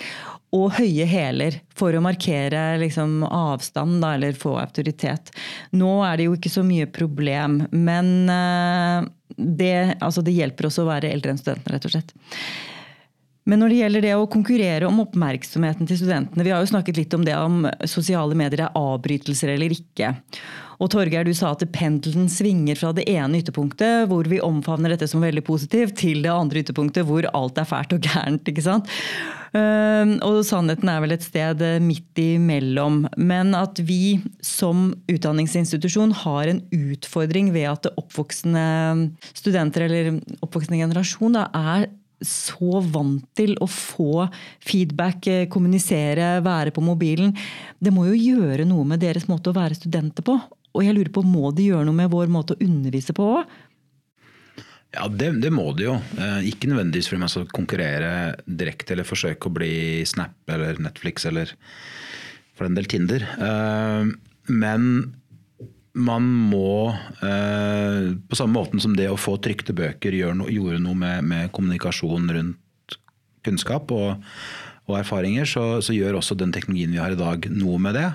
og 0.55 0.73
høye 0.79 1.05
hæler 1.05 1.59
for 1.77 1.93
å 1.93 2.01
markere 2.01 2.79
liksom, 2.81 3.21
avstand 3.25 3.99
da, 4.01 4.15
eller 4.17 4.37
få 4.37 4.55
autoritet. 4.61 5.29
Nå 5.77 5.99
er 6.07 6.17
det 6.17 6.29
jo 6.29 6.35
ikke 6.37 6.53
så 6.53 6.65
mye 6.65 6.89
problem, 6.89 7.61
men 7.69 8.11
uh, 8.31 9.05
det, 9.37 9.99
altså, 10.01 10.25
det, 10.25 10.33
hjelper 10.39 10.69
også 10.69 10.85
å 10.85 10.89
være 10.89 11.13
eldre 11.13 11.35
enn 11.35 11.41
studentene, 11.41 11.77
rett 11.77 11.87
og 11.89 11.93
slett. 11.93 12.15
Men 13.49 13.63
når 13.63 13.71
det 13.71 13.77
gjelder 13.79 14.05
det 14.05 14.15
å 14.15 14.29
konkurrere 14.29 14.85
om 14.85 15.01
oppmerksomheten 15.01 15.89
til 15.89 15.97
studentene, 16.03 16.45
vi 16.45 16.53
har 16.53 16.61
jo 16.61 16.69
snakket 16.69 16.99
litt 17.01 17.15
om 17.17 17.25
det 17.25 17.33
om 17.33 17.63
sosiale 17.89 18.37
medier 18.37 18.67
er 18.67 18.77
avbrytelser 18.77 19.55
eller 19.55 19.73
ikke. 19.73 20.13
Og 20.79 20.91
Torgeir, 20.93 21.25
du 21.27 21.33
sa 21.35 21.51
at 21.55 21.65
pendelen 21.75 22.29
svinger 22.31 22.77
fra 22.79 22.93
det 22.95 23.03
ene 23.11 23.41
ytterpunktet, 23.41 24.05
hvor 24.11 24.29
vi 24.31 24.39
omfavner 24.43 24.93
dette 24.93 25.09
som 25.11 25.25
veldig 25.25 25.43
positivt, 25.47 25.97
til 25.99 26.21
det 26.23 26.31
andre 26.31 26.61
ytterpunktet, 26.61 27.03
hvor 27.09 27.27
alt 27.33 27.59
er 27.59 27.67
fælt 27.67 27.97
og 27.97 28.05
gærent. 28.05 28.47
ikke 28.47 28.63
sant? 28.63 28.87
Ehm, 29.57 30.15
og 30.23 30.39
sannheten 30.45 30.91
er 30.91 31.01
vel 31.03 31.15
et 31.15 31.25
sted 31.25 31.63
midt 31.83 32.21
imellom. 32.21 33.01
Men 33.17 33.51
at 33.57 33.81
vi 33.83 34.19
som 34.45 34.91
utdanningsinstitusjon 35.11 36.13
har 36.23 36.51
en 36.51 36.61
utfordring 36.75 37.51
ved 37.55 37.69
at 37.73 37.89
oppvoksende 37.95 39.09
studenter 39.33 39.89
eller 39.89 40.13
oppvoksende 40.39 40.79
generasjon 40.83 41.35
da, 41.35 41.49
er 41.49 41.89
så 42.25 42.81
vant 42.83 43.23
til 43.37 43.55
å 43.63 43.67
få 43.69 44.25
feedback, 44.65 45.27
kommunisere, 45.51 46.37
være 46.45 46.73
på 46.75 46.83
mobilen. 46.83 47.31
Det 47.79 47.93
må 47.95 48.09
jo 48.09 48.17
gjøre 48.17 48.67
noe 48.67 48.87
med 48.87 49.03
deres 49.03 49.29
måte 49.29 49.51
å 49.51 49.57
være 49.57 49.77
studenter 49.79 50.25
på. 50.25 50.35
Og 50.75 50.85
jeg 50.85 50.95
lurer 50.95 51.11
på, 51.13 51.23
må 51.25 51.53
de 51.55 51.69
gjøre 51.71 51.87
noe 51.87 51.97
med 51.97 52.11
vår 52.11 52.29
måte 52.31 52.55
å 52.55 52.63
undervise 52.63 53.15
på 53.17 53.31
òg? 53.39 53.57
Ja, 54.95 55.05
det, 55.05 55.35
det, 55.43 55.51
må 55.53 55.67
de 55.77 55.85
jo. 55.85 55.95
Eh, 56.17 56.49
ikke 56.49 56.71
nødvendigvis 56.71 57.11
fordi 57.11 57.21
man 57.21 57.31
skal 57.31 57.49
konkurrere 57.53 58.11
direkte 58.45 58.95
eller 58.95 59.05
forsøke 59.05 59.49
å 59.49 59.53
bli 59.53 59.73
Snap 60.09 60.49
eller 60.49 60.81
Netflix 60.81 61.27
eller 61.29 61.53
for 62.57 62.65
en 62.65 62.77
del 62.77 62.89
Tinder. 62.89 63.25
Eh, 63.37 64.09
men 64.49 64.89
man 65.97 66.25
må, 66.51 66.89
eh, 67.25 68.13
på 68.29 68.37
samme 68.37 68.53
måten 68.53 68.81
som 68.81 68.95
det 68.97 69.09
å 69.09 69.17
få 69.19 69.37
trykte 69.41 69.73
bøker 69.73 70.13
gjorde 70.13 70.81
noe 70.83 70.95
med, 70.95 71.23
med 71.25 71.51
kommunikasjon 71.55 72.29
rundt 72.35 72.97
kunnskap 73.45 73.91
og, 73.95 74.19
og 74.89 74.97
erfaringer, 74.99 75.47
så, 75.49 75.79
så, 75.81 75.95
gjør 75.95 76.19
også 76.19 76.37
den 76.37 76.53
teknologien 76.53 76.93
vi 76.93 77.01
har 77.01 77.15
i 77.15 77.19
dag 77.19 77.49
noe 77.53 77.79
med 77.81 77.97
det. 77.97 78.09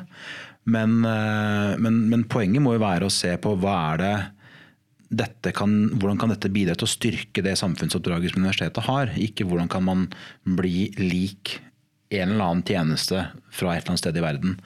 Men, 0.70 1.00
eh, 1.08 1.74
men, 1.80 2.04
men, 2.12 2.24
poenget 2.30 2.62
må 2.64 2.76
jo 2.76 2.84
være 2.84 3.08
å 3.08 3.12
se 3.12 3.34
på 3.40 3.56
hva 3.60 3.76
er 3.94 4.04
det 4.04 4.14
kan, 5.54 5.70
hvordan 6.00 6.18
kan 6.18 6.32
dette 6.32 6.50
bidra 6.50 6.74
til 6.74 6.88
å 6.88 6.90
styrke 6.90 7.42
det 7.44 7.54
samfunnsoppdraget 7.60 8.32
som 8.32 8.42
universitetet 8.42 8.87
har. 8.88 9.12
Ikke 9.20 9.46
hvordan 9.46 9.68
kan 9.70 9.84
man 9.87 10.08
bli 10.42 10.88
lik 10.98 11.58
en 12.14 12.34
eller 12.34 12.44
annen 12.44 12.64
tjeneste 12.66 13.26
fra 13.54 13.74
et 13.74 13.84
eller 13.84 13.94
annet 13.94 14.02
sted 14.02 14.18
i 14.18 14.24
verden. 14.24 14.56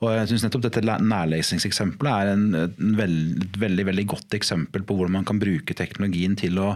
Og 0.00 0.14
jeg 0.16 0.30
synes 0.30 0.46
nettopp 0.46 0.64
Dette 0.64 0.80
nærlesingseksempelet 1.04 2.10
er 2.10 2.32
en, 2.32 2.44
en 2.56 2.92
veld, 2.96 3.42
et 3.44 3.58
veldig, 3.60 3.84
veldig 3.90 4.06
godt 4.14 4.36
eksempel 4.38 4.84
på 4.86 4.96
hvordan 4.96 5.18
man 5.18 5.26
kan 5.28 5.40
bruke 5.42 5.76
teknologien 5.76 6.36
til 6.40 6.56
å 6.62 6.70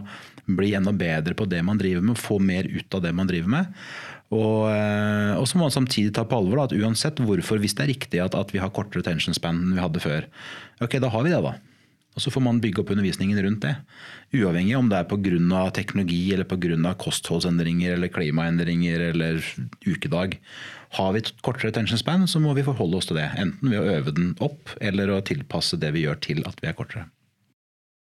bli 0.45 0.75
enda 0.77 0.93
bedre 0.93 1.33
på 1.37 1.47
det 1.49 1.63
man 1.65 1.81
driver 1.81 2.05
med, 2.05 2.21
få 2.21 2.37
mer 2.43 2.69
ut 2.69 2.99
av 2.99 3.07
det 3.07 3.15
man 3.17 3.31
driver 3.31 3.55
med. 3.55 3.85
Og, 4.35 4.67
eh, 4.69 5.33
og 5.39 5.47
så 5.49 5.57
må 5.57 5.69
man 5.69 5.77
samtidig 5.77 6.13
ta 6.17 6.27
på 6.29 6.37
alvor 6.37 6.61
da, 6.61 6.67
at 6.69 6.77
uansett 6.77 7.23
hvorfor, 7.25 7.61
hvis 7.63 7.77
det 7.79 7.87
er 7.87 7.93
riktig 7.95 8.21
at, 8.21 8.37
at 8.37 8.53
vi 8.53 8.61
har 8.61 8.73
kortere 8.75 9.01
retention 9.01 9.37
span 9.37 9.63
enn 9.63 9.77
vi 9.77 9.85
hadde 9.85 10.05
før, 10.05 10.29
ok, 10.85 10.99
da 11.01 11.13
har 11.13 11.25
vi 11.25 11.33
det, 11.33 11.41
da. 11.45 11.55
Og 12.15 12.23
Så 12.23 12.31
får 12.31 12.45
man 12.47 12.61
bygge 12.63 12.79
opp 12.83 12.93
undervisningen 12.95 13.41
rundt 13.43 13.65
det. 13.65 13.75
Uavhengig 14.39 14.77
om 14.79 14.87
det 14.91 15.01
er 15.01 15.09
pga. 15.11 15.71
teknologi, 15.75 16.33
eller 16.33 16.45
pga. 16.45 16.95
kostholdsendringer, 16.95 17.95
eller 17.95 18.09
klimaendringer 18.09 19.11
eller 19.11 19.43
ukedag. 19.83 20.39
Har 20.95 21.11
vi 21.17 21.25
kortere 21.43 21.73
attention 21.73 21.99
span, 21.99 22.29
så 22.31 22.39
må 22.43 22.53
vi 22.55 22.63
forholde 22.67 23.01
oss 23.01 23.09
til 23.11 23.19
det. 23.19 23.27
Enten 23.41 23.73
ved 23.73 23.81
å 23.81 23.97
øve 23.97 24.15
den 24.15 24.33
opp, 24.45 24.71
eller 24.81 25.11
å 25.11 25.23
tilpasse 25.27 25.79
det 25.83 25.91
vi 25.97 26.05
gjør 26.05 26.21
til 26.23 26.45
at 26.47 26.61
vi 26.63 26.71
er 26.71 26.77
kortere. 26.79 27.09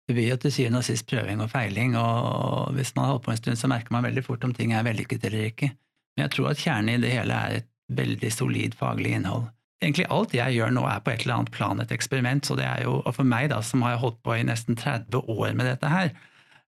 Det 0.08 0.18
blir 0.18 0.34
jo 0.34 0.38
til 0.44 0.52
syvende 0.52 0.82
og 0.82 0.86
sist 0.86 1.08
prøving 1.08 1.42
og 1.42 1.50
feiling, 1.54 1.96
og 1.98 2.74
hvis 2.76 2.92
man 2.98 3.08
har 3.08 3.16
holdt 3.16 3.26
på 3.26 3.34
en 3.34 3.40
stund, 3.40 3.60
så 3.60 3.70
merker 3.72 3.96
man 3.96 4.06
veldig 4.06 4.26
fort 4.26 4.44
om 4.44 4.54
ting 4.54 4.76
er 4.76 4.86
vellykket 4.86 5.26
eller 5.30 5.48
ikke. 5.48 5.72
Men 6.14 6.26
jeg 6.26 6.34
tror 6.36 6.52
at 6.52 6.62
kjernen 6.62 6.94
i 6.94 7.02
det 7.02 7.14
hele 7.16 7.38
er 7.38 7.62
et 7.62 7.70
veldig 7.94 8.32
solid 8.34 8.76
faglig 8.78 9.16
innhold. 9.18 9.48
Egentlig 9.84 10.06
alt 10.16 10.36
jeg 10.36 10.56
gjør 10.58 10.76
nå 10.76 10.84
er 10.88 11.02
på 11.04 11.12
et 11.12 11.24
eller 11.24 11.40
annet 11.40 11.56
plan 11.56 11.82
et 11.84 11.92
eksperiment, 11.92 12.46
så 12.46 12.56
det 12.60 12.68
er 12.68 12.86
jo, 12.86 13.00
og 13.02 13.16
for 13.16 13.28
meg 13.28 13.50
da, 13.52 13.60
som 13.66 13.84
har 13.84 14.00
holdt 14.00 14.22
på 14.24 14.38
i 14.38 14.46
nesten 14.48 14.78
30 14.80 15.26
år 15.34 15.58
med 15.58 15.68
dette 15.68 15.90
her, 15.92 16.14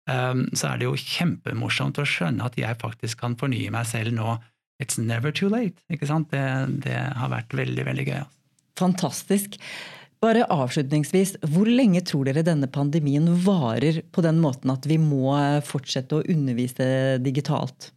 um, 0.10 0.44
så 0.56 0.72
er 0.72 0.82
det 0.82 0.90
jo 0.90 0.98
kjempemorsomt 1.00 2.02
å 2.02 2.08
skjønne 2.08 2.50
at 2.50 2.58
jeg 2.60 2.82
faktisk 2.82 3.22
kan 3.24 3.38
fornye 3.40 3.72
meg 3.72 3.88
selv 3.88 4.16
nå 4.16 4.36
It's 4.82 5.00
never 5.00 5.32
too 5.32 5.50
late. 5.50 5.80
ikke 5.90 6.08
sant? 6.10 6.32
Det, 6.34 6.42
det 6.84 6.96
har 6.96 7.32
vært 7.32 7.54
veldig, 7.56 7.86
veldig 7.88 8.08
gøy. 8.10 8.18
Altså. 8.24 8.42
Fantastisk. 8.76 9.60
Bare 10.24 10.46
avslutningsvis, 10.52 11.36
hvor 11.54 11.70
lenge 11.70 12.02
tror 12.08 12.26
dere 12.28 12.44
denne 12.46 12.68
pandemien 12.72 13.28
varer 13.46 14.02
på 14.16 14.24
den 14.26 14.40
måten 14.44 14.72
at 14.74 14.88
vi 14.90 14.98
må 15.00 15.36
fortsette 15.68 16.18
å 16.18 16.26
undervise 16.32 16.88
digitalt? 17.24 17.92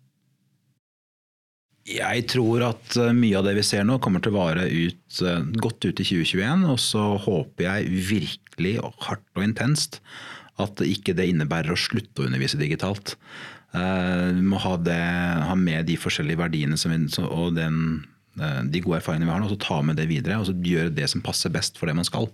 Jeg 1.89 2.27
tror 2.29 2.67
at 2.67 2.99
eh, 3.01 3.15
mye 3.17 3.39
av 3.39 3.47
det 3.49 3.55
vi 3.57 3.65
ser 3.65 3.87
nå 3.89 3.97
kommer 4.05 4.21
til 4.21 4.35
å 4.35 4.43
vare 4.43 4.67
ut, 4.69 5.21
eh, 5.25 5.47
godt 5.57 5.87
ut 5.87 6.03
i 6.03 6.05
2021. 6.05 6.67
Og 6.69 6.81
så 6.85 7.05
håper 7.25 7.65
jeg 7.65 8.03
virkelig 8.11 8.75
hardt 9.07 9.25
og 9.39 9.47
intenst 9.47 10.03
at 10.61 10.83
ikke 10.85 11.15
det 11.17 11.31
innebærer 11.31 11.73
å 11.73 11.81
slutte 11.81 12.21
å 12.25 12.29
undervise 12.29 12.61
digitalt. 12.61 13.15
Eh, 13.77 14.29
vi 14.33 14.45
må 14.49 14.61
ha, 14.63 14.77
det, 14.81 15.01
ha 15.45 15.57
med 15.59 15.89
de 15.89 15.97
forskjellige 16.01 16.41
verdiene 16.41 16.79
vi, 16.79 17.01
og 17.27 17.57
den, 17.59 17.81
eh, 18.41 18.63
de 18.65 18.83
gode 18.85 19.03
erfaringene 19.03 19.29
vi 19.29 19.35
har 19.35 19.43
nå, 19.43 19.49
og 19.51 19.57
så 19.57 19.65
ta 19.67 19.81
med 19.85 19.99
det 20.01 20.09
videre. 20.09 20.39
Og 20.41 20.49
så 20.49 20.57
gjøre 20.57 20.95
det 20.97 21.09
som 21.13 21.25
passer 21.25 21.53
best 21.53 21.81
for 21.81 21.91
det 21.91 21.97
man 21.99 22.09
skal. 22.09 22.31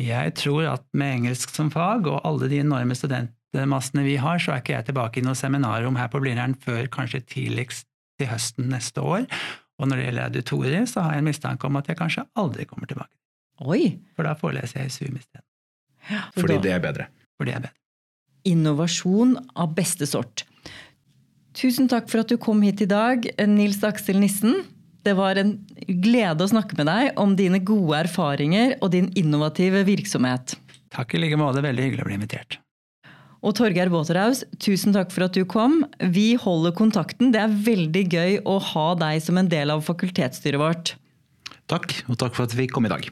Jeg 0.00 0.34
tror 0.36 0.66
at 0.74 0.84
med 0.96 1.20
engelsk 1.20 1.52
som 1.56 1.70
fag 1.72 2.08
og 2.10 2.20
alle 2.28 2.50
de 2.52 2.60
enorme 2.60 2.96
studentmassene 2.96 4.04
vi 4.04 4.18
har, 4.20 4.40
så 4.40 4.52
er 4.52 4.64
ikke 4.64 4.74
jeg 4.74 4.88
tilbake 4.90 5.20
i 5.20 5.24
noe 5.24 5.36
seminarrom 5.38 5.96
her 5.96 6.10
på 6.12 6.20
Blindern 6.20 6.56
før 6.60 6.88
kanskje 6.92 7.24
tidligst 7.24 7.88
til 8.20 8.28
høsten 8.28 8.68
neste 8.72 9.00
år. 9.04 9.24
Og 9.80 9.88
når 9.88 10.00
det 10.00 10.04
gjelder 10.08 10.28
auditoriet, 10.30 10.92
så 10.92 11.04
har 11.04 11.16
jeg 11.16 11.24
en 11.24 11.30
mistanke 11.30 11.68
om 11.68 11.80
at 11.80 11.88
jeg 11.88 12.00
kanskje 12.00 12.26
aldri 12.36 12.68
kommer 12.68 12.88
tilbake. 12.88 13.12
Oi! 13.64 13.96
For 14.16 14.28
da 14.28 14.36
foreleser 14.36 14.82
jeg 14.82 14.92
i 14.92 14.94
Zoom 14.98 15.16
isteden. 15.16 15.44
Ja, 16.12 16.28
Fordi 16.36 16.60
det 16.64 16.76
er 16.76 16.80
bedre. 16.84 17.08
For 17.36 17.48
det 17.48 17.56
er 17.56 17.64
bedre 17.64 17.85
innovasjon 18.46 19.36
av 19.54 19.74
beste 19.76 20.08
sort. 20.08 20.44
Tusen 21.56 21.88
takk 21.88 22.10
for 22.12 22.22
at 22.22 22.32
du 22.32 22.36
kom 22.40 22.60
hit 22.64 22.82
i 22.84 22.90
dag, 22.90 23.24
Nils 23.48 23.80
Aksel 23.86 24.20
Nissen. 24.20 24.60
Det 25.06 25.14
var 25.16 25.38
en 25.40 25.54
glede 25.86 26.44
å 26.44 26.50
snakke 26.50 26.76
med 26.80 26.88
deg 26.90 27.18
om 27.22 27.36
dine 27.38 27.62
gode 27.64 28.02
erfaringer 28.04 28.76
og 28.80 28.92
din 28.92 29.08
innovative 29.16 29.84
virksomhet. 29.86 30.56
Takk 30.92 31.14
i 31.14 31.22
like 31.22 31.38
måte. 31.40 31.62
Veldig 31.64 31.84
hyggelig 31.86 32.04
å 32.04 32.08
bli 32.08 32.18
invitert. 32.18 32.58
Og 33.46 33.54
Torgeir 33.54 33.90
Båterhaus, 33.92 34.42
tusen 34.62 34.94
takk 34.96 35.12
for 35.14 35.28
at 35.28 35.36
du 35.36 35.44
kom. 35.46 35.84
Vi 36.00 36.34
holder 36.40 36.74
kontakten. 36.74 37.30
Det 37.34 37.44
er 37.44 37.58
veldig 37.68 38.04
gøy 38.10 38.38
å 38.48 38.56
ha 38.72 38.88
deg 38.98 39.22
som 39.22 39.38
en 39.38 39.50
del 39.52 39.70
av 39.74 39.84
fakultetsstyret 39.86 40.60
vårt. 40.60 40.96
Takk, 41.70 42.00
og 42.10 42.18
takk 42.18 42.34
for 42.34 42.48
at 42.48 42.56
vi 42.58 42.66
kom 42.70 42.88
i 42.88 42.92
dag. 42.92 43.06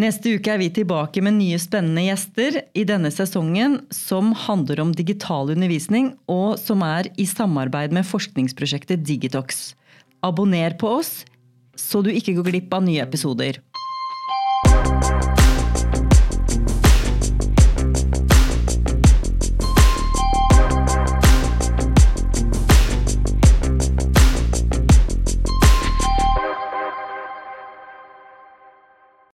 Neste 0.00 0.34
uke 0.36 0.52
er 0.52 0.60
vi 0.60 0.68
tilbake 0.72 1.22
med 1.24 1.38
nye 1.38 1.58
spennende 1.60 2.04
gjester 2.06 2.60
i 2.76 2.84
denne 2.88 3.12
sesongen 3.14 3.78
som 3.94 4.34
handler 4.46 4.82
om 4.82 4.92
digital 4.96 5.52
undervisning, 5.54 6.12
og 6.28 6.58
som 6.60 6.84
er 6.86 7.10
i 7.16 7.26
samarbeid 7.28 7.94
med 7.96 8.08
forskningsprosjektet 8.08 9.04
Digitox. 9.06 9.74
Abonner 10.26 10.76
på 10.80 10.96
oss, 10.98 11.24
så 11.76 12.00
du 12.04 12.10
ikke 12.12 12.38
går 12.38 12.50
glipp 12.50 12.76
av 12.76 12.84
nye 12.86 13.02
episoder. 13.04 13.60